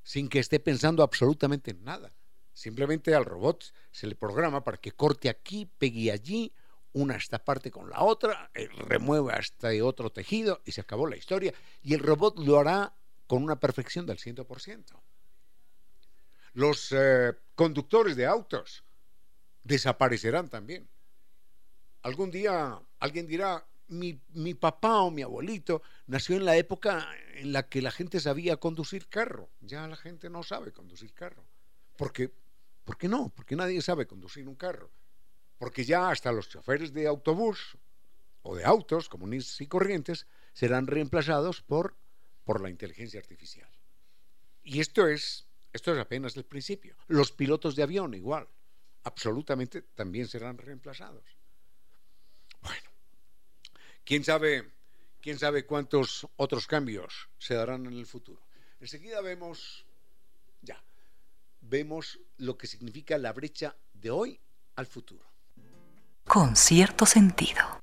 sin 0.04 0.30
que 0.30 0.38
esté 0.38 0.60
pensando 0.60 1.02
absolutamente 1.02 1.72
en 1.72 1.84
nada. 1.84 2.14
Simplemente 2.54 3.16
al 3.16 3.26
robot 3.26 3.74
se 3.90 4.06
le 4.06 4.14
programa 4.14 4.64
para 4.64 4.78
que 4.78 4.92
corte 4.92 5.30
aquí, 5.30 5.66
pegue 5.66 6.12
allí, 6.12 6.54
una 6.92 7.16
esta 7.16 7.44
parte 7.44 7.72
con 7.72 7.90
la 7.90 8.04
otra, 8.04 8.52
eh, 8.54 8.70
remueva 8.88 9.34
este 9.38 9.82
otro 9.82 10.12
tejido 10.12 10.62
y 10.64 10.74
se 10.74 10.82
acabó 10.82 11.08
la 11.08 11.18
historia. 11.18 11.56
Y 11.82 11.96
el 11.96 12.02
robot 12.02 12.38
lo 12.38 12.60
hará 12.60 12.96
con 13.26 13.42
una 13.42 13.60
perfección 13.60 14.06
del 14.06 14.20
100%. 14.20 15.02
Los 16.54 16.92
eh, 16.92 17.34
conductores 17.56 18.16
de 18.16 18.28
autos 18.28 18.84
desaparecerán 19.64 20.50
también. 20.50 20.88
Algún 22.04 22.30
día 22.30 22.80
alguien 23.00 23.26
dirá, 23.26 23.66
mi, 23.94 24.54
papá 24.54 25.02
o 25.02 25.12
mi 25.12 25.22
abuelito 25.22 25.82
nació 26.08 26.36
en 26.36 26.46
la 26.46 26.58
época 26.58 27.08
en 27.36 27.54
la 27.54 27.70
que 27.70 27.82
la 27.82 27.92
gente 27.92 28.20
sabía 28.20 28.58
conducir 28.58 29.08
carro. 29.08 29.50
Ya 29.62 29.88
la 29.88 29.96
gente 29.96 30.30
no 30.30 30.44
sabe 30.44 30.72
conducir 30.72 31.14
carro. 31.14 31.46
Porque, 31.96 32.32
¿Por 32.84 32.98
qué 32.98 33.08
no? 33.08 33.32
Porque 33.34 33.56
nadie 33.56 33.82
sabe 33.82 34.08
conducir 34.08 34.48
un 34.48 34.56
carro. 34.56 34.92
Porque 35.58 35.86
ya 35.86 36.10
hasta 36.10 36.32
los 36.32 36.50
choferes 36.50 36.94
de 36.94 37.08
autobús 37.08 37.78
o 38.42 38.56
de 38.56 38.66
autos 38.66 39.08
comunes 39.08 39.62
y 39.62 39.68
corrientes 39.68 40.28
serán 40.54 40.88
reemplazados 40.88 41.62
por, 41.62 41.96
por 42.44 42.62
la 42.62 42.70
inteligencia 42.70 43.20
artificial. 43.20 43.70
Y 44.64 44.80
esto 44.80 45.08
es, 45.08 45.48
esto 45.72 45.94
es 45.94 46.00
apenas 46.00 46.36
el 46.36 46.46
principio. 46.46 46.98
Los 47.08 47.32
pilotos 47.32 47.76
de 47.76 47.84
avión 47.84 48.14
igual, 48.14 48.48
absolutamente 49.04 49.82
también 49.82 50.28
serán 50.28 50.58
reemplazados. 50.58 51.33
Quién 54.06 54.24
sabe, 54.24 54.70
quién 55.22 55.40
sabe 55.40 55.66
cuántos 55.66 56.28
otros 56.36 56.68
cambios 56.68 57.30
se 57.38 57.56
darán 57.56 57.86
en 57.86 57.94
el 57.94 58.06
futuro. 58.06 58.42
Enseguida 58.80 59.22
vemos, 59.22 59.86
ya, 60.62 60.84
vemos 61.62 62.20
lo 62.38 62.58
que 62.58 62.68
significa 62.68 63.18
la 63.18 63.32
brecha 63.32 63.78
de 63.94 64.12
hoy 64.12 64.42
al 64.76 64.88
futuro. 64.88 65.26
Con 66.26 66.56
cierto 66.56 67.06
sentido. 67.06 67.80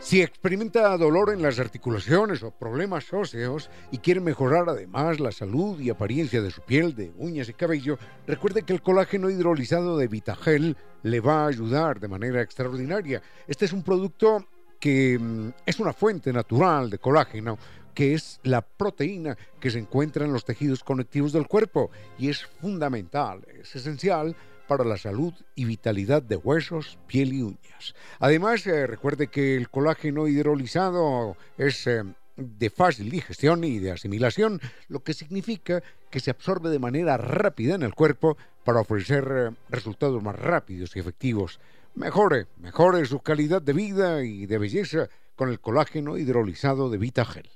Si 0.00 0.22
experimenta 0.22 0.96
dolor 0.96 1.30
en 1.30 1.42
las 1.42 1.58
articulaciones 1.58 2.42
o 2.42 2.50
problemas 2.50 3.12
óseos 3.12 3.68
y 3.92 3.98
quiere 3.98 4.20
mejorar 4.20 4.64
además 4.66 5.20
la 5.20 5.30
salud 5.30 5.78
y 5.78 5.90
apariencia 5.90 6.40
de 6.40 6.50
su 6.50 6.62
piel, 6.62 6.94
de 6.94 7.12
uñas 7.18 7.50
y 7.50 7.52
cabello, 7.52 7.98
recuerde 8.26 8.62
que 8.62 8.72
el 8.72 8.80
colágeno 8.80 9.28
hidrolizado 9.28 9.98
de 9.98 10.08
Vitagel 10.08 10.78
le 11.02 11.20
va 11.20 11.44
a 11.44 11.48
ayudar 11.48 12.00
de 12.00 12.08
manera 12.08 12.40
extraordinaria. 12.40 13.20
Este 13.46 13.66
es 13.66 13.74
un 13.74 13.82
producto 13.82 14.46
que 14.80 15.18
mm, 15.18 15.50
es 15.66 15.78
una 15.78 15.92
fuente 15.92 16.32
natural 16.32 16.88
de 16.88 16.98
colágeno, 16.98 17.58
que 17.94 18.14
es 18.14 18.40
la 18.42 18.62
proteína 18.62 19.36
que 19.60 19.70
se 19.70 19.78
encuentra 19.78 20.24
en 20.24 20.32
los 20.32 20.46
tejidos 20.46 20.82
conectivos 20.82 21.32
del 21.32 21.46
cuerpo 21.46 21.90
y 22.18 22.30
es 22.30 22.46
fundamental, 22.46 23.46
es 23.60 23.76
esencial 23.76 24.34
para 24.70 24.84
la 24.84 24.96
salud 24.96 25.34
y 25.56 25.64
vitalidad 25.64 26.22
de 26.22 26.36
huesos, 26.36 26.96
piel 27.08 27.32
y 27.32 27.42
uñas. 27.42 27.96
Además, 28.20 28.64
eh, 28.68 28.86
recuerde 28.86 29.26
que 29.26 29.56
el 29.56 29.68
colágeno 29.68 30.28
hidrolizado 30.28 31.36
es 31.58 31.88
eh, 31.88 32.04
de 32.36 32.70
fácil 32.70 33.10
digestión 33.10 33.64
y 33.64 33.80
de 33.80 33.90
asimilación, 33.90 34.60
lo 34.86 35.00
que 35.02 35.12
significa 35.12 35.82
que 36.08 36.20
se 36.20 36.30
absorbe 36.30 36.70
de 36.70 36.78
manera 36.78 37.16
rápida 37.16 37.74
en 37.74 37.82
el 37.82 37.96
cuerpo 37.96 38.36
para 38.62 38.82
ofrecer 38.82 39.24
eh, 39.34 39.56
resultados 39.70 40.22
más 40.22 40.38
rápidos 40.38 40.94
y 40.94 41.00
efectivos. 41.00 41.58
Mejore, 41.96 42.46
mejore 42.58 43.04
su 43.06 43.18
calidad 43.18 43.60
de 43.60 43.72
vida 43.72 44.22
y 44.22 44.46
de 44.46 44.58
belleza 44.58 45.08
con 45.34 45.48
el 45.48 45.58
colágeno 45.58 46.16
hidrolizado 46.16 46.90
de 46.90 46.98
Vitagel. 46.98 47.50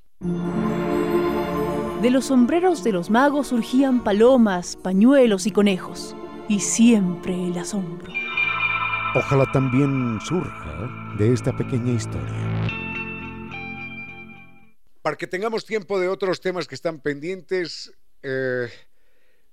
De 2.02 2.10
los 2.10 2.24
sombreros 2.24 2.82
de 2.82 2.90
los 2.90 3.08
magos 3.08 3.46
surgían 3.46 4.02
palomas, 4.02 4.74
pañuelos 4.82 5.46
y 5.46 5.52
conejos 5.52 6.16
y 6.48 6.60
siempre 6.60 7.32
el 7.32 7.58
asombro. 7.58 8.12
Ojalá 9.14 9.50
también 9.52 10.18
surja 10.20 11.14
de 11.18 11.32
esta 11.32 11.56
pequeña 11.56 11.92
historia. 11.92 12.68
Para 15.02 15.16
que 15.16 15.26
tengamos 15.26 15.64
tiempo 15.64 16.00
de 16.00 16.08
otros 16.08 16.40
temas 16.40 16.66
que 16.66 16.74
están 16.74 17.00
pendientes, 17.00 17.92
eh, 18.22 18.68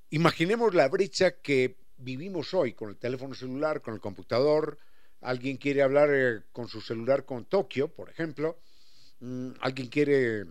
imaginemos 0.09 0.73
la 0.73 0.87
brecha 0.87 1.41
que 1.41 1.77
vivimos 1.97 2.53
hoy 2.53 2.73
con 2.73 2.89
el 2.89 2.97
teléfono 2.97 3.35
celular, 3.35 3.81
con 3.81 3.93
el 3.93 3.99
computador. 3.99 4.79
Alguien 5.21 5.57
quiere 5.57 5.83
hablar 5.83 6.09
eh, 6.11 6.41
con 6.51 6.67
su 6.67 6.81
celular 6.81 7.25
con 7.25 7.45
Tokio, 7.45 7.89
por 7.89 8.09
ejemplo. 8.09 8.57
Mm, 9.19 9.51
alguien 9.61 9.87
quiere 9.89 10.45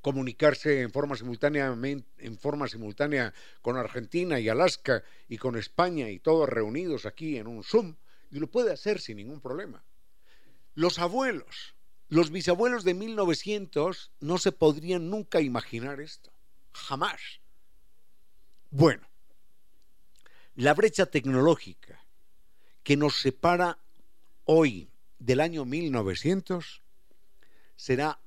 comunicarse 0.00 0.80
en 0.82 0.90
forma, 0.90 1.16
simultánea, 1.16 1.76
en 2.18 2.38
forma 2.38 2.68
simultánea 2.68 3.34
con 3.62 3.76
Argentina 3.76 4.40
y 4.40 4.48
Alaska 4.48 5.02
y 5.28 5.38
con 5.38 5.56
España 5.56 6.10
y 6.10 6.18
todos 6.18 6.48
reunidos 6.48 7.06
aquí 7.06 7.36
en 7.36 7.46
un 7.46 7.62
Zoom, 7.64 7.96
y 8.30 8.38
lo 8.38 8.50
puede 8.50 8.72
hacer 8.72 9.00
sin 9.00 9.16
ningún 9.16 9.40
problema. 9.40 9.84
Los 10.74 10.98
abuelos, 10.98 11.74
los 12.08 12.30
bisabuelos 12.30 12.84
de 12.84 12.94
1900 12.94 14.12
no 14.20 14.38
se 14.38 14.52
podrían 14.52 15.10
nunca 15.10 15.40
imaginar 15.40 16.00
esto, 16.00 16.32
jamás. 16.72 17.20
Bueno, 18.70 19.08
la 20.54 20.74
brecha 20.74 21.06
tecnológica 21.06 22.04
que 22.82 22.96
nos 22.96 23.20
separa 23.20 23.78
hoy 24.44 24.90
del 25.18 25.40
año 25.40 25.64
1900 25.64 26.82
será 27.76 28.20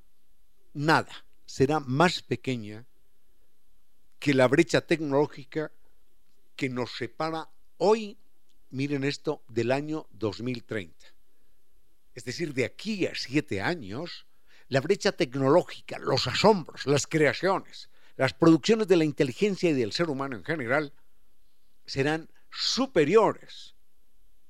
nada 0.72 1.24
será 1.46 1.80
más 1.80 2.22
pequeña 2.22 2.86
que 4.18 4.34
la 4.34 4.46
brecha 4.46 4.80
tecnológica 4.80 5.72
que 6.54 6.68
nos 6.68 6.96
separa 6.96 7.48
hoy, 7.78 8.18
miren 8.70 9.04
esto, 9.04 9.42
del 9.48 9.72
año 9.72 10.06
2030. 10.12 10.94
Es 12.14 12.24
decir, 12.24 12.54
de 12.54 12.64
aquí 12.64 13.06
a 13.06 13.14
siete 13.14 13.60
años, 13.60 14.26
la 14.68 14.80
brecha 14.80 15.12
tecnológica, 15.12 15.98
los 15.98 16.26
asombros, 16.26 16.86
las 16.86 17.06
creaciones, 17.06 17.90
las 18.16 18.32
producciones 18.32 18.86
de 18.86 18.96
la 18.96 19.04
inteligencia 19.04 19.70
y 19.70 19.74
del 19.74 19.92
ser 19.92 20.08
humano 20.08 20.36
en 20.36 20.44
general 20.44 20.92
serán 21.84 22.30
superiores 22.50 23.74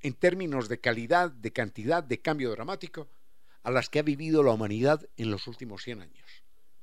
en 0.00 0.14
términos 0.14 0.68
de 0.68 0.80
calidad, 0.80 1.30
de 1.30 1.52
cantidad, 1.52 2.02
de 2.02 2.20
cambio 2.20 2.50
dramático 2.50 3.08
a 3.62 3.70
las 3.70 3.88
que 3.88 4.00
ha 4.00 4.02
vivido 4.02 4.42
la 4.42 4.52
humanidad 4.52 5.08
en 5.16 5.30
los 5.30 5.46
últimos 5.46 5.82
100 5.84 6.02
años 6.02 6.41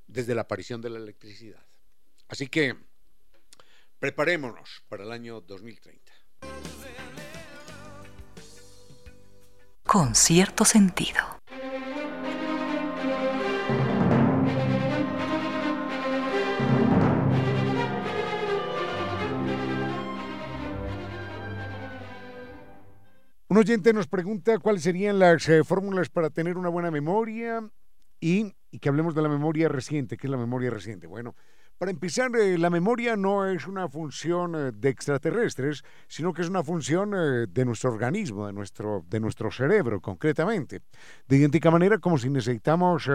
desde 0.09 0.33
la 0.35 0.41
aparición 0.41 0.81
de 0.81 0.89
la 0.89 0.97
electricidad. 0.97 1.63
Así 2.27 2.47
que 2.47 2.75
preparémonos 3.99 4.83
para 4.89 5.03
el 5.03 5.11
año 5.11 5.39
2030. 5.41 6.11
Con 9.83 10.15
cierto 10.15 10.65
sentido. 10.65 11.19
Un 23.47 23.57
oyente 23.57 23.93
nos 23.93 24.07
pregunta 24.07 24.59
cuáles 24.59 24.83
serían 24.83 25.17
las 25.17 25.49
eh, 25.49 25.63
fórmulas 25.63 26.09
para 26.09 26.29
tener 26.29 26.55
una 26.55 26.69
buena 26.69 26.91
memoria 26.91 27.67
y, 28.19 28.53
que 28.79 28.89
hablemos 28.89 29.15
de 29.15 29.21
la 29.21 29.29
memoria 29.29 29.67
reciente. 29.67 30.17
¿Qué 30.17 30.27
es 30.27 30.31
la 30.31 30.37
memoria 30.37 30.69
reciente? 30.69 31.07
Bueno, 31.07 31.35
para 31.79 31.91
empezar, 31.91 32.35
eh, 32.35 32.57
la 32.57 32.69
memoria 32.69 33.15
no 33.15 33.47
es 33.47 33.65
una 33.65 33.87
función 33.87 34.53
eh, 34.53 34.71
de 34.73 34.89
extraterrestres, 34.89 35.81
sino 36.09 36.33
que 36.33 36.41
es 36.41 36.49
una 36.49 36.61
función 36.61 37.13
eh, 37.15 37.47
de 37.49 37.63
nuestro 37.63 37.91
organismo, 37.93 38.47
de 38.47 38.51
nuestro, 38.51 39.05
de 39.07 39.21
nuestro 39.21 39.49
cerebro 39.49 40.01
concretamente. 40.01 40.81
De 41.27 41.37
idéntica 41.37 41.71
manera, 41.71 41.97
como 41.97 42.17
si 42.17 42.29
necesitamos 42.29 43.09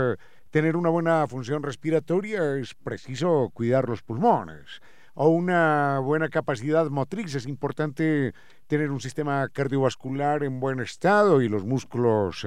tener 0.48 0.76
una 0.76 0.88
buena 0.88 1.26
función 1.28 1.62
respiratoria, 1.62 2.56
es 2.56 2.72
preciso 2.74 3.50
cuidar 3.52 3.86
los 3.86 4.02
pulmones. 4.02 4.80
O 5.12 5.28
una 5.28 5.98
buena 5.98 6.30
capacidad 6.30 6.88
motriz, 6.88 7.34
es 7.34 7.46
importante 7.46 8.32
tener 8.66 8.90
un 8.90 9.00
sistema 9.00 9.46
cardiovascular 9.50 10.42
en 10.42 10.58
buen 10.58 10.80
estado 10.80 11.42
y 11.42 11.48
los 11.48 11.64
músculos 11.64 12.46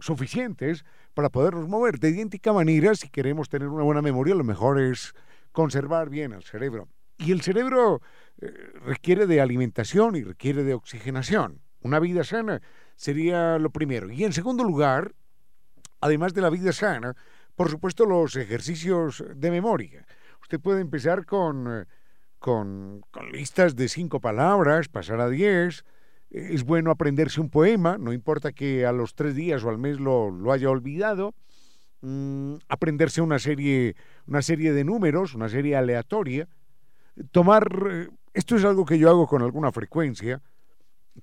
suficientes 0.00 0.84
para 1.14 1.30
podernos 1.30 1.68
mover. 1.68 1.98
De 1.98 2.10
idéntica 2.10 2.52
manera, 2.52 2.94
si 2.94 3.08
queremos 3.08 3.48
tener 3.48 3.68
una 3.68 3.84
buena 3.84 4.02
memoria, 4.02 4.34
lo 4.34 4.44
mejor 4.44 4.80
es 4.80 5.14
conservar 5.52 6.08
bien 6.10 6.32
el 6.32 6.42
cerebro. 6.42 6.88
Y 7.18 7.32
el 7.32 7.42
cerebro 7.42 8.00
eh, 8.40 8.50
requiere 8.84 9.26
de 9.26 9.40
alimentación 9.40 10.16
y 10.16 10.22
requiere 10.22 10.64
de 10.64 10.74
oxigenación. 10.74 11.60
Una 11.80 12.00
vida 12.00 12.24
sana 12.24 12.62
sería 12.96 13.58
lo 13.58 13.70
primero. 13.70 14.10
Y 14.10 14.24
en 14.24 14.32
segundo 14.32 14.64
lugar, 14.64 15.14
además 16.00 16.34
de 16.34 16.40
la 16.40 16.50
vida 16.50 16.72
sana, 16.72 17.14
por 17.54 17.70
supuesto 17.70 18.06
los 18.06 18.36
ejercicios 18.36 19.24
de 19.34 19.50
memoria. 19.50 20.06
Usted 20.40 20.60
puede 20.60 20.80
empezar 20.80 21.26
con, 21.26 21.66
eh, 21.68 21.84
con, 22.38 23.02
con 23.10 23.30
listas 23.30 23.76
de 23.76 23.88
cinco 23.88 24.20
palabras, 24.20 24.88
pasar 24.88 25.20
a 25.20 25.28
diez, 25.28 25.84
es 26.32 26.64
bueno 26.64 26.90
aprenderse 26.90 27.40
un 27.40 27.50
poema, 27.50 27.98
no 27.98 28.12
importa 28.12 28.52
que 28.52 28.86
a 28.86 28.92
los 28.92 29.14
tres 29.14 29.34
días 29.34 29.62
o 29.64 29.68
al 29.68 29.78
mes 29.78 30.00
lo, 30.00 30.50
haya 30.50 30.70
olvidado, 30.70 31.34
mm, 32.00 32.54
aprenderse 32.68 33.20
una 33.20 33.38
serie, 33.38 33.96
una 34.26 34.40
serie 34.40 34.72
de 34.72 34.82
números, 34.82 35.34
una 35.34 35.50
serie 35.50 35.76
aleatoria, 35.76 36.48
tomar, 37.30 37.68
eh, 37.90 38.08
esto 38.32 38.56
es 38.56 38.64
algo 38.64 38.86
que 38.86 38.98
yo 38.98 39.10
hago 39.10 39.26
con 39.26 39.42
alguna 39.42 39.72
frecuencia, 39.72 40.40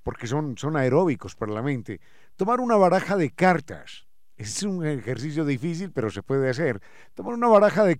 porque 0.03 0.27
son, 0.27 0.57
son 0.57 0.77
aeróbicos 0.77 1.35
para 1.35 1.53
la 1.53 1.63
mente, 1.63 1.99
tomar 2.35 2.59
una 2.59 2.75
baraja 2.75 3.17
de 3.17 3.31
cartas, 3.31 4.05
es 4.37 4.61
un 4.61 4.85
ejercicio 4.85 5.43
difícil, 5.43 5.91
pero 5.91 6.09
se 6.09 6.23
puede 6.23 6.49
hacer. 6.49 6.79
Tomar 7.13 7.33
una 7.33 7.49
baraja 7.49 7.83
de, 7.83 7.99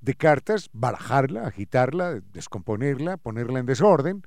de 0.00 0.14
cartas, 0.14 0.70
barajarla, 0.72 1.46
agitarla, 1.46 2.20
descomponerla, 2.32 3.18
ponerla 3.18 3.58
en 3.58 3.66
desorden, 3.66 4.22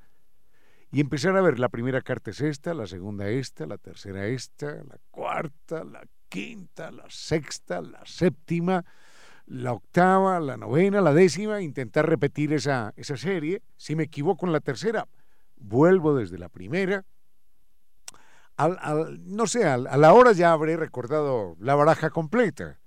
y 0.91 1.01
empezar 1.01 1.37
a 1.37 1.41
ver, 1.41 1.59
la 1.59 1.69
primera 1.69 2.01
carta 2.01 2.31
es 2.31 2.41
esta, 2.41 2.73
la 2.73 2.87
segunda 2.87 3.29
esta, 3.29 3.67
la 3.67 3.77
tercera 3.77 4.25
esta, 4.25 4.67
la 4.83 4.97
cuarta, 5.11 5.83
la 5.83 6.03
quinta, 6.29 6.89
la 6.91 7.05
sexta, 7.09 7.81
la 7.81 8.03
séptima, 8.05 8.83
la 9.45 9.73
octava, 9.73 10.39
la 10.39 10.57
novena, 10.57 11.01
la 11.01 11.13
décima, 11.13 11.61
intentar 11.61 12.07
repetir 12.07 12.53
esa, 12.53 12.93
esa 12.95 13.17
serie. 13.17 13.61
Si 13.77 13.95
me 13.95 14.03
equivoco 14.03 14.47
en 14.47 14.51
la 14.51 14.61
tercera, 14.61 15.07
vuelvo 15.57 16.15
desde 16.15 16.39
la 16.39 16.49
primera. 16.49 17.05
no 18.57 19.47
sé, 19.47 19.65
a 19.65 19.77
la 19.77 20.13
hora 20.13 20.31
ya 20.31 20.51
habré 20.51 20.75
recordado 20.75 21.55
la 21.59 21.75
baraja 21.75 22.09
completa. 22.09 22.79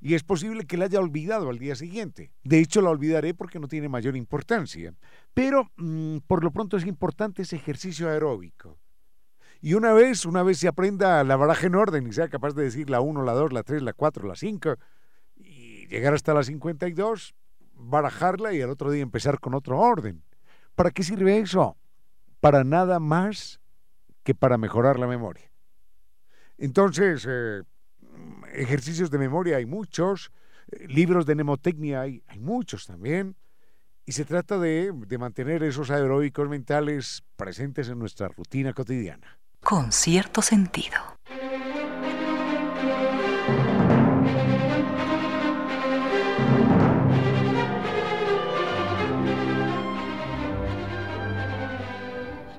Y 0.00 0.14
es 0.14 0.22
posible 0.22 0.66
que 0.66 0.76
la 0.76 0.86
haya 0.86 1.00
olvidado 1.00 1.48
al 1.48 1.58
día 1.58 1.74
siguiente. 1.74 2.30
De 2.44 2.58
hecho, 2.58 2.80
la 2.80 2.90
olvidaré 2.90 3.34
porque 3.34 3.58
no 3.58 3.68
tiene 3.68 3.88
mayor 3.88 4.16
importancia. 4.16 4.94
Pero 5.34 5.70
mm, 5.76 6.18
por 6.26 6.44
lo 6.44 6.50
pronto 6.50 6.76
es 6.76 6.86
importante 6.86 7.42
ese 7.42 7.56
ejercicio 7.56 8.08
aeróbico. 8.08 8.78
Y 9.60 9.74
una 9.74 9.92
vez, 9.92 10.26
una 10.26 10.42
vez 10.42 10.58
se 10.58 10.68
aprenda 10.68 11.24
la 11.24 11.36
baraja 11.36 11.66
en 11.66 11.74
orden 11.74 12.06
y 12.06 12.12
sea 12.12 12.28
capaz 12.28 12.54
de 12.54 12.64
decir 12.64 12.90
la 12.90 13.00
1, 13.00 13.22
la 13.22 13.32
2, 13.32 13.52
la 13.52 13.62
3, 13.62 13.82
la 13.82 13.92
4, 13.92 14.28
la 14.28 14.36
5 14.36 14.76
y 15.36 15.86
llegar 15.88 16.14
hasta 16.14 16.34
la 16.34 16.42
52, 16.42 17.34
barajarla 17.74 18.52
y 18.52 18.62
al 18.62 18.70
otro 18.70 18.90
día 18.90 19.02
empezar 19.02 19.40
con 19.40 19.54
otro 19.54 19.78
orden. 19.78 20.22
¿Para 20.74 20.90
qué 20.90 21.02
sirve 21.02 21.38
eso? 21.38 21.76
Para 22.40 22.64
nada 22.64 23.00
más 23.00 23.60
que 24.22 24.34
para 24.34 24.58
mejorar 24.58 24.98
la 24.98 25.06
memoria. 25.06 25.50
Entonces, 26.58 27.26
eh, 27.28 27.62
ejercicios 28.54 29.10
de 29.10 29.18
memoria 29.18 29.56
hay 29.56 29.66
muchos, 29.66 30.30
eh, 30.70 30.86
libros 30.88 31.26
de 31.26 31.34
mnemotecnia 31.34 32.02
hay, 32.02 32.22
hay 32.26 32.40
muchos 32.40 32.86
también, 32.86 33.36
y 34.04 34.12
se 34.12 34.24
trata 34.24 34.58
de, 34.58 34.92
de 34.92 35.18
mantener 35.18 35.62
esos 35.62 35.90
aeróbicos 35.90 36.48
mentales 36.48 37.24
presentes 37.36 37.88
en 37.88 37.98
nuestra 37.98 38.28
rutina 38.28 38.72
cotidiana. 38.72 39.38
Con 39.60 39.90
cierto 39.90 40.42
sentido. 40.42 40.96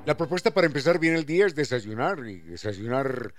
La 0.07 0.15
propuesta 0.15 0.51
para 0.51 0.67
empezar 0.67 0.99
bien 0.99 1.15
el 1.15 1.25
día 1.25 1.45
es 1.45 1.53
desayunar 1.53 2.19
y 2.19 2.39
desayunar 2.39 3.33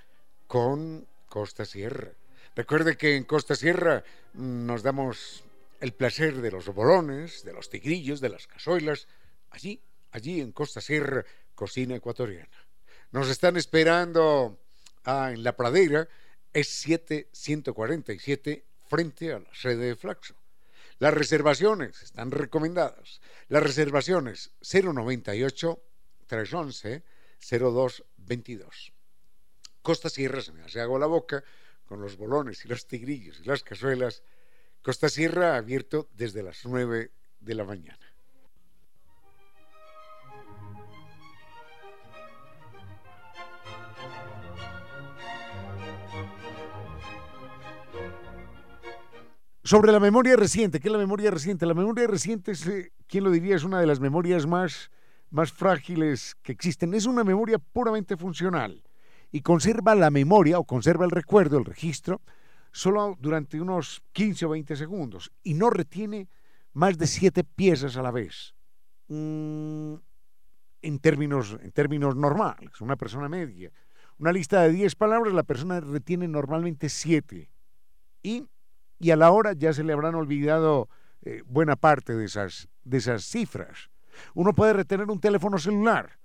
con 0.47 1.07
Costa 1.26 1.64
Sierra. 1.64 2.11
Recuerde 2.59 2.96
que 2.96 3.14
en 3.14 3.22
Costa 3.22 3.54
Sierra 3.54 4.02
mm, 4.32 4.66
nos 4.66 4.82
damos 4.82 5.44
el 5.78 5.92
placer 5.92 6.38
de 6.42 6.50
los 6.50 6.66
bolones, 6.66 7.44
de 7.44 7.52
los 7.52 7.70
tigrillos, 7.70 8.20
de 8.20 8.30
las 8.30 8.48
cazuelas, 8.48 9.06
allí, 9.50 9.80
allí 10.11 10.40
en 10.40 10.50
Costa 10.50 10.80
Sierra, 10.80 11.24
cocina 11.54 11.94
ecuatoriana. 11.94 12.66
Nos 13.12 13.28
están 13.28 13.56
esperando 13.56 14.59
ah, 15.04 15.30
en 15.32 15.44
la 15.44 15.56
pradera, 15.56 16.09
es 16.52 16.66
7147 16.66 18.64
frente 18.88 19.32
a 19.32 19.38
la 19.38 19.54
sede 19.54 19.86
de 19.86 19.94
Flaxo. 19.94 20.34
Las 20.98 21.14
reservaciones 21.14 22.02
están 22.02 22.32
recomendadas. 22.32 23.20
Las 23.46 23.62
reservaciones 23.62 24.50
098 24.62 25.80
311 26.26 27.04
0222. 27.38 28.92
Costa 29.80 30.11
Sierra, 30.11 30.40
se 30.40 30.50
me 30.50 30.64
hace 30.64 30.80
agua 30.80 30.98
la 30.98 31.06
boca, 31.06 31.44
con 31.89 32.01
los 32.01 32.16
bolones 32.16 32.64
y 32.64 32.68
los 32.68 32.86
tigrillos 32.86 33.41
y 33.41 33.45
las 33.45 33.62
cazuelas. 33.62 34.22
Costa 34.82 35.09
Sierra 35.09 35.57
abierto 35.57 36.09
desde 36.14 36.43
las 36.43 36.64
9 36.64 37.11
de 37.41 37.55
la 37.55 37.64
mañana. 37.64 37.99
Sobre 49.64 49.93
la 49.93 50.01
memoria 50.01 50.36
reciente, 50.36 50.80
¿qué 50.80 50.89
es 50.89 50.93
la 50.93 50.99
memoria 50.99 51.30
reciente? 51.30 51.66
La 51.66 51.74
memoria 51.74 52.07
reciente 52.07 52.53
es, 52.53 52.66
eh, 52.66 52.93
¿quién 53.07 53.24
lo 53.24 53.30
diría? 53.30 53.57
Es 53.57 53.64
una 53.64 53.80
de 53.80 53.86
las 53.86 54.01
memorias 54.01 54.47
más 54.47 54.91
más 55.30 55.53
frágiles 55.53 56.36
que 56.43 56.53
existen. 56.53 56.95
Es 56.95 57.07
una 57.07 57.24
memoria 57.24 57.59
puramente 57.59 58.16
funcional 58.16 58.82
y 59.31 59.43
conserva 59.43 59.95
la 59.95 60.11
memoria 60.11 60.59
o 60.59 60.64
conserva 60.64 61.05
el 61.05 61.11
recuerdo, 61.11 61.59
el 61.59 61.64
registro, 61.64 62.22
solo 62.72 63.16
durante 63.18 63.61
unos 63.61 64.03
15 64.12 64.47
o 64.47 64.49
20 64.51 64.76
segundos 64.76 65.31
y 65.43 65.55
no 65.55 65.70
retiene 65.70 66.29
más 66.72 66.99
de 66.99 67.07
siete 67.07 67.45
piezas 67.45 67.97
a 67.97 68.03
la 68.03 68.11
vez. 68.11 68.55
Mm, 69.09 69.95
en, 70.83 70.99
términos, 71.01 71.59
en 71.61 71.72
términos 71.72 72.16
normales, 72.16 72.81
una 72.81 72.97
persona 72.97 73.29
media. 73.29 73.72
Una 74.18 74.33
lista 74.33 74.62
de 74.62 74.72
10 74.72 74.95
palabras, 74.97 75.33
la 75.33 75.45
persona 75.45 75.81
retiene 75.81 76.29
normalmente 76.29 76.89
siete. 76.89 77.51
Y, 78.22 78.47
y 78.99 79.11
a 79.11 79.16
la 79.16 79.31
hora 79.31 79.53
ya 79.53 79.72
se 79.72 79.85
le 79.85 79.93
habrán 79.93 80.14
olvidado 80.14 80.89
eh, 81.22 81.43
buena 81.47 81.76
parte 81.76 82.14
de 82.14 82.24
esas, 82.24 82.68
de 82.85 82.99
esas 82.99 83.24
cifras. 83.24 83.91
Uno 84.35 84.55
puede 84.55 84.72
retener 84.72 85.09
un 85.11 85.20
teléfono 85.20 85.59
celular. 85.59 86.17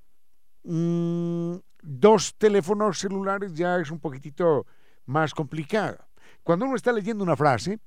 Mm, 0.64 1.56
dos 1.82 2.36
teléfonos 2.38 3.00
celulares 3.00 3.54
ya 3.54 3.78
es 3.78 3.92
un 3.92 4.00
poquitito 4.00 4.66
más 5.06 5.34
complicado. 5.34 5.98
Cuando 6.44 6.66
uno 6.66 6.76
está 6.76 6.92
leyendo 6.92 7.24
una 7.24 7.36
frase, 7.36 7.80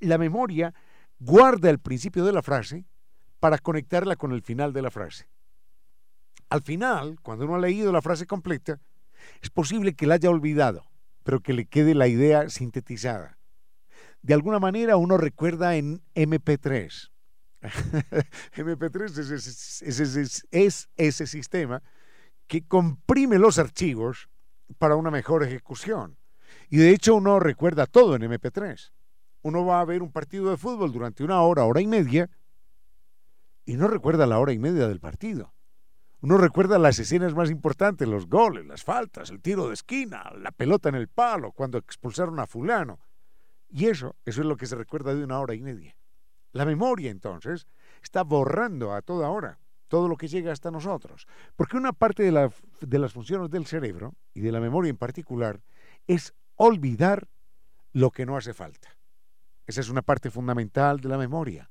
la 0.00 0.18
memoria 0.18 0.72
guarda 1.18 1.70
el 1.70 1.78
principio 1.78 2.24
de 2.24 2.32
la 2.32 2.42
frase 2.42 2.84
para 3.40 3.58
conectarla 3.58 4.16
con 4.16 4.32
el 4.32 4.42
final 4.42 4.72
de 4.72 4.82
la 4.82 4.90
frase. 4.90 5.28
Al 6.48 6.62
final, 6.62 7.18
cuando 7.22 7.44
uno 7.44 7.56
ha 7.56 7.60
leído 7.60 7.92
la 7.92 8.02
frase 8.02 8.26
completa, 8.26 8.80
es 9.40 9.50
posible 9.50 9.94
que 9.94 10.06
la 10.06 10.14
haya 10.14 10.30
olvidado, 10.30 10.84
pero 11.22 11.40
que 11.40 11.52
le 11.52 11.66
quede 11.66 11.94
la 11.94 12.08
idea 12.08 12.48
sintetizada. 12.48 13.38
De 14.20 14.34
alguna 14.34 14.58
manera 14.60 14.96
uno 14.96 15.16
recuerda 15.16 15.76
en 15.76 16.02
MP3, 16.14 17.10
MP3 18.56 19.82
es, 20.50 20.88
ese 20.96 21.26
sistema 21.26 21.82
que 22.52 22.66
comprime 22.66 23.38
los 23.38 23.58
archivos 23.58 24.28
para 24.76 24.94
una 24.96 25.10
mejor 25.10 25.42
ejecución. 25.42 26.18
Y 26.68 26.76
de 26.76 26.90
hecho 26.90 27.14
uno 27.14 27.40
recuerda 27.40 27.86
todo 27.86 28.14
en 28.14 28.30
MP3. 28.30 28.92
Uno 29.40 29.64
va 29.64 29.80
a 29.80 29.84
ver 29.86 30.02
un 30.02 30.12
partido 30.12 30.50
de 30.50 30.58
fútbol 30.58 30.92
durante 30.92 31.24
una 31.24 31.40
hora, 31.40 31.64
hora 31.64 31.80
y 31.80 31.86
media, 31.86 32.28
y 33.64 33.78
no 33.78 33.88
recuerda 33.88 34.26
la 34.26 34.38
hora 34.38 34.52
y 34.52 34.58
media 34.58 34.86
del 34.86 35.00
partido. 35.00 35.54
Uno 36.20 36.36
recuerda 36.36 36.78
las 36.78 36.98
escenas 36.98 37.34
más 37.34 37.50
importantes, 37.50 38.06
los 38.06 38.28
goles, 38.28 38.66
las 38.66 38.84
faltas, 38.84 39.30
el 39.30 39.40
tiro 39.40 39.68
de 39.68 39.72
esquina, 39.72 40.30
la 40.36 40.50
pelota 40.50 40.90
en 40.90 40.96
el 40.96 41.08
palo, 41.08 41.52
cuando 41.52 41.78
expulsaron 41.78 42.38
a 42.38 42.46
fulano. 42.46 43.00
Y 43.70 43.86
eso, 43.86 44.14
eso 44.26 44.42
es 44.42 44.46
lo 44.46 44.58
que 44.58 44.66
se 44.66 44.76
recuerda 44.76 45.14
de 45.14 45.24
una 45.24 45.40
hora 45.40 45.54
y 45.54 45.62
media. 45.62 45.96
La 46.50 46.66
memoria, 46.66 47.10
entonces, 47.10 47.66
está 48.02 48.22
borrando 48.24 48.92
a 48.92 49.00
toda 49.00 49.30
hora 49.30 49.61
todo 49.92 50.08
lo 50.08 50.16
que 50.16 50.26
llega 50.26 50.52
hasta 50.52 50.70
nosotros. 50.70 51.26
Porque 51.54 51.76
una 51.76 51.92
parte 51.92 52.22
de, 52.22 52.32
las 52.98 53.12
funciones 53.12 53.50
del 53.50 53.66
cerebro, 53.66 54.14
y 54.32 54.40
de 54.40 54.50
la 54.50 54.58
memoria 54.58 54.88
en 54.88 54.96
particular, 54.96 55.60
es 56.06 56.32
olvidar 56.56 57.28
lo 57.92 58.10
que 58.10 58.24
no 58.24 58.38
hace 58.38 58.54
falta. 58.54 58.96
Esa 59.66 59.82
es 59.82 59.90
una 59.90 60.00
parte 60.00 60.30
fundamental 60.30 60.98
de 60.98 61.10
la 61.10 61.18
memoria. 61.18 61.70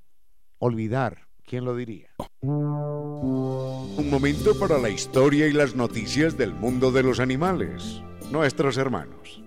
Olvidar. 0.59 1.29
¿Quién 1.43 1.65
lo 1.65 1.75
diría? 1.75 2.11
Un 2.41 4.07
momento 4.11 4.57
para 4.59 4.77
la 4.77 4.89
historia 4.89 5.47
y 5.47 5.53
las 5.53 5.75
noticias 5.75 6.37
del 6.37 6.53
mundo 6.53 6.91
de 6.91 7.01
los 7.01 7.19
animales, 7.19 8.03
nuestros 8.29 8.77
hermanos. 8.77 9.41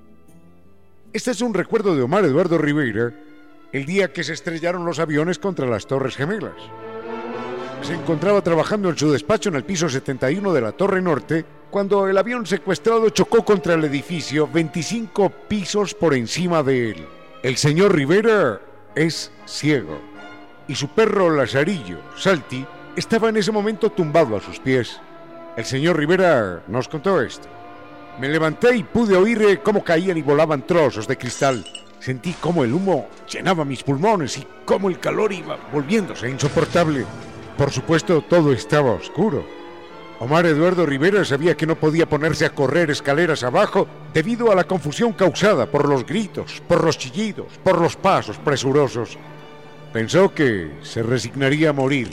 Este 1.13 1.31
es 1.31 1.41
un 1.43 1.55
recuerdo 1.55 1.95
de 1.95 2.03
Omar 2.03 2.25
Eduardo 2.25 2.59
Rivera 2.59 3.15
el 3.71 3.87
día 3.87 4.13
que 4.13 4.25
se 4.25 4.33
estrellaron 4.33 4.85
los 4.85 4.99
aviones 4.99 5.39
contra 5.39 5.69
las 5.69 5.87
Torres 5.87 6.17
Gemelas. 6.17 6.61
Se 7.85 7.93
encontraba 7.93 8.41
trabajando 8.41 8.89
en 8.89 8.97
su 8.97 9.13
despacho 9.13 9.51
en 9.51 9.57
el 9.57 9.65
piso 9.65 9.89
71 9.89 10.53
de 10.53 10.61
la 10.61 10.73
Torre 10.73 11.03
Norte 11.03 11.45
cuando 11.71 12.09
el 12.09 12.17
avión 12.17 12.47
secuestrado 12.47 13.11
chocó 13.11 13.45
contra 13.45 13.75
el 13.75 13.85
edificio 13.85 14.49
25 14.51 15.31
pisos 15.49 15.95
por 15.95 16.15
encima 16.15 16.63
de 16.63 16.91
él. 16.91 17.07
El 17.43 17.57
señor 17.57 17.95
Rivera 17.95 18.61
es 18.95 19.31
ciego 19.45 20.01
y 20.67 20.75
su 20.75 20.89
perro 20.89 21.29
Lazarillo, 21.31 21.99
Salti, 22.17 22.65
estaba 22.97 23.29
en 23.29 23.37
ese 23.37 23.53
momento 23.53 23.91
tumbado 23.91 24.37
a 24.37 24.41
sus 24.41 24.59
pies. 24.59 24.99
El 25.57 25.67
señor 25.67 25.99
Rivera 25.99 26.63
nos 26.67 26.89
contó 26.89 27.21
esto. 27.21 27.49
Me 28.19 28.29
levanté 28.29 28.77
y 28.77 28.83
pude 28.83 29.15
oír 29.15 29.61
cómo 29.63 29.85
caían 29.85 30.17
y 30.17 30.23
volaban 30.23 30.67
trozos 30.67 31.07
de 31.07 31.19
cristal 31.19 31.65
Sentí 32.05 32.35
cómo 32.39 32.65
el 32.65 32.75
humo 32.75 33.09
llenaba 33.27 33.65
mis 33.65 33.83
pulmones 33.83 34.37
y 34.37 34.47
cómo 34.67 34.91
el 34.91 34.99
calor 34.99 35.33
iba 35.33 35.57
volviéndose 35.73 36.29
insoportable. 36.29 37.07
Por 37.57 37.71
supuesto, 37.71 38.23
todo 38.23 38.53
estaba 38.53 38.93
oscuro. 38.93 39.45
Omar 40.21 40.47
Eduardo 40.47 40.87
Rivera 40.87 41.25
sabía 41.25 41.57
que 41.57 41.67
no 41.67 41.77
podía 41.77 42.09
ponerse 42.09 42.47
a 42.47 42.55
correr 42.55 42.91
escaleras 42.91 43.43
abajo 43.43 43.87
debido 44.13 44.51
a 44.51 44.55
la 44.55 44.65
confusión 44.65 45.13
causada 45.13 45.67
por 45.67 45.89
los 45.89 46.07
gritos, 46.07 46.63
por 46.67 46.85
los 46.85 46.99
chillidos, 46.99 47.59
por 47.63 47.81
los 47.81 47.97
pasos 47.97 48.39
presurosos. 48.39 49.19
Pensó 49.93 50.33
que 50.33 50.71
se 50.83 51.03
resignaría 51.03 51.71
a 51.71 51.73
morir, 51.73 52.11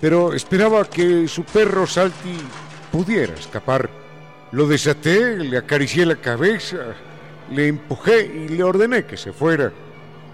pero 0.00 0.34
esperaba 0.34 0.84
que 0.84 1.28
su 1.28 1.44
perro 1.44 1.86
Salti 1.86 2.36
pudiera 2.90 3.34
escapar. 3.34 3.88
Lo 4.52 4.66
desaté, 4.66 5.38
le 5.38 5.58
acaricié 5.58 6.04
la 6.04 6.16
cabeza, 6.16 6.78
le 7.50 7.68
empujé 7.68 8.26
y 8.26 8.48
le 8.48 8.62
ordené 8.62 9.04
que 9.04 9.16
se 9.16 9.32
fuera. 9.32 9.72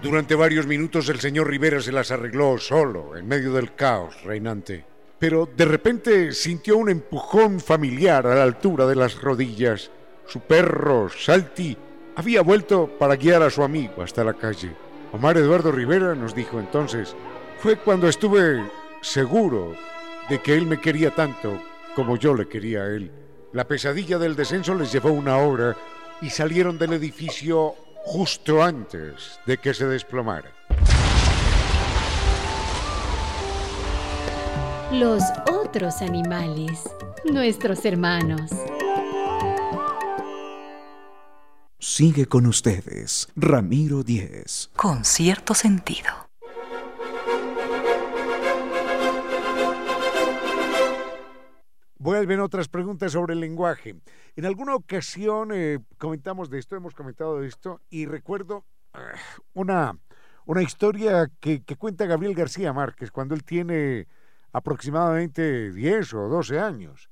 Durante 0.03 0.35
varios 0.35 0.67
minutos 0.67 1.07
el 1.07 1.21
señor 1.21 1.47
Rivera 1.47 1.79
se 1.79 1.93
las 1.93 2.11
arregló 2.11 2.57
solo, 2.57 3.15
en 3.15 3.25
medio 3.25 3.53
del 3.53 3.73
caos 3.73 4.21
reinante. 4.23 4.85
pero 5.17 5.47
de 5.55 5.63
repente 5.63 6.33
sintió 6.33 6.75
un 6.75 6.89
empujón 6.89 7.61
familiar 7.61 8.27
a 8.27 8.35
la 8.35 8.43
altura 8.43 8.85
de 8.85 8.97
las 8.97 9.21
rodillas. 9.21 9.89
Su 10.27 10.41
perro, 10.41 11.07
Salti, 11.07 11.77
había 12.17 12.41
vuelto 12.41 12.89
para 12.99 13.15
guiar 13.15 13.43
a 13.43 13.49
su 13.49 13.63
amigo 13.63 14.03
hasta 14.03 14.25
la 14.25 14.33
calle. 14.33 14.75
Omar 15.13 15.37
Eduardo 15.37 15.71
Rivera 15.71 16.13
nos 16.15 16.35
dijo 16.35 16.59
entonces, 16.59 17.15
fue 17.59 17.77
cuando 17.77 18.09
estuve 18.09 18.61
seguro 18.99 19.73
de 20.27 20.39
que 20.39 20.53
él 20.53 20.65
me 20.65 20.81
quería 20.81 21.11
tanto 21.15 21.57
como 21.95 22.17
yo 22.17 22.33
le 22.33 22.49
quería 22.49 22.81
a 22.81 22.87
él. 22.87 23.09
La 23.53 23.65
pesadilla 23.65 24.17
del 24.17 24.35
descenso 24.35 24.75
les 24.75 24.91
llevó 24.91 25.11
una 25.13 25.37
hora 25.37 25.77
y 26.21 26.29
salieron 26.29 26.77
del 26.77 26.91
edificio 26.91 27.75
justo 28.03 28.61
antes 28.61 29.39
de 29.45 29.57
que 29.57 29.73
se 29.73 29.87
desplomara. 29.87 30.51
Los 34.91 35.23
otros 35.51 36.01
animales, 36.01 36.83
nuestros 37.25 37.83
hermanos. 37.85 38.51
Sigue 41.79 42.27
con 42.27 42.45
ustedes, 42.45 43.27
Ramiro 43.35 44.03
Díez. 44.03 44.69
Con 44.75 45.03
cierto 45.03 45.53
sentido. 45.53 46.09
Vuelven 51.97 52.41
otras 52.41 52.67
preguntas 52.67 53.13
sobre 53.13 53.33
el 53.33 53.39
lenguaje. 53.39 53.95
En 54.35 54.45
alguna 54.45 54.75
ocasión 54.75 55.51
eh, 55.53 55.77
comentamos 55.97 56.49
de 56.49 56.57
esto, 56.57 56.75
hemos 56.75 56.95
comentado 56.95 57.39
de 57.39 57.47
esto, 57.47 57.81
y 57.91 58.07
recuerdo 58.07 58.65
ah, 58.93 59.13
una, 59.53 59.99
una 60.45 60.63
historia 60.63 61.29
que, 61.39 61.61
que, 61.63 61.75
cuenta 61.75 62.07
Gabriel 62.07 62.33
García 62.33 62.73
Márquez 62.73 63.11
cuando 63.11 63.35
él 63.35 63.43
tiene 63.43 64.07
aproximadamente 64.51 65.71
10 65.71 66.13
o 66.15 66.29
12 66.29 66.59
años. 66.59 67.09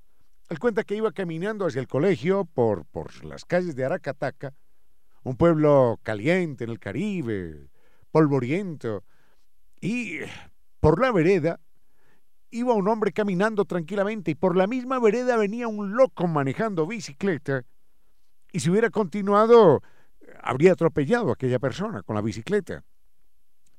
Él 0.50 0.58
cuenta 0.58 0.84
que 0.84 0.96
iba 0.96 1.12
caminando 1.12 1.68
hacia 1.68 1.80
el 1.80 1.88
colegio 1.88 2.46
por, 2.46 2.86
por 2.86 3.24
las 3.24 3.46
calles 3.46 3.76
de 3.76 3.86
Aracataca, 3.86 4.56
un 5.24 5.38
pueblo 5.38 6.00
caliente 6.02 6.64
en 6.64 6.72
el 6.72 6.80
Caribe, 6.80 7.70
polvoriento, 8.10 9.04
y 9.80 10.20
por 10.80 11.00
la 11.00 11.12
vereda 11.12 11.60
iba 12.52 12.74
un 12.74 12.88
hombre 12.88 13.12
caminando 13.12 13.66
tranquilamente 13.66 14.32
y 14.32 14.36
por 14.36 14.56
la 14.56 14.68
misma 14.68 15.00
vereda 15.00 15.38
venía 15.38 15.68
un 15.68 15.96
loco 15.96 16.28
manejando 16.28 16.86
bicicleta 16.86 17.64
y 18.52 18.60
si 18.60 18.70
hubiera 18.70 18.90
continuado 18.90 19.82
habría 20.44 20.74
atropellado 20.74 21.30
a 21.30 21.34
aquella 21.34 21.60
persona 21.60 22.04
con 22.04 22.16
la 22.16 22.22
bicicleta. 22.22 22.84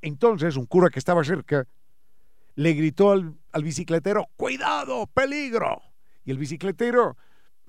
Entonces 0.01 0.57
un 0.57 0.67
cura 0.67 0.91
que 0.91 0.99
estaba 0.99 1.23
cerca 1.23 1.67
le 2.55 2.73
gritó 2.73 3.13
al, 3.13 3.35
al 3.53 3.65
bicicletero, 3.65 4.27
¡Cuidado, 4.37 5.07
peligro! 5.07 5.81
Y 6.25 6.31
el 6.31 6.39
bicicletero 6.39 7.17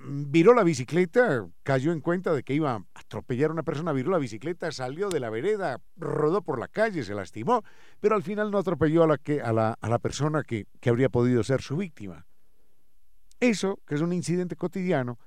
viró 0.05 0.53
la 0.53 0.63
bicicleta, 0.63 1.47
cayó 1.63 1.91
en 1.91 2.01
cuenta 2.01 2.33
de 2.33 2.43
que 2.43 2.53
iba 2.53 2.73
a 2.73 2.85
atropellar 2.93 3.49
a 3.49 3.53
una 3.53 3.63
persona, 3.63 3.93
viró 3.93 4.11
la 4.11 4.17
bicicleta, 4.17 4.71
salió 4.71 5.09
de 5.09 5.19
la 5.19 5.29
vereda, 5.29 5.81
rodó 5.95 6.41
por 6.41 6.59
la 6.59 6.67
calle, 6.67 7.03
se 7.03 7.15
lastimó, 7.15 7.63
pero 7.99 8.15
al 8.15 8.23
final 8.23 8.51
no 8.51 8.57
atropelló 8.57 9.03
a 9.03 9.07
la, 9.07 9.17
que, 9.17 9.41
a 9.41 9.53
la, 9.53 9.77
a 9.79 9.89
la 9.89 9.99
persona 9.99 10.43
que, 10.43 10.67
que 10.79 10.89
habría 10.89 11.09
podido 11.09 11.43
ser 11.43 11.61
su 11.61 11.77
víctima. 11.77 12.25
Eso, 13.39 13.79
que 13.85 13.95
es 13.95 14.01
un 14.01 14.13
incidente 14.13 14.55
cotidiano, 14.55 15.19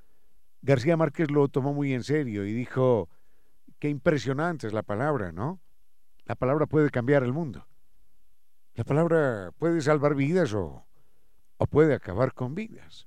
García 0.62 0.96
Márquez 0.96 1.30
lo 1.30 1.48
tomó 1.48 1.72
muy 1.72 1.92
en 1.92 2.02
serio 2.02 2.44
y 2.44 2.52
dijo, 2.52 3.08
qué 3.78 3.88
impresionante 3.88 4.66
es 4.66 4.72
la 4.72 4.82
palabra, 4.82 5.32
¿no? 5.32 5.60
La 6.24 6.34
palabra 6.34 6.66
puede 6.66 6.90
cambiar 6.90 7.22
el 7.22 7.32
mundo. 7.32 7.66
La 8.74 8.84
palabra 8.84 9.52
puede 9.58 9.80
salvar 9.80 10.14
vidas 10.14 10.52
o, 10.54 10.86
o 11.56 11.66
puede 11.66 11.94
acabar 11.94 12.34
con 12.34 12.54
vidas. 12.54 13.06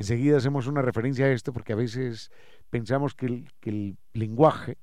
Enseguida 0.00 0.38
hacemos 0.38 0.66
una 0.66 0.80
referencia 0.80 1.26
a 1.26 1.30
esto 1.30 1.52
porque 1.52 1.74
a 1.74 1.76
veces 1.76 2.30
pensamos 2.70 3.14
que 3.14 3.26
el, 3.26 3.52
que 3.60 3.68
el 3.68 3.98
lenguaje 4.14 4.78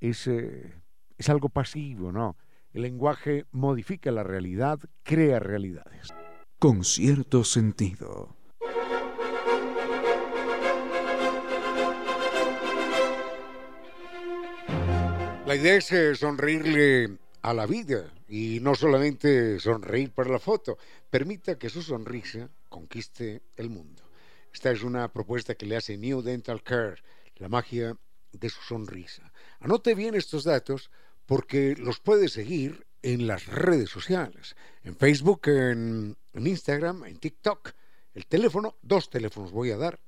es, 0.00 0.26
eh, 0.26 0.72
es 1.18 1.28
algo 1.28 1.50
pasivo, 1.50 2.12
¿no? 2.12 2.38
El 2.72 2.80
lenguaje 2.80 3.44
modifica 3.50 4.10
la 4.10 4.22
realidad, 4.22 4.78
crea 5.02 5.38
realidades. 5.38 6.14
Con 6.58 6.82
cierto 6.82 7.44
sentido. 7.44 8.34
La 15.44 15.56
idea 15.56 15.74
es 15.74 15.92
eh, 15.92 16.14
sonreírle 16.14 17.18
a 17.42 17.52
la 17.52 17.66
vida 17.66 18.10
y 18.30 18.60
no 18.62 18.74
solamente 18.74 19.60
sonreír 19.60 20.10
para 20.12 20.30
la 20.30 20.38
foto. 20.38 20.78
Permita 21.10 21.58
que 21.58 21.68
su 21.68 21.82
sonrisa 21.82 22.48
conquiste 22.70 23.42
el 23.58 23.68
mundo. 23.68 24.01
Esta 24.52 24.70
es 24.70 24.82
una 24.82 25.12
propuesta 25.12 25.54
que 25.54 25.66
le 25.66 25.76
hace 25.76 25.96
New 25.96 26.22
Dental 26.22 26.62
Care, 26.62 27.02
la 27.36 27.48
magia 27.48 27.96
de 28.32 28.48
su 28.48 28.60
sonrisa. 28.62 29.32
Anote 29.60 29.94
bien 29.94 30.14
estos 30.14 30.44
datos 30.44 30.90
porque 31.26 31.74
los 31.76 32.00
puede 32.00 32.28
seguir 32.28 32.86
en 33.02 33.26
las 33.26 33.46
redes 33.46 33.90
sociales, 33.90 34.54
en 34.84 34.96
Facebook, 34.96 35.42
en, 35.46 36.16
en 36.32 36.46
Instagram, 36.46 37.04
en 37.04 37.18
TikTok. 37.18 37.72
El 38.14 38.26
teléfono, 38.26 38.76
dos 38.82 39.10
teléfonos 39.10 39.52
voy 39.52 39.70
a 39.70 39.76
dar. 39.76 40.00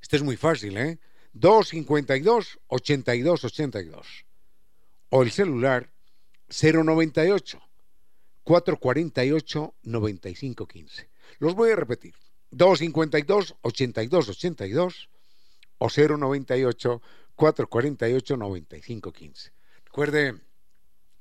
Este 0.00 0.16
es 0.16 0.22
muy 0.22 0.36
fácil, 0.36 0.76
¿eh? 0.76 0.98
252 1.32 2.60
8282 2.68 4.24
o 5.10 5.22
el 5.22 5.30
celular 5.30 5.90
098 6.48 7.60
448 8.44 9.74
9515. 9.82 11.10
Los 11.38 11.54
voy 11.54 11.70
a 11.70 11.76
repetir. 11.76 12.14
252 12.50 13.54
8282 13.62 15.08
o 15.78 15.88
098 15.88 17.00
448 17.34 18.36
9515. 18.36 19.52
Recuerde 19.84 20.40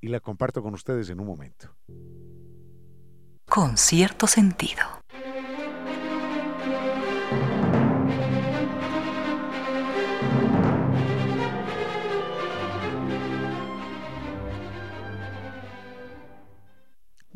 y 0.00 0.08
la 0.08 0.20
comparto 0.20 0.62
con 0.62 0.74
ustedes 0.74 1.10
en 1.10 1.20
un 1.20 1.26
momento. 1.26 1.76
Con 3.46 3.76
cierto 3.76 4.26
sentido. 4.26 4.82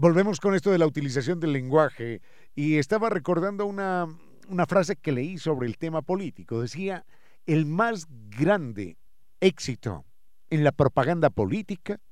Volvemos 0.05 0.39
con 0.39 0.55
esto 0.55 0.71
de 0.71 0.77
la 0.77 0.87
utilización 0.87 1.41
del 1.41 1.55
lenguaje 1.55 2.21
y 2.55 2.77
estaba 2.77 3.09
recordando 3.09 3.65
una, 3.65 4.07
una 4.49 4.67
frase 4.67 4.97
que 4.97 5.13
leí 5.13 5.39
sobre 5.39 5.67
el 5.67 5.79
tema 5.79 6.03
político. 6.03 6.61
Decía, 6.61 7.07
el 7.47 7.65
más 7.65 8.07
grande 8.29 8.99
éxito 9.41 10.05
en 10.51 10.63
la 10.63 10.73
propaganda 10.73 11.31
política 11.31 12.03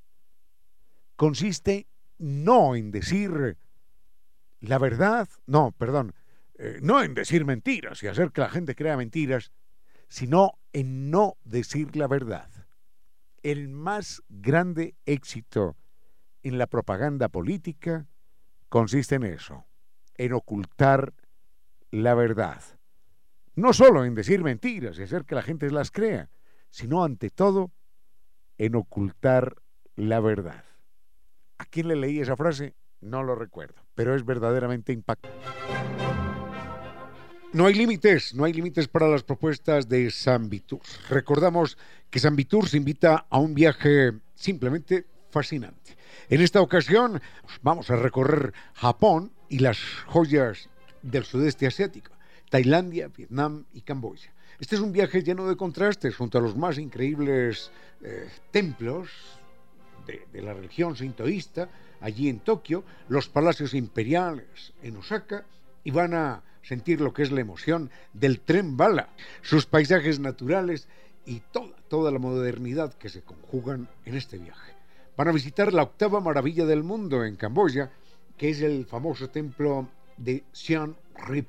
consiste 1.16 1.86
no 2.16 2.76
en 2.76 2.93
decir 2.93 3.59
la 4.61 4.78
verdad, 4.78 5.28
no, 5.45 5.72
perdón, 5.72 6.14
eh, 6.55 6.78
no 6.80 7.03
en 7.03 7.12
decir 7.12 7.45
mentiras 7.45 8.03
y 8.03 8.07
hacer 8.07 8.32
que 8.32 8.40
la 8.40 8.49
gente 8.49 8.74
crea 8.74 8.97
mentiras, 8.97 9.53
sino 10.09 10.53
en 10.72 11.11
no 11.11 11.36
decir 11.45 11.95
la 11.95 12.07
verdad. 12.07 12.49
El 13.43 13.68
más 13.68 14.22
grande 14.30 14.95
éxito 15.05 15.76
en 16.43 16.59
la 16.59 16.66
propaganda 16.66 17.28
política 17.28 18.07
consiste 18.68 19.16
en 19.16 19.24
eso, 19.24 19.64
en 20.16 20.32
ocultar 20.32 21.12
la 21.90 22.14
verdad. 22.14 22.62
No 23.55 23.72
solo 23.72 24.05
en 24.05 24.14
decir 24.14 24.43
mentiras 24.43 24.99
y 24.99 25.03
hacer 25.03 25.24
que 25.24 25.34
la 25.34 25.43
gente 25.43 25.70
las 25.70 25.90
crea, 25.90 26.30
sino 26.70 27.05
ante 27.05 27.30
todo 27.30 27.70
en 28.59 28.74
ocultar 28.76 29.57
la 29.95 30.20
verdad. 30.20 30.64
¿A 31.59 31.64
quién 31.66 31.88
le 31.88 31.97
leí 31.97 32.20
esa 32.20 32.36
frase? 32.36 32.74
No 33.01 33.22
lo 33.22 33.34
recuerdo, 33.34 33.82
pero 33.95 34.14
es 34.14 34.24
verdaderamente 34.24 34.93
impactante. 34.93 35.38
No 37.53 37.66
hay 37.66 37.74
límites, 37.74 38.34
no 38.34 38.45
hay 38.45 38.55
límites 38.55 38.88
para 38.88 39.09
las 39.09 39.22
propuestas 39.22 39.86
de 39.86 40.11
San 40.11 40.49
Vitur. 40.49 40.80
Recordamos 41.11 41.76
que 42.09 42.18
San 42.18 42.34
Vitur 42.34 42.66
se 42.66 42.78
invita 42.78 43.26
a 43.28 43.38
un 43.38 43.55
viaje 43.55 44.12
simplemente 44.34 45.05
fascinante. 45.33 45.97
En 46.28 46.41
esta 46.41 46.61
ocasión 46.61 47.20
vamos 47.62 47.91
a 47.91 47.97
recorrer 47.97 48.53
Japón 48.74 49.33
y 49.49 49.59
las 49.59 49.78
joyas 50.07 50.68
del 51.03 51.24
sudeste 51.24 51.66
asiático, 51.66 52.12
Tailandia, 52.51 53.09
Vietnam 53.09 53.64
y 53.72 53.80
Camboya. 53.80 54.33
Este 54.61 54.76
es 54.76 54.80
un 54.83 54.93
viaje 54.93 55.22
lleno 55.22 55.49
de 55.49 55.57
contrastes 55.57 56.14
junto 56.14 56.39
a 56.39 56.41
los 56.41 56.57
más 56.57 56.78
increíbles 56.78 57.72
eh, 58.03 58.28
templos 58.51 59.09
de, 60.07 60.43
la 60.43 60.53
religión 60.53 60.97
sintoísta 60.97 61.68
allí 62.01 62.28
en 62.28 62.41
Tokio, 62.41 62.85
los 63.09 63.28
palacios 63.28 63.74
imperiales 63.74 64.74
en 64.83 64.97
Osaka 64.97 65.47
y 65.83 65.91
van 65.91 66.14
a 66.14 66.43
sentir 66.62 67.01
lo 67.01 67.12
que 67.12 67.22
es 67.22 67.33
la 67.33 67.41
emoción 67.41 67.91
del 68.12 68.41
tren 68.41 68.76
bala, 68.76 69.09
sus 69.41 69.66
paisajes 69.66 70.20
naturales 70.20 70.89
y 71.24 71.43
toda 71.89 72.11
la 72.11 72.18
modernidad 72.18 72.95
que 72.95 73.09
se 73.09 73.22
conjugan 73.22 73.89
en 74.05 74.16
este 74.16 74.39
viaje. 74.39 74.72
Van 75.15 75.29
a 75.29 75.33
visitar 75.33 75.75
la 75.75 75.83
octava 75.83 76.21
maravilla 76.25 76.65
del 76.65 76.83
mundo 76.83 77.23
en 77.23 77.37
Camboya, 77.37 77.91
que 78.39 78.49
es 78.49 78.63
el 78.63 78.87
famoso 78.87 79.29
templo 79.29 79.91
de 80.17 80.43
Siem 80.53 80.95
Reap. 81.29 81.49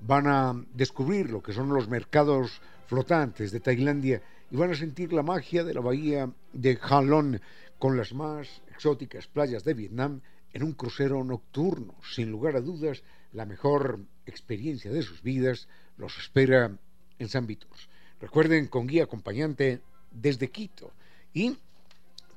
Van 0.00 0.26
a 0.26 0.66
descubrir 0.74 1.30
lo 1.30 1.40
que 1.40 1.52
son 1.52 1.68
los 1.68 1.88
mercados 1.88 2.60
flotantes 2.86 3.52
de 3.52 3.60
Tailandia 3.60 4.20
y 4.50 4.56
van 4.56 4.72
a 4.72 4.74
sentir 4.74 5.12
la 5.12 5.22
magia 5.22 5.62
de 5.62 5.74
la 5.74 5.80
bahía 5.80 6.28
de 6.52 6.76
Halong 6.76 7.40
con 7.78 7.96
las 7.96 8.12
más 8.12 8.62
exóticas 8.68 9.28
playas 9.28 9.62
de 9.62 9.74
Vietnam 9.74 10.20
en 10.52 10.64
un 10.64 10.72
crucero 10.72 11.22
nocturno. 11.22 11.94
Sin 12.02 12.32
lugar 12.32 12.56
a 12.56 12.60
dudas, 12.60 13.04
la 13.32 13.46
mejor 13.46 14.00
experiencia 14.26 14.90
de 14.90 15.02
sus 15.02 15.22
vidas 15.22 15.68
los 15.98 16.18
espera 16.18 16.76
en 17.20 17.28
San 17.28 17.46
Viturs. 17.46 17.88
Recuerden, 18.20 18.66
con 18.66 18.88
guía 18.88 19.04
acompañante 19.04 19.82
desde 20.10 20.50
Quito 20.50 20.92
y 21.32 21.56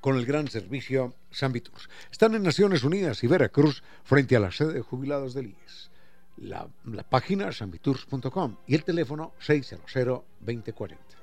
con 0.01 0.17
el 0.17 0.25
gran 0.25 0.47
servicio 0.47 1.13
San 1.29 1.53
Viturs. 1.53 1.87
Están 2.11 2.35
en 2.35 2.43
Naciones 2.43 2.83
Unidas 2.83 3.23
y 3.23 3.27
Veracruz 3.27 3.83
frente 4.03 4.35
a 4.35 4.39
la 4.39 4.51
sede 4.51 4.73
de 4.73 4.81
jubilados 4.81 5.33
del 5.33 5.51
IES. 5.51 5.91
La, 6.37 6.67
la 6.85 7.03
página 7.03 7.51
sanviturs.com 7.51 8.57
y 8.65 8.75
el 8.75 8.83
teléfono 8.83 9.33
600 9.39 9.91
2040. 10.39 11.21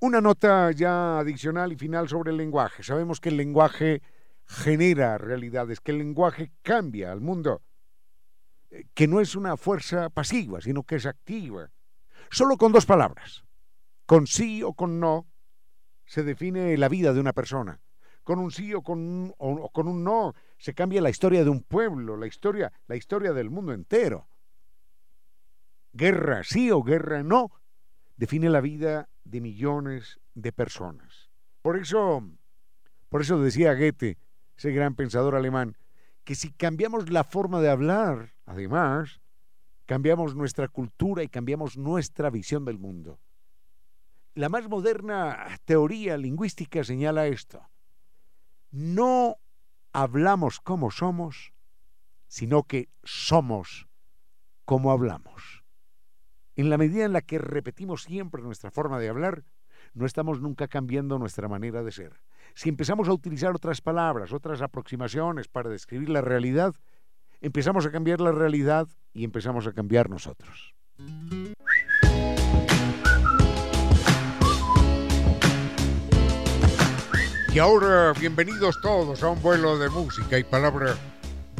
Una 0.00 0.20
nota 0.20 0.70
ya 0.70 1.18
adicional 1.18 1.72
y 1.72 1.76
final 1.76 2.08
sobre 2.08 2.30
el 2.30 2.36
lenguaje. 2.36 2.84
Sabemos 2.84 3.20
que 3.20 3.30
el 3.30 3.36
lenguaje 3.36 4.00
genera 4.48 5.18
realidades, 5.18 5.80
que 5.80 5.92
el 5.92 5.98
lenguaje 5.98 6.50
cambia 6.62 7.12
al 7.12 7.20
mundo, 7.20 7.62
eh, 8.70 8.86
que 8.94 9.06
no 9.06 9.20
es 9.20 9.36
una 9.36 9.56
fuerza 9.56 10.08
pasiva, 10.08 10.60
sino 10.60 10.82
que 10.84 10.96
es 10.96 11.06
activa. 11.06 11.70
Solo 12.30 12.56
con 12.56 12.72
dos 12.72 12.86
palabras, 12.86 13.44
con 14.06 14.26
sí 14.26 14.62
o 14.62 14.72
con 14.72 14.98
no, 14.98 15.26
se 16.06 16.22
define 16.22 16.76
la 16.78 16.88
vida 16.88 17.12
de 17.12 17.20
una 17.20 17.34
persona. 17.34 17.80
Con 18.24 18.38
un 18.38 18.50
sí 18.50 18.74
o 18.74 18.82
con 18.82 18.98
un, 18.98 19.68
con 19.72 19.88
un 19.88 20.04
no 20.04 20.34
se 20.58 20.74
cambia 20.74 21.00
la 21.00 21.10
historia 21.10 21.44
de 21.44 21.50
un 21.50 21.62
pueblo, 21.62 22.16
la 22.16 22.26
historia, 22.26 22.72
la 22.86 22.96
historia 22.96 23.32
del 23.32 23.50
mundo 23.50 23.72
entero. 23.72 24.28
Guerra 25.92 26.42
sí 26.44 26.70
o 26.70 26.82
guerra 26.82 27.22
no 27.22 27.50
define 28.16 28.50
la 28.50 28.60
vida 28.60 29.08
de 29.24 29.40
millones 29.40 30.20
de 30.34 30.52
personas. 30.52 31.30
Por 31.62 31.78
eso, 31.78 32.22
por 33.08 33.22
eso 33.22 33.40
decía 33.40 33.74
Goethe, 33.74 34.18
ese 34.58 34.72
gran 34.72 34.96
pensador 34.96 35.36
alemán, 35.36 35.76
que 36.24 36.34
si 36.34 36.50
cambiamos 36.50 37.10
la 37.10 37.24
forma 37.24 37.60
de 37.60 37.70
hablar, 37.70 38.34
además, 38.44 39.20
cambiamos 39.86 40.34
nuestra 40.34 40.68
cultura 40.68 41.22
y 41.22 41.28
cambiamos 41.28 41.78
nuestra 41.78 42.28
visión 42.28 42.64
del 42.64 42.78
mundo. 42.78 43.20
La 44.34 44.48
más 44.48 44.68
moderna 44.68 45.46
teoría 45.64 46.16
lingüística 46.16 46.82
señala 46.84 47.28
esto. 47.28 47.68
No 48.70 49.36
hablamos 49.92 50.60
como 50.60 50.90
somos, 50.90 51.54
sino 52.26 52.64
que 52.64 52.88
somos 53.04 53.88
como 54.64 54.90
hablamos. 54.90 55.64
En 56.56 56.68
la 56.68 56.76
medida 56.76 57.04
en 57.04 57.12
la 57.12 57.22
que 57.22 57.38
repetimos 57.38 58.02
siempre 58.02 58.42
nuestra 58.42 58.70
forma 58.72 58.98
de 58.98 59.08
hablar, 59.08 59.44
no 59.94 60.06
estamos 60.06 60.40
nunca 60.40 60.68
cambiando 60.68 61.18
nuestra 61.18 61.48
manera 61.48 61.82
de 61.82 61.92
ser. 61.92 62.12
Si 62.54 62.68
empezamos 62.68 63.08
a 63.08 63.12
utilizar 63.12 63.54
otras 63.54 63.80
palabras, 63.80 64.32
otras 64.32 64.62
aproximaciones 64.62 65.48
para 65.48 65.70
describir 65.70 66.08
la 66.08 66.20
realidad, 66.20 66.74
empezamos 67.40 67.86
a 67.86 67.90
cambiar 67.90 68.20
la 68.20 68.32
realidad 68.32 68.88
y 69.12 69.24
empezamos 69.24 69.66
a 69.66 69.72
cambiar 69.72 70.10
nosotros. 70.10 70.74
Y 77.54 77.58
ahora, 77.60 78.12
bienvenidos 78.12 78.80
todos 78.80 79.22
a 79.22 79.30
un 79.30 79.42
vuelo 79.42 79.78
de 79.78 79.88
música 79.88 80.38
y 80.38 80.44
palabra. 80.44 80.96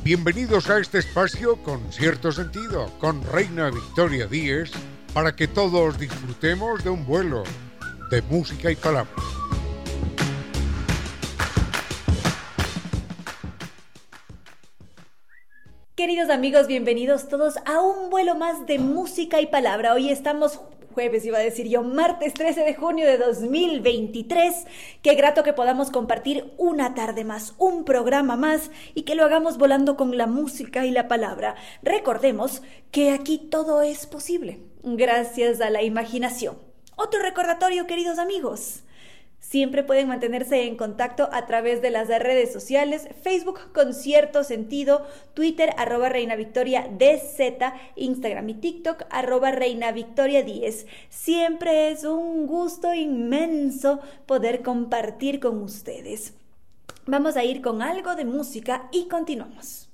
Bienvenidos 0.04 0.70
a 0.70 0.78
este 0.78 0.98
espacio 0.98 1.56
con 1.62 1.92
cierto 1.92 2.30
sentido, 2.30 2.92
con 2.98 3.22
Reina 3.24 3.70
Victoria 3.70 4.26
Díez, 4.26 4.70
para 5.12 5.34
que 5.34 5.48
todos 5.48 5.98
disfrutemos 5.98 6.84
de 6.84 6.90
un 6.90 7.04
vuelo 7.04 7.42
de 8.10 8.22
música 8.22 8.70
y 8.70 8.76
palabras. 8.76 9.14
Queridos 15.94 16.30
amigos, 16.30 16.68
bienvenidos 16.68 17.28
todos 17.28 17.56
a 17.66 17.80
un 17.80 18.08
vuelo 18.08 18.34
más 18.36 18.66
de 18.66 18.78
música 18.78 19.40
y 19.40 19.46
palabra. 19.46 19.92
Hoy 19.94 20.10
estamos 20.10 20.60
jueves, 20.94 21.24
iba 21.26 21.38
a 21.38 21.42
decir 21.42 21.68
yo, 21.68 21.82
martes 21.82 22.34
13 22.34 22.62
de 22.62 22.74
junio 22.74 23.04
de 23.04 23.18
2023. 23.18 24.66
Qué 25.02 25.14
grato 25.14 25.42
que 25.42 25.52
podamos 25.52 25.90
compartir 25.90 26.54
una 26.56 26.94
tarde 26.94 27.24
más, 27.24 27.54
un 27.58 27.84
programa 27.84 28.36
más 28.36 28.70
y 28.94 29.02
que 29.02 29.16
lo 29.16 29.24
hagamos 29.24 29.58
volando 29.58 29.96
con 29.96 30.16
la 30.16 30.26
música 30.26 30.86
y 30.86 30.92
la 30.92 31.08
palabra. 31.08 31.56
Recordemos 31.82 32.62
que 32.90 33.10
aquí 33.10 33.38
todo 33.38 33.82
es 33.82 34.06
posible, 34.06 34.60
gracias 34.82 35.60
a 35.60 35.68
la 35.68 35.82
imaginación. 35.82 36.67
Otro 37.00 37.22
recordatorio, 37.22 37.86
queridos 37.86 38.18
amigos. 38.18 38.82
Siempre 39.38 39.84
pueden 39.84 40.08
mantenerse 40.08 40.64
en 40.64 40.76
contacto 40.76 41.28
a 41.30 41.46
través 41.46 41.80
de 41.80 41.90
las 41.90 42.08
redes 42.08 42.52
sociales, 42.52 43.06
Facebook 43.22 43.72
con 43.72 43.94
cierto 43.94 44.42
sentido, 44.42 45.06
Twitter 45.32 45.70
arroba 45.76 46.08
Reina 46.08 46.34
Victoria 46.34 46.90
Instagram 47.94 48.48
y 48.48 48.54
TikTok 48.54 49.04
arroba 49.10 49.52
Reina 49.52 49.92
Victoria 49.92 50.42
10. 50.42 50.88
Siempre 51.08 51.92
es 51.92 52.02
un 52.02 52.48
gusto 52.48 52.92
inmenso 52.92 54.00
poder 54.26 54.62
compartir 54.62 55.38
con 55.38 55.62
ustedes. 55.62 56.34
Vamos 57.06 57.36
a 57.36 57.44
ir 57.44 57.62
con 57.62 57.80
algo 57.80 58.16
de 58.16 58.24
música 58.24 58.88
y 58.90 59.06
continuamos. 59.06 59.88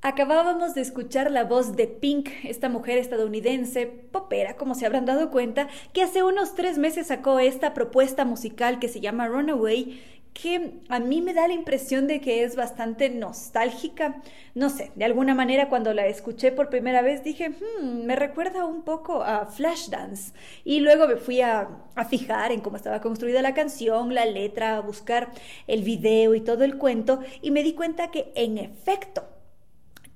Acabábamos 0.00 0.76
de 0.76 0.80
escuchar 0.80 1.28
la 1.28 1.42
voz 1.42 1.74
de 1.74 1.88
Pink, 1.88 2.28
esta 2.44 2.68
mujer 2.68 2.98
estadounidense, 2.98 3.86
popera, 3.86 4.54
como 4.56 4.76
se 4.76 4.86
habrán 4.86 5.06
dado 5.06 5.32
cuenta, 5.32 5.66
que 5.92 6.02
hace 6.02 6.22
unos 6.22 6.54
tres 6.54 6.78
meses 6.78 7.08
sacó 7.08 7.40
esta 7.40 7.74
propuesta 7.74 8.24
musical 8.24 8.78
que 8.78 8.86
se 8.86 9.00
llama 9.00 9.26
Runaway, 9.26 10.00
que 10.32 10.82
a 10.88 11.00
mí 11.00 11.20
me 11.20 11.34
da 11.34 11.48
la 11.48 11.54
impresión 11.54 12.06
de 12.06 12.20
que 12.20 12.44
es 12.44 12.54
bastante 12.54 13.10
nostálgica. 13.10 14.22
No 14.54 14.70
sé, 14.70 14.92
de 14.94 15.04
alguna 15.04 15.34
manera 15.34 15.68
cuando 15.68 15.92
la 15.92 16.06
escuché 16.06 16.52
por 16.52 16.70
primera 16.70 17.02
vez 17.02 17.24
dije, 17.24 17.48
hmm, 17.48 18.04
me 18.04 18.14
recuerda 18.14 18.66
un 18.66 18.82
poco 18.82 19.24
a 19.24 19.46
Flashdance. 19.46 20.32
Y 20.62 20.78
luego 20.78 21.08
me 21.08 21.16
fui 21.16 21.40
a, 21.40 21.70
a, 21.96 22.04
fijar 22.04 22.52
en 22.52 22.60
cómo 22.60 22.76
estaba 22.76 23.00
construida 23.00 23.42
la 23.42 23.54
canción, 23.54 24.14
la 24.14 24.26
letra, 24.26 24.76
a 24.76 24.80
buscar 24.80 25.32
el 25.66 25.82
video 25.82 26.36
y 26.36 26.40
todo 26.40 26.62
el 26.62 26.78
cuento 26.78 27.18
y 27.42 27.50
me 27.50 27.64
di 27.64 27.72
cuenta 27.72 28.12
que 28.12 28.30
en 28.36 28.58
efecto 28.58 29.37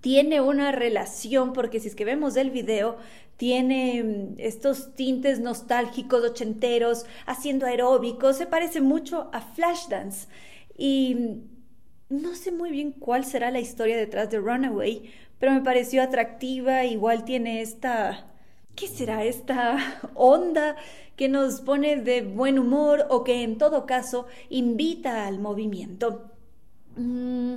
tiene 0.02 0.40
una 0.40 0.72
relación, 0.72 1.52
porque 1.52 1.80
si 1.80 1.88
es 1.88 1.94
que 1.94 2.04
vemos 2.04 2.36
el 2.36 2.50
video, 2.50 2.96
tiene 3.38 4.02
mm, 4.02 4.34
estos 4.38 4.94
tintes 4.94 5.40
nostálgicos, 5.40 6.22
ochenteros, 6.24 7.06
haciendo 7.24 7.66
aeróbicos, 7.66 8.36
se 8.36 8.46
parece 8.46 8.80
mucho 8.80 9.30
a 9.32 9.40
Flashdance. 9.40 10.28
Y 10.76 11.14
mm, 11.14 12.20
no 12.22 12.34
sé 12.34 12.52
muy 12.52 12.70
bien 12.70 12.92
cuál 12.92 13.24
será 13.24 13.50
la 13.50 13.60
historia 13.60 13.96
detrás 13.96 14.28
de 14.30 14.38
Runaway, 14.38 15.10
pero 15.38 15.52
me 15.52 15.60
pareció 15.62 16.02
atractiva, 16.02 16.84
igual 16.84 17.24
tiene 17.24 17.62
esta... 17.62 18.28
¿Qué 18.74 18.88
será 18.88 19.22
esta 19.24 19.76
onda 20.14 20.76
que 21.14 21.28
nos 21.28 21.60
pone 21.60 21.96
de 21.96 22.22
buen 22.22 22.58
humor 22.58 23.06
o 23.10 23.22
que 23.22 23.42
en 23.42 23.56
todo 23.58 23.86
caso 23.86 24.26
invita 24.50 25.26
al 25.26 25.38
movimiento? 25.38 26.30
Mm, 26.96 27.56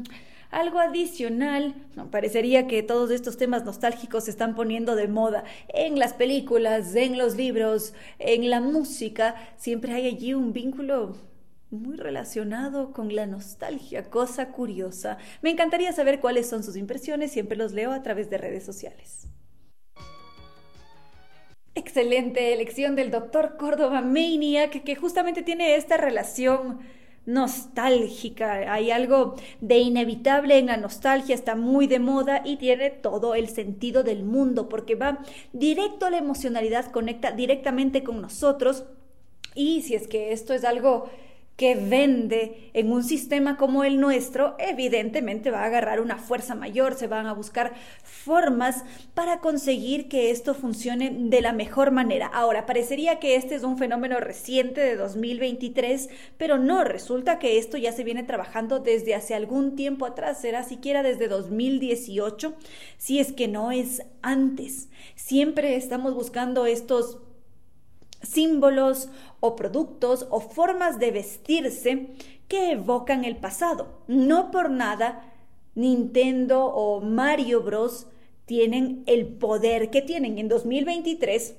algo 0.56 0.80
adicional, 0.80 1.76
parecería 2.12 2.66
que 2.66 2.82
todos 2.82 3.12
estos 3.12 3.36
temas 3.36 3.66
nostálgicos 3.66 4.24
se 4.24 4.32
están 4.32 4.56
poniendo 4.56 4.95
de 4.95 5.10
moda 5.10 5.43
en 5.68 5.99
las 5.99 6.14
películas, 6.14 6.95
en 6.95 7.18
los 7.18 7.36
libros, 7.36 7.93
en 8.20 8.49
la 8.49 8.62
música, 8.62 9.36
siempre 9.58 9.91
hay 9.91 10.08
allí 10.08 10.34
un 10.34 10.53
vínculo 10.53 11.18
muy 11.72 11.97
relacionado 11.97 12.93
con 12.93 13.14
la 13.14 13.26
nostalgia, 13.26 14.10
cosa 14.10 14.53
curiosa. 14.53 15.18
Me 15.41 15.49
encantaría 15.49 15.91
saber 15.91 16.22
cuáles 16.22 16.47
son 16.47 16.64
sus 16.64 16.78
impresiones, 16.78 17.34
siempre 17.34 17.58
los 17.58 17.74
leo 17.74 17.91
a 17.91 18.01
través 18.01 18.30
de 18.30 18.38
redes 18.38 18.64
sociales. 18.64 19.28
Excelente 21.74 22.53
elección 22.53 22.95
del 22.95 23.12
doctor 23.12 23.58
Córdoba 23.58 23.99
Maniac, 23.99 24.84
que 24.84 24.95
justamente 24.95 25.41
tiene 25.41 25.76
esta 25.76 25.97
relación 25.97 26.80
nostálgica. 27.26 28.73
Hay 28.73 28.91
algo 28.91 29.36
de 29.61 29.80
inevitable 29.80 30.57
en 30.57 30.67
la 30.67 30.78
nostalgia, 30.78 31.36
está 31.36 31.55
muy 31.55 31.88
de 31.88 31.99
moda 31.99 32.41
y 32.45 32.57
tiene 32.57 32.89
todo 32.89 33.36
el 33.36 33.49
sentido 33.49 34.03
del 34.03 34.23
mundo 34.23 34.69
porque 34.69 34.95
va 34.95 35.19
directo 35.53 36.05
a 36.05 36.09
la 36.09 36.17
emocionalidad, 36.17 36.91
conecta 36.91 37.32
directamente 37.32 38.03
con 38.03 38.21
nosotros. 38.21 38.86
Y 39.55 39.82
si 39.82 39.95
es 39.95 40.07
que 40.07 40.34
esto 40.34 40.53
es 40.53 40.65
algo 40.65 41.09
que 41.56 41.76
vende 41.76 42.70
en 42.74 42.91
un 42.91 43.03
sistema 43.03 43.56
como 43.56 43.86
el 43.86 43.99
nuestro, 43.99 44.56
evidentemente 44.60 45.51
va 45.51 45.62
a 45.62 45.66
agarrar 45.66 46.01
una 46.01 46.18
fuerza 46.18 46.53
mayor, 46.53 46.95
se 46.95 47.08
van 47.08 47.28
a 47.28 47.34
buscar 47.34 47.74
formas 48.03 48.84
para 49.14 49.39
conseguir 49.39 50.10
que 50.10 50.32
esto 50.32 50.53
funcione 50.53 51.16
de 51.18 51.41
la 51.41 51.53
mejor 51.53 51.91
manera. 51.91 52.28
Ahora, 52.28 52.66
parecería 52.66 53.20
que 53.20 53.36
este 53.36 53.56
es 53.56 53.64
un 53.64 53.78
fenómeno 53.78 54.20
reciente 54.20 54.82
de 54.82 54.97
2023, 54.97 56.10
pero 56.38 56.58
no, 56.58 56.84
resulta 56.84 57.39
que 57.39 57.58
esto 57.58 57.78
ya 57.78 57.93
se 57.93 58.03
viene 58.03 58.24
trabajando 58.24 58.80
desde 58.80 59.16
hace 59.16 59.34
algún 59.34 59.78
tiempo 59.78 60.06
atrás, 60.06 60.41
será 60.41 60.64
siquiera 60.64 61.03
desde 61.03 61.30
2018, 61.30 62.53
si 62.97 63.20
es 63.20 63.32
que 63.32 63.47
no 63.47 63.72
es 63.72 64.03
antes. 64.22 64.89
Siempre 65.16 65.78
estamos 65.78 66.14
buscando 66.16 66.66
estos 66.66 67.20
símbolos 68.26 69.09
o 69.39 69.55
productos 69.55 70.28
o 70.30 70.39
formas 70.39 70.99
de 70.99 71.11
vestirse 71.11 72.07
que 72.47 72.71
evocan 72.71 73.26
el 73.26 73.38
pasado. 73.38 74.01
No 74.07 74.51
por 74.51 74.69
nada 74.69 75.34
Nintendo 75.76 76.65
o 76.65 77.01
Mario 77.01 77.61
Bros 77.61 78.07
tienen 78.45 79.03
el 79.07 79.28
poder 79.28 79.89
que 79.89 80.01
tienen 80.01 80.38
en 80.38 80.47
2023 80.47 81.55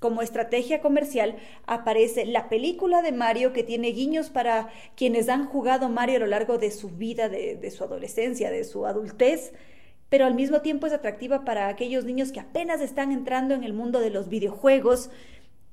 como 0.00 0.22
estrategia 0.22 0.80
comercial 0.80 1.36
aparece 1.66 2.24
la 2.24 2.48
película 2.48 3.02
de 3.02 3.12
Mario 3.12 3.52
que 3.52 3.62
tiene 3.62 3.88
guiños 3.88 4.30
para 4.30 4.70
quienes 4.96 5.28
han 5.28 5.44
jugado 5.46 5.90
Mario 5.90 6.16
a 6.16 6.20
lo 6.20 6.26
largo 6.26 6.56
de 6.56 6.70
su 6.70 6.88
vida, 6.88 7.28
de, 7.28 7.54
de, 7.54 7.70
su 7.70 7.84
adolescencia, 7.84 8.50
de 8.50 8.64
su 8.64 8.86
adultez, 8.86 9.52
pero 10.08 10.24
al 10.24 10.34
mismo 10.34 10.62
tiempo 10.62 10.86
es 10.86 10.94
atractiva 10.94 11.44
para 11.44 11.68
aquellos 11.68 12.06
niños 12.06 12.32
que 12.32 12.40
apenas 12.40 12.80
están 12.80 13.12
entrando 13.12 13.54
en 13.54 13.62
el 13.62 13.74
mundo 13.74 14.00
de 14.00 14.08
los 14.08 14.30
videojuegos, 14.30 15.10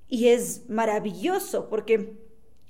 y 0.09 0.29
es 0.29 0.69
maravilloso 0.69 1.69
porque 1.69 2.13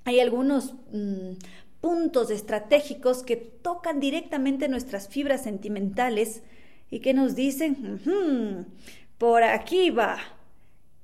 hay 0.05 0.19
algunos 0.19 0.73
mm, 0.91 1.33
puntos 1.81 2.31
estratégicos 2.31 3.23
que 3.23 3.35
tocan 3.35 3.99
directamente 3.99 4.67
nuestras 4.67 5.07
fibras 5.07 5.43
sentimentales 5.43 6.43
y 6.89 6.99
que 6.99 7.13
nos 7.13 7.35
dicen, 7.35 8.01
por 9.17 9.43
aquí 9.43 9.89
va. 9.89 10.17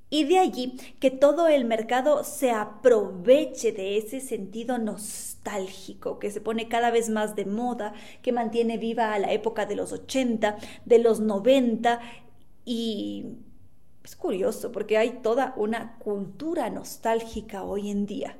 Y 0.09 0.25
de 0.25 0.37
allí 0.37 0.77
que 0.99 1.09
todo 1.09 1.47
el 1.47 1.65
mercado 1.65 2.23
se 2.23 2.51
aproveche 2.51 3.71
de 3.71 3.97
ese 3.97 4.19
sentido 4.19 4.77
nostálgico 4.77 6.19
que 6.19 6.29
se 6.29 6.39
pone 6.39 6.67
cada 6.67 6.91
vez 6.91 7.09
más 7.09 7.35
de 7.35 7.45
moda, 7.45 7.93
que 8.21 8.31
mantiene 8.31 8.77
viva 8.77 9.13
a 9.13 9.19
la 9.19 9.33
época 9.33 9.65
de 9.65 9.75
los 9.75 9.91
80, 9.91 10.57
de 10.85 10.99
los 10.99 11.19
90 11.19 11.99
y 12.63 13.25
es 14.03 14.15
curioso 14.15 14.71
porque 14.71 14.97
hay 14.97 15.19
toda 15.21 15.53
una 15.55 15.97
cultura 15.99 16.69
nostálgica 16.69 17.63
hoy 17.63 17.89
en 17.89 18.05
día. 18.05 18.37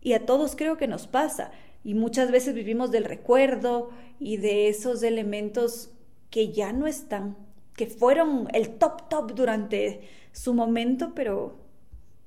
Y 0.00 0.14
a 0.14 0.26
todos 0.26 0.56
creo 0.56 0.76
que 0.76 0.88
nos 0.88 1.06
pasa. 1.06 1.52
Y 1.84 1.94
muchas 1.94 2.30
veces 2.30 2.54
vivimos 2.54 2.90
del 2.90 3.04
recuerdo 3.04 3.90
y 4.18 4.36
de 4.36 4.68
esos 4.68 5.02
elementos 5.02 5.90
que 6.30 6.52
ya 6.52 6.72
no 6.72 6.86
están, 6.86 7.36
que 7.76 7.86
fueron 7.86 8.48
el 8.52 8.78
top 8.78 9.08
top 9.08 9.34
durante 9.34 10.08
su 10.32 10.54
momento, 10.54 11.12
pero 11.14 11.58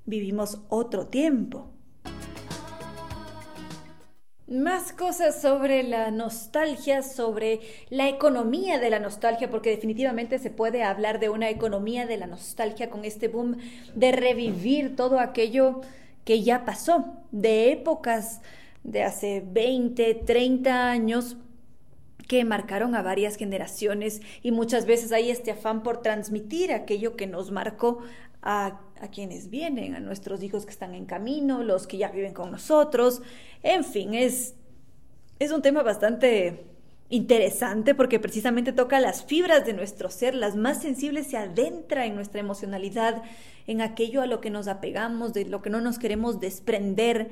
vivimos 0.05 0.61
otro 0.70 1.07
tiempo. 1.07 1.72
Más 4.48 4.93
cosas 4.93 5.41
sobre 5.41 5.82
la 5.82 6.12
nostalgia, 6.12 7.02
sobre 7.02 7.62
la 7.89 8.08
economía 8.08 8.78
de 8.78 8.91
la 8.91 9.00
nostalgia, 9.00 9.50
porque 9.50 9.72
definitivamente 9.72 10.38
se 10.38 10.52
puede 10.52 10.84
hablar 10.84 11.20
de 11.20 11.30
una 11.30 11.50
economía 11.50 12.06
de 12.06 12.18
la 12.18 12.28
nostalgia 12.28 12.91
con 12.91 13.06
este 13.06 13.28
boom 13.28 13.58
de 13.96 14.12
revivir 14.12 14.96
todo 14.96 15.20
aquello 15.20 15.82
que 16.26 16.43
ya 16.43 16.64
pasó, 16.64 17.06
de 17.32 17.72
épocas 17.72 18.41
de 18.84 19.02
hace 19.02 19.43
20, 19.43 20.14
30 20.14 20.91
años 20.91 21.38
que 22.28 22.43
marcaron 22.43 22.93
a 22.93 23.02
varias 23.02 23.38
generaciones 23.38 24.22
y 24.43 24.52
muchas 24.52 24.86
veces 24.86 25.12
hay 25.12 25.32
este 25.32 25.52
afán 25.52 25.82
por 25.82 26.04
transmitir 26.04 26.72
aquello 26.72 27.16
que 27.16 27.26
nos 27.26 27.50
marcó 27.50 28.00
a, 28.43 28.82
quienes 29.10 29.50
vienen, 29.50 29.96
a 29.96 30.00
nuestros 30.00 30.41
hijos 30.43 30.66
que 30.66 30.72
están 30.72 30.96
en 30.96 31.06
camino, 31.06 31.64
los 31.64 31.88
que 31.88 31.98
ya 31.98 32.10
viven 32.10 32.34
con 32.34 32.52
nosotros. 32.52 33.22
En 33.64 33.84
fin, 33.84 34.14
es, 34.14 34.56
es 35.39 35.52
un 35.52 35.62
tema 35.62 35.84
bastante 35.84 36.66
interesante 37.10 37.93
porque 37.93 38.20
precisamente 38.20 38.74
toca 38.74 39.00
las 39.00 39.24
fibras 39.26 39.66
de 39.66 39.74
nuestro 39.74 40.10
ser, 40.10 40.34
las 40.34 40.56
más 40.56 40.82
sensibles 40.82 41.28
se 41.28 41.38
adentra 41.38 42.06
en 42.06 42.16
nuestra 42.16 42.39
emocionalidad, 42.39 43.22
en 43.68 43.82
aquello 43.82 44.22
a 44.22 44.28
lo 44.28 44.41
que 44.41 44.50
nos 44.50 44.68
apegamos, 44.68 45.34
de 45.34 45.46
lo 45.46 45.62
que 45.62 45.70
no 45.70 45.82
nos 45.82 46.00
queremos 46.00 46.39
desprender. 46.39 47.30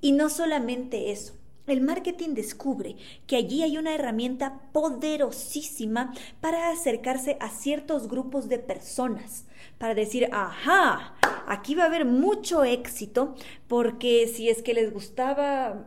Y 0.00 0.12
no 0.12 0.28
solamente 0.28 1.12
eso, 1.12 1.34
el 1.66 1.80
marketing 1.80 2.34
descubre 2.34 2.96
que 3.26 3.36
allí 3.36 3.62
hay 3.62 3.78
una 3.78 3.94
herramienta 3.94 4.60
poderosísima 4.72 6.12
para 6.40 6.70
acercarse 6.70 7.38
a 7.40 7.48
ciertos 7.48 8.08
grupos 8.08 8.48
de 8.48 8.58
personas, 8.58 9.46
para 9.78 9.94
decir, 9.94 10.28
ajá, 10.32 11.14
aquí 11.46 11.74
va 11.74 11.84
a 11.84 11.86
haber 11.86 12.04
mucho 12.04 12.64
éxito 12.64 13.34
porque 13.68 14.26
si 14.28 14.48
es 14.48 14.62
que 14.62 14.74
les 14.74 14.92
gustaba, 14.92 15.86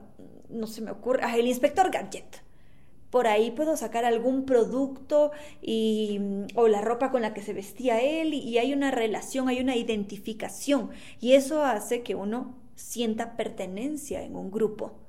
no 0.50 0.68
se 0.68 0.82
me 0.82 0.92
ocurre, 0.92 1.22
ah, 1.24 1.38
el 1.38 1.48
inspector 1.48 1.92
Gadget. 1.92 2.44
Por 3.10 3.26
ahí 3.26 3.52
puedo 3.52 3.78
sacar 3.78 4.04
algún 4.04 4.46
producto 4.46 5.32
y, 5.62 6.20
o 6.56 6.68
la 6.68 6.82
ropa 6.82 7.10
con 7.10 7.22
la 7.22 7.34
que 7.34 7.42
se 7.42 7.54
vestía 7.54 8.02
él 8.02 8.34
y 8.34 8.58
hay 8.58 8.74
una 8.74 8.92
relación, 8.92 9.48
hay 9.48 9.62
una 9.62 9.78
identificación 9.78 10.90
y 11.22 11.34
eso 11.34 11.64
hace 11.64 12.04
que 12.04 12.16
uno 12.16 12.58
sienta 12.76 13.38
pertenencia 13.38 14.24
en 14.24 14.36
un 14.36 14.52
grupo. 14.52 15.00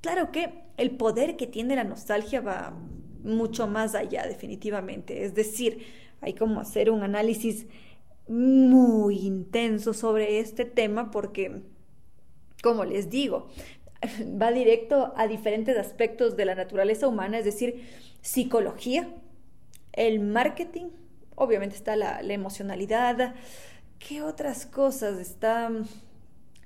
Claro 0.00 0.30
que 0.30 0.62
el 0.76 0.92
poder 0.92 1.36
que 1.36 1.48
tiene 1.48 1.74
la 1.74 1.82
nostalgia 1.82 2.40
va 2.40 2.74
mucho 3.24 3.66
más 3.66 3.94
allá, 3.96 4.24
definitivamente. 4.26 5.24
Es 5.24 5.34
decir, 5.34 5.84
hay 6.20 6.34
como 6.34 6.60
hacer 6.60 6.90
un 6.90 7.02
análisis 7.02 7.66
muy 8.28 9.18
intenso 9.18 9.94
sobre 9.94 10.40
este 10.40 10.64
tema 10.64 11.10
porque, 11.10 11.62
como 12.62 12.84
les 12.84 13.10
digo, 13.10 13.48
va 14.42 14.50
directo 14.52 15.12
a 15.16 15.26
diferentes 15.26 15.76
aspectos 15.76 16.36
de 16.36 16.44
la 16.44 16.54
naturaleza 16.54 17.08
humana, 17.08 17.38
es 17.38 17.44
decir, 17.44 17.84
psicología, 18.20 19.08
el 19.92 20.20
marketing, 20.20 20.86
obviamente 21.34 21.76
está 21.76 21.96
la, 21.96 22.20
emocionalidad, 22.20 23.34
¿qué 23.98 24.22
otras 24.22 24.66
cosas? 24.66 25.18
Está 25.18 25.70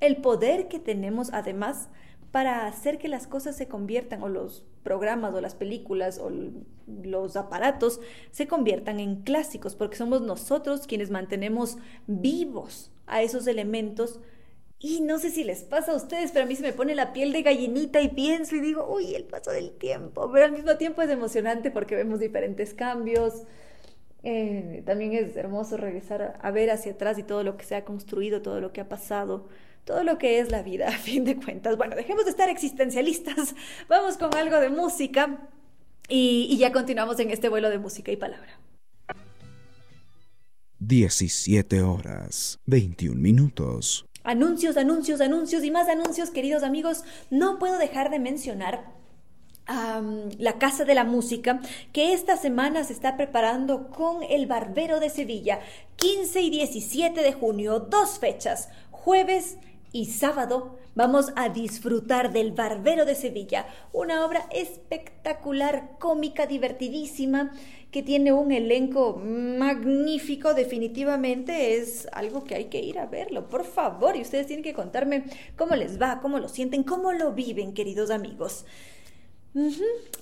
el 0.00 0.16
poder 0.16 0.68
que 0.68 0.78
tenemos 0.78 1.30
además 1.32 1.88
para 2.32 2.66
hacer 2.66 2.98
que 2.98 3.08
las 3.08 3.26
cosas 3.26 3.56
se 3.56 3.68
conviertan, 3.68 4.22
o 4.22 4.28
los 4.28 4.64
programas, 4.82 5.34
o 5.34 5.40
las 5.40 5.54
películas, 5.54 6.18
o 6.18 6.30
los 7.02 7.36
aparatos 7.36 8.00
se 8.30 8.46
conviertan 8.46 9.00
en 9.00 9.22
clásicos, 9.22 9.74
porque 9.74 9.96
somos 9.96 10.22
nosotros 10.22 10.86
quienes 10.86 11.10
mantenemos 11.10 11.78
vivos 12.06 12.90
a 13.06 13.22
esos 13.22 13.46
elementos. 13.46 14.20
Y 14.78 15.02
no 15.02 15.18
sé 15.18 15.30
si 15.30 15.44
les 15.44 15.62
pasa 15.62 15.92
a 15.92 15.96
ustedes, 15.96 16.32
pero 16.32 16.46
a 16.46 16.48
mí 16.48 16.56
se 16.56 16.62
me 16.62 16.72
pone 16.72 16.94
la 16.94 17.12
piel 17.12 17.32
de 17.32 17.42
gallinita 17.42 18.00
y 18.00 18.08
pienso 18.08 18.56
y 18.56 18.60
digo, 18.60 18.86
uy, 18.90 19.14
el 19.14 19.24
paso 19.24 19.50
del 19.50 19.72
tiempo. 19.72 20.30
Pero 20.32 20.46
al 20.46 20.52
mismo 20.52 20.76
tiempo 20.76 21.02
es 21.02 21.10
emocionante 21.10 21.70
porque 21.70 21.96
vemos 21.96 22.18
diferentes 22.18 22.72
cambios. 22.72 23.42
Eh, 24.22 24.82
también 24.86 25.12
es 25.12 25.36
hermoso 25.36 25.76
regresar 25.76 26.38
a 26.40 26.50
ver 26.50 26.70
hacia 26.70 26.92
atrás 26.92 27.18
y 27.18 27.22
todo 27.22 27.42
lo 27.42 27.56
que 27.58 27.64
se 27.64 27.74
ha 27.74 27.84
construido, 27.84 28.42
todo 28.42 28.60
lo 28.60 28.72
que 28.72 28.80
ha 28.80 28.88
pasado 28.88 29.48
todo 29.84 30.04
lo 30.04 30.18
que 30.18 30.40
es 30.40 30.50
la 30.50 30.62
vida, 30.62 30.88
a 30.88 30.92
fin 30.92 31.24
de 31.24 31.36
cuentas. 31.36 31.76
Bueno, 31.76 31.96
dejemos 31.96 32.24
de 32.24 32.30
estar 32.30 32.48
existencialistas, 32.48 33.54
vamos 33.88 34.16
con 34.16 34.34
algo 34.34 34.58
de 34.58 34.70
música 34.70 35.48
y, 36.08 36.46
y 36.50 36.58
ya 36.58 36.72
continuamos 36.72 37.18
en 37.20 37.30
este 37.30 37.48
vuelo 37.48 37.70
de 37.70 37.78
música 37.78 38.12
y 38.12 38.16
palabra. 38.16 38.58
17 40.78 41.82
horas, 41.82 42.58
21 42.64 43.20
minutos. 43.20 44.06
Anuncios, 44.24 44.76
anuncios, 44.76 45.20
anuncios 45.20 45.62
y 45.62 45.70
más 45.70 45.88
anuncios, 45.88 46.30
queridos 46.30 46.62
amigos. 46.62 47.04
No 47.30 47.58
puedo 47.58 47.78
dejar 47.78 48.10
de 48.10 48.18
mencionar 48.18 49.00
la 50.38 50.58
Casa 50.58 50.84
de 50.84 50.94
la 50.94 51.04
Música, 51.04 51.60
que 51.92 52.12
esta 52.12 52.36
semana 52.36 52.82
se 52.84 52.92
está 52.92 53.16
preparando 53.16 53.88
con 53.90 54.22
el 54.24 54.46
Barbero 54.46 54.98
de 54.98 55.10
Sevilla, 55.10 55.60
15 55.96 56.40
y 56.40 56.50
17 56.50 57.22
de 57.22 57.32
junio, 57.32 57.78
dos 57.78 58.18
fechas, 58.18 58.68
jueves 58.90 59.58
y 59.92 60.06
sábado 60.06 60.78
vamos 60.94 61.32
a 61.36 61.48
disfrutar 61.48 62.32
del 62.32 62.52
Barbero 62.52 63.04
de 63.04 63.14
Sevilla, 63.14 63.66
una 63.92 64.24
obra 64.24 64.46
espectacular, 64.50 65.96
cómica, 65.98 66.46
divertidísima, 66.46 67.52
que 67.90 68.02
tiene 68.02 68.32
un 68.32 68.52
elenco 68.52 69.16
magnífico, 69.16 70.54
definitivamente 70.54 71.76
es 71.76 72.06
algo 72.12 72.44
que 72.44 72.54
hay 72.54 72.64
que 72.66 72.80
ir 72.80 72.98
a 72.98 73.06
verlo, 73.06 73.48
por 73.48 73.64
favor, 73.64 74.16
y 74.16 74.22
ustedes 74.22 74.46
tienen 74.46 74.62
que 74.62 74.74
contarme 74.74 75.24
cómo 75.56 75.74
les 75.74 76.00
va, 76.00 76.20
cómo 76.20 76.38
lo 76.38 76.48
sienten, 76.48 76.84
cómo 76.84 77.12
lo 77.12 77.32
viven, 77.32 77.74
queridos 77.74 78.10
amigos. 78.10 78.64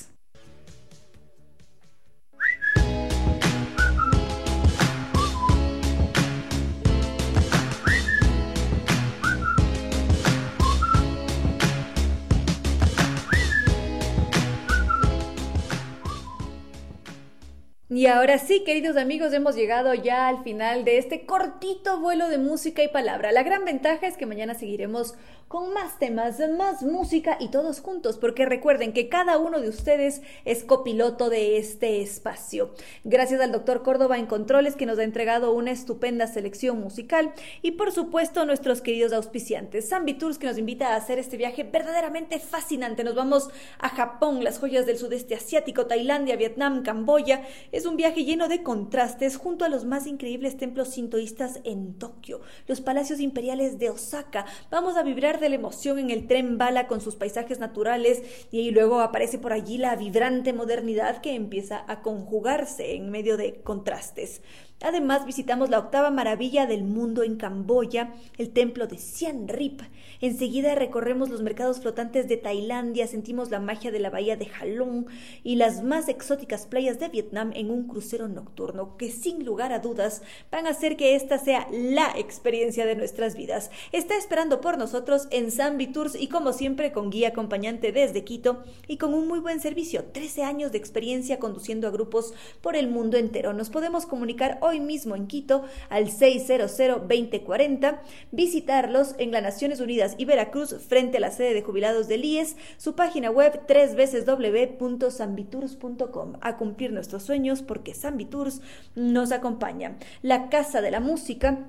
Y 17.95 18.09
ahora 18.09 18.39
sí, 18.39 18.65
queridos 18.65 18.97
amigos, 18.97 19.33
hemos 19.35 19.55
llegado 19.55 19.95
ya 19.95 20.27
al 20.27 20.43
final 20.43 20.85
de 20.85 20.99
este 20.99 21.27
cortito 21.27 22.01
vuelo 22.01 22.29
de 22.29 22.39
música 22.39 22.83
y 22.83 22.89
palabra. 22.89 23.31
La 23.31 23.45
gran 23.45 23.65
ventaja 23.65 24.09
es 24.09 24.17
que 24.17 24.27
mañana 24.27 24.55
seguiremos 24.55 25.15
con 25.47 25.73
más 25.73 26.01
temas, 26.01 26.41
más 26.59 26.83
música 26.83 27.37
y 27.39 27.49
todos 27.49 27.81
juntos, 27.81 28.19
porque 28.19 28.45
recuerden 28.45 28.93
que 28.93 29.09
cada 29.09 29.39
uno 29.39 29.61
de 29.61 29.69
ustedes 29.69 30.23
es 30.45 30.65
copiloto 30.65 31.31
de 31.31 31.59
este 31.59 32.03
espacio. 32.03 32.75
Gracias 33.05 33.41
al 33.41 33.53
doctor 33.53 33.85
Córdoba 33.85 34.19
en 34.19 34.27
Controles 34.27 34.75
que 34.75 34.87
nos 34.87 34.99
ha 34.99 35.05
entregado 35.05 35.53
una 35.53 35.71
estupenda 35.71 36.27
selección 36.27 36.81
musical 36.81 37.33
y 37.63 37.73
por 37.73 37.93
supuesto 37.93 38.45
nuestros 38.45 38.81
queridos 38.81 39.13
auspiciantes, 39.13 39.89
Zambi 39.89 40.15
Tours 40.15 40.39
que 40.39 40.49
nos 40.49 40.59
invita 40.59 40.89
a 40.89 40.97
hacer 40.97 41.21
este 41.21 41.37
viaje 41.37 41.63
verdaderamente 41.63 42.41
fascinante. 42.41 43.05
Nos 43.05 43.15
vamos 43.15 43.49
a 43.79 43.91
Japón, 43.91 44.43
las 44.43 44.59
joyas 44.59 44.87
del 44.87 44.99
sudeste 44.99 45.37
asiático, 45.37 45.87
Tailandia, 45.87 46.35
Vietnam, 46.35 46.83
Camboya. 46.83 47.43
Un 47.85 47.97
viaje 47.97 48.25
lleno 48.25 48.49
de 48.49 48.63
contrastes 48.63 49.37
junto 49.37 49.65
a 49.65 49.69
los 49.69 49.85
más 49.85 50.07
increíbles 50.07 50.57
templos 50.57 50.89
sintoístas 50.89 51.61
en 51.65 51.99
Tokio, 51.99 52.41
los 52.67 52.81
palacios 52.81 53.21
imperiales 53.21 53.79
de 53.79 53.91
Osaka. 53.91 54.47
Vamos 54.71 54.97
a 54.97 55.03
vibrar 55.03 55.41
de 55.41 55.49
la 55.49 55.55
emoción 55.57 55.99
en 55.99 56.11
el 56.11 56.27
tren 56.27 56.59
bala 56.59 56.87
con 56.87 57.01
sus 57.01 57.17
paisajes 57.17 57.59
naturales 57.59 58.23
y 58.51 58.71
luego 58.71 59.01
aparece 59.01 59.39
por 59.39 59.53
allí 59.53 59.79
la 59.79 59.97
vibrante 59.97 60.53
modernidad 60.53 61.21
que 61.21 61.35
empieza 61.35 61.85
a 61.89 62.03
conjugarse 62.03 62.95
en 62.95 63.11
medio 63.11 63.37
de 63.37 63.63
contrastes. 63.63 64.43
Además, 64.83 65.25
visitamos 65.25 65.71
la 65.71 65.79
octava 65.79 66.11
maravilla 66.11 66.67
del 66.67 66.85
mundo 66.85 67.23
en 67.23 67.37
Camboya, 67.37 68.15
el 68.37 68.51
templo 68.51 68.87
de 68.87 68.99
Siem 68.99 69.47
Reap. 69.47 69.81
Enseguida 70.21 70.75
recorremos 70.75 71.31
los 71.31 71.43
mercados 71.43 71.81
flotantes 71.81 72.29
de 72.29 72.37
Tailandia, 72.37 73.07
sentimos 73.07 73.51
la 73.51 73.61
magia 73.61 73.91
de 73.91 73.99
la 73.99 74.11
bahía 74.11 74.37
de 74.37 74.47
Halong 74.47 75.07
y 75.43 75.57
las 75.57 75.83
más 75.83 76.09
exóticas 76.09 76.67
playas 76.67 76.99
de 76.99 77.09
Vietnam 77.09 77.53
en 77.55 77.71
un 77.71 77.89
crucero 77.89 78.29
nocturno 78.29 78.97
que 78.97 79.11
sin 79.11 79.45
lugar 79.45 79.73
a 79.73 79.79
dudas 79.79 80.23
van 80.51 80.67
a 80.67 80.71
hacer 80.71 80.97
que 80.97 81.15
esta 81.15 81.39
sea 81.39 81.67
la 81.71 82.13
experiencia 82.17 82.85
de 82.85 82.97
nuestras 82.97 83.37
vidas. 83.37 83.71
Está 83.93 84.17
esperando 84.17 84.61
por 84.61 84.77
nosotros 84.77 85.29
en 85.31 85.51
Zambi 85.51 85.87
Tours 85.89 86.15
y 86.15 86.29
como 86.29 86.53
siempre 86.53 86.93
con 86.93 87.11
guía 87.11 87.29
acompañante 87.29 87.93
desde 87.93 88.25
Quito 88.25 88.65
y 88.87 88.99
con 88.99 89.15
un 89.15 89.29
muy 89.29 89.41
buen 89.41 89.61
servicio, 89.61 90.05
13 90.05 90.43
años 90.43 90.73
de 90.73 90.79
experiencia 90.79 91.39
conduciendo 91.39 91.89
a 91.89 91.91
grupos 91.91 92.35
por 92.61 92.77
el 92.77 92.89
mundo 92.89 93.17
entero. 93.17 93.53
Nos 93.53 93.71
podemos 93.71 94.07
comunicar 94.07 94.59
hoy 94.65 94.81
mismo 94.81 95.15
en 95.15 95.27
Quito 95.27 95.65
al 95.91 96.07
600-2040, 96.07 97.99
visitarlos 98.33 99.15
en 99.19 99.31
las 99.31 99.43
Naciones 99.43 99.81
Unidas 99.81 100.15
y 100.17 100.25
Veracruz 100.25 100.75
frente 100.89 101.19
a 101.19 101.21
la 101.21 101.31
sede 101.31 101.53
de 101.53 101.61
jubilados 101.63 102.09
del 102.09 102.25
IES, 102.25 102.57
su 102.79 102.95
página 102.95 103.31
web 103.31 103.61
www.sambitours.com, 103.69 106.33
a 106.41 106.57
cumplir 106.57 106.93
nuestros 106.93 107.25
sueños 107.25 107.61
porque 107.63 107.93
Sambitours 107.95 108.63
nos 108.95 109.33
acompaña. 109.33 109.99
La 110.23 110.49
Casa 110.49 110.81
de 110.81 110.91
la 110.91 111.01
Música 111.01 111.67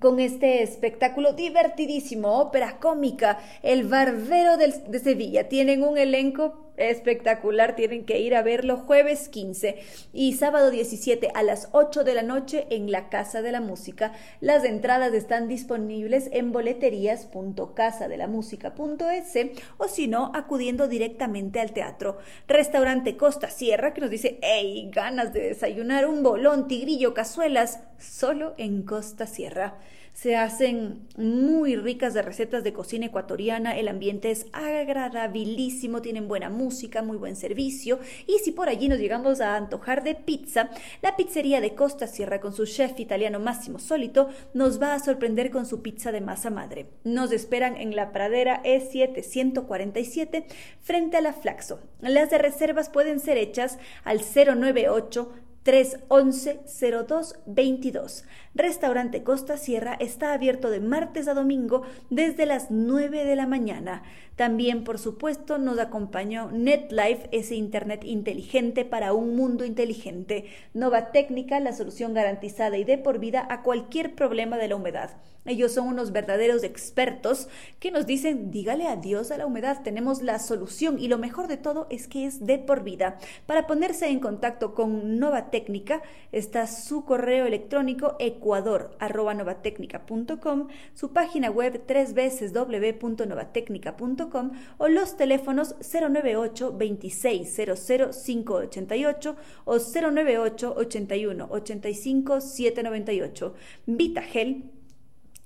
con 0.00 0.20
este 0.20 0.62
espectáculo 0.62 1.32
divertidísimo, 1.32 2.38
ópera 2.38 2.78
cómica, 2.78 3.40
El 3.62 3.88
Barbero 3.88 4.56
de 4.56 5.00
Sevilla. 5.00 5.48
Tienen 5.48 5.82
un 5.82 5.98
elenco 5.98 6.67
espectacular, 6.78 7.76
tienen 7.76 8.04
que 8.04 8.18
ir 8.18 8.34
a 8.34 8.42
verlo 8.42 8.78
jueves 8.78 9.28
15 9.28 9.78
y 10.12 10.32
sábado 10.34 10.70
17 10.70 11.30
a 11.34 11.42
las 11.42 11.68
8 11.72 12.04
de 12.04 12.14
la 12.14 12.22
noche 12.22 12.66
en 12.70 12.90
la 12.90 13.08
Casa 13.08 13.42
de 13.42 13.52
la 13.52 13.60
Música. 13.60 14.12
Las 14.40 14.64
entradas 14.64 15.12
están 15.14 15.48
disponibles 15.48 16.28
en 16.32 16.52
boleterías.casadelamusica.es 16.52 19.38
o 19.78 19.88
si 19.88 20.08
no, 20.08 20.32
acudiendo 20.34 20.88
directamente 20.88 21.60
al 21.60 21.72
teatro. 21.72 22.18
Restaurante 22.46 23.16
Costa 23.16 23.50
Sierra 23.50 23.94
que 23.94 24.00
nos 24.00 24.10
dice, 24.10 24.38
hey, 24.42 24.90
ganas 24.92 25.32
de 25.32 25.48
desayunar 25.48 26.06
un 26.06 26.22
bolón, 26.22 26.68
tigrillo, 26.68 27.14
cazuelas, 27.14 27.80
solo 27.98 28.54
en 28.56 28.82
Costa 28.82 29.26
Sierra. 29.26 29.78
Se 30.20 30.34
hacen 30.34 31.06
muy 31.16 31.76
ricas 31.76 32.12
de 32.12 32.22
recetas 32.22 32.64
de 32.64 32.72
cocina 32.72 33.06
ecuatoriana, 33.06 33.78
el 33.78 33.86
ambiente 33.86 34.32
es 34.32 34.46
agradabilísimo, 34.52 36.02
tienen 36.02 36.26
buena 36.26 36.50
música, 36.50 37.02
muy 37.02 37.16
buen 37.16 37.36
servicio 37.36 38.00
y 38.26 38.40
si 38.40 38.50
por 38.50 38.68
allí 38.68 38.88
nos 38.88 38.98
llegamos 38.98 39.40
a 39.40 39.54
antojar 39.54 40.02
de 40.02 40.16
pizza, 40.16 40.70
la 41.02 41.14
pizzería 41.14 41.60
de 41.60 41.76
Costa 41.76 42.08
Sierra 42.08 42.40
con 42.40 42.52
su 42.52 42.66
chef 42.66 42.98
italiano 42.98 43.38
Máximo 43.38 43.78
Solito 43.78 44.28
nos 44.54 44.82
va 44.82 44.94
a 44.94 44.98
sorprender 44.98 45.52
con 45.52 45.66
su 45.66 45.82
pizza 45.82 46.10
de 46.10 46.20
masa 46.20 46.50
madre. 46.50 46.88
Nos 47.04 47.30
esperan 47.30 47.76
en 47.76 47.94
la 47.94 48.10
pradera 48.10 48.60
E747 48.64 50.46
frente 50.80 51.16
a 51.16 51.20
la 51.20 51.32
Flaxo. 51.32 51.78
Las 52.00 52.30
de 52.30 52.38
reservas 52.38 52.88
pueden 52.88 53.20
ser 53.20 53.38
hechas 53.38 53.78
al 54.02 54.18
098 54.18 55.32
311-0222. 55.68 58.24
Restaurante 58.58 59.22
Costa 59.22 59.56
Sierra 59.56 59.96
está 60.00 60.32
abierto 60.32 60.68
de 60.68 60.80
martes 60.80 61.28
a 61.28 61.34
domingo 61.34 61.82
desde 62.10 62.44
las 62.44 62.72
9 62.72 63.24
de 63.24 63.36
la 63.36 63.46
mañana. 63.46 64.02
También, 64.34 64.82
por 64.82 64.98
supuesto, 64.98 65.58
nos 65.58 65.78
acompañó 65.78 66.50
NetLife, 66.50 67.28
ese 67.30 67.54
Internet 67.54 68.02
inteligente 68.04 68.84
para 68.84 69.12
un 69.12 69.36
mundo 69.36 69.64
inteligente. 69.64 70.46
Nova 70.74 71.12
Técnica, 71.12 71.60
la 71.60 71.72
solución 71.72 72.14
garantizada 72.14 72.76
y 72.78 72.82
de 72.82 72.98
por 72.98 73.20
vida 73.20 73.46
a 73.48 73.62
cualquier 73.62 74.16
problema 74.16 74.56
de 74.56 74.66
la 74.66 74.74
humedad. 74.74 75.10
Ellos 75.48 75.72
son 75.72 75.88
unos 75.88 76.12
verdaderos 76.12 76.62
expertos 76.62 77.48
que 77.80 77.90
nos 77.90 78.06
dicen, 78.06 78.50
dígale 78.50 78.86
adiós 78.86 79.30
a 79.30 79.38
la 79.38 79.46
humedad, 79.46 79.80
tenemos 79.82 80.20
la 80.20 80.38
solución 80.38 80.98
y 80.98 81.08
lo 81.08 81.16
mejor 81.16 81.48
de 81.48 81.56
todo 81.56 81.86
es 81.88 82.06
que 82.06 82.26
es 82.26 82.44
de 82.44 82.58
por 82.58 82.84
vida. 82.84 83.16
Para 83.46 83.66
ponerse 83.66 84.08
en 84.08 84.20
contacto 84.20 84.74
con 84.74 85.18
Nova 85.18 85.50
Técnica 85.50 86.02
está 86.32 86.66
su 86.66 87.06
correo 87.06 87.46
electrónico 87.46 88.16
ecuador.novatecnica.com, 88.48 90.68
su 90.94 91.12
página 91.12 91.50
web 91.50 91.82
tres 91.86 92.14
veces 92.14 92.54
www.novatecnica.com 92.54 94.52
o 94.78 94.88
los 94.88 95.18
teléfonos 95.18 95.74
098 95.80 96.74
26 96.76 97.54
588 97.54 99.36
o 99.66 99.78
098 99.78 100.74
81 100.76 101.46
85 101.50 102.40
798. 102.40 103.54
Vitagel 103.86 104.64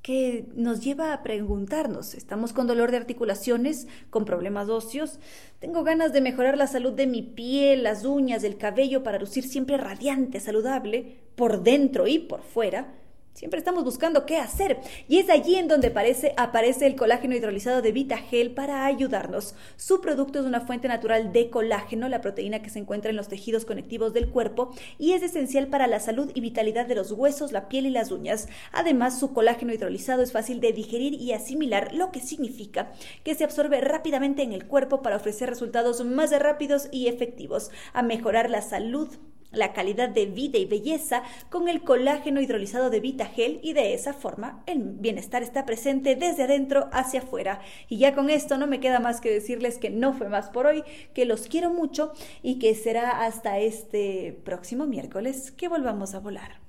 que 0.03 0.47
nos 0.57 0.81
lleva 0.81 1.13
a 1.13 1.23
preguntarnos, 1.23 2.15
¿estamos 2.15 2.53
con 2.53 2.67
dolor 2.67 2.91
de 2.91 2.97
articulaciones, 2.97 3.87
con 4.11 4.25
problemas 4.25 4.69
óseos? 4.69 5.21
¿Tengo 5.61 5.85
ganas 5.85 6.13
de 6.13 6.21
mejorar 6.21 6.59
la 6.59 6.67
salud 6.67 6.93
de 6.93 7.07
mi 7.07 7.23
piel, 7.23 7.85
las 7.85 8.05
uñas, 8.05 8.43
el 8.43 8.57
cabello 8.57 9.05
para 9.05 9.21
lucir 9.21 9.45
siempre 9.45 9.77
radiante, 9.77 10.41
saludable, 10.41 11.22
por 11.35 11.63
dentro 11.63 12.07
y 12.07 12.19
por 12.19 12.43
fuera? 12.43 12.95
Siempre 13.35 13.59
estamos 13.59 13.83
buscando 13.83 14.27
qué 14.27 14.37
hacer 14.37 14.79
y 15.09 15.19
es 15.19 15.31
allí 15.31 15.55
en 15.55 15.67
donde 15.67 15.89
aparece, 15.89 16.35
aparece 16.37 16.87
el 16.87 16.97
colágeno 16.97 17.35
hidrolizado 17.35 17.81
de 17.81 17.91
VitaGel 17.91 18.51
para 18.51 18.85
ayudarnos. 18.85 19.55
Su 19.77 20.03
producto 20.03 20.41
es 20.41 20.45
una 20.45 20.61
fuente 20.61 20.87
natural 20.87 21.33
de 21.33 21.49
colágeno, 21.49 22.11
la 22.11 22.21
proteína 22.21 22.61
que 22.61 22.69
se 22.69 22.79
encuentra 22.79 23.09
en 23.09 23.17
los 23.17 23.29
tejidos 23.29 23.65
conectivos 23.65 24.13
del 24.13 24.29
cuerpo 24.29 24.75
y 24.99 25.13
es 25.13 25.23
esencial 25.23 25.69
para 25.69 25.87
la 25.87 25.99
salud 25.99 26.31
y 26.35 26.43
vitalidad 26.43 26.85
de 26.85 26.95
los 26.95 27.11
huesos, 27.11 27.53
la 27.53 27.69
piel 27.69 27.87
y 27.87 27.91
las 27.91 28.11
uñas. 28.11 28.49
Además, 28.71 29.19
su 29.19 29.33
colágeno 29.33 29.73
hidrolizado 29.73 30.23
es 30.23 30.31
fácil 30.31 30.61
de 30.61 30.75
digerir 30.75 31.15
y 31.15 31.33
asimilar, 31.33 31.95
lo 31.95 32.13
que 32.13 32.21
significa 32.21 32.93
que 33.25 33.35
se 33.35 33.45
absorbe 33.45 33.81
rápidamente 33.81 34.43
en 34.43 34.53
el 34.53 34.67
cuerpo 34.67 35.01
para 35.01 35.17
ofrecer 35.17 35.49
resultados 35.49 36.05
más 36.05 36.39
rápidos 36.39 36.89
y 36.93 37.07
efectivos, 37.07 37.71
a 37.95 38.03
mejorar 38.03 38.51
la 38.51 38.61
salud 38.61 39.09
la 39.53 39.73
calidad 39.73 40.09
de 40.09 40.27
vida 40.27 40.59
y 40.59 40.65
belleza 40.65 41.23
con 41.51 41.69
el 41.69 41.83
colágeno 41.83 42.41
hidrolizado 42.41 42.91
de 42.91 43.01
VitaGel 43.01 43.61
y 43.63 43.73
de 43.73 43.95
esa 43.95 44.13
forma 44.13 44.63
el 44.67 44.79
bienestar 44.79 45.43
está 45.43 45.65
presente 45.65 46.17
desde 46.17 46.45
adentro 46.45 46.89
hacia 46.93 47.21
afuera. 47.21 47.61
Y 47.89 47.99
ya 47.99 48.15
con 48.15 48.31
esto 48.31 48.59
no 48.59 48.67
me 48.67 48.81
queda 48.81 49.01
más 49.01 49.21
que 49.21 49.31
decirles 49.31 49.79
que 49.79 49.91
no 49.91 50.13
fue 50.15 50.29
más 50.29 50.51
por 50.51 50.67
hoy, 50.67 50.85
que 51.15 51.25
los 51.25 51.47
quiero 51.47 51.71
mucho 51.71 52.13
y 52.43 52.59
que 52.59 52.75
será 52.75 53.25
hasta 53.25 53.59
este 53.59 54.39
próximo 54.45 54.87
miércoles 54.87 55.51
que 55.53 55.69
volvamos 55.69 56.15
a 56.15 56.21
volar. 56.21 56.61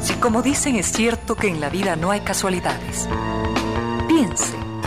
Si 0.00 0.14
como 0.14 0.42
dicen 0.42 0.76
es 0.76 0.86
cierto 0.86 1.34
que 1.34 1.48
en 1.48 1.60
la 1.60 1.70
vida 1.70 1.96
no 1.96 2.10
hay 2.10 2.20
casualidades, 2.20 3.08
piense 4.06 4.73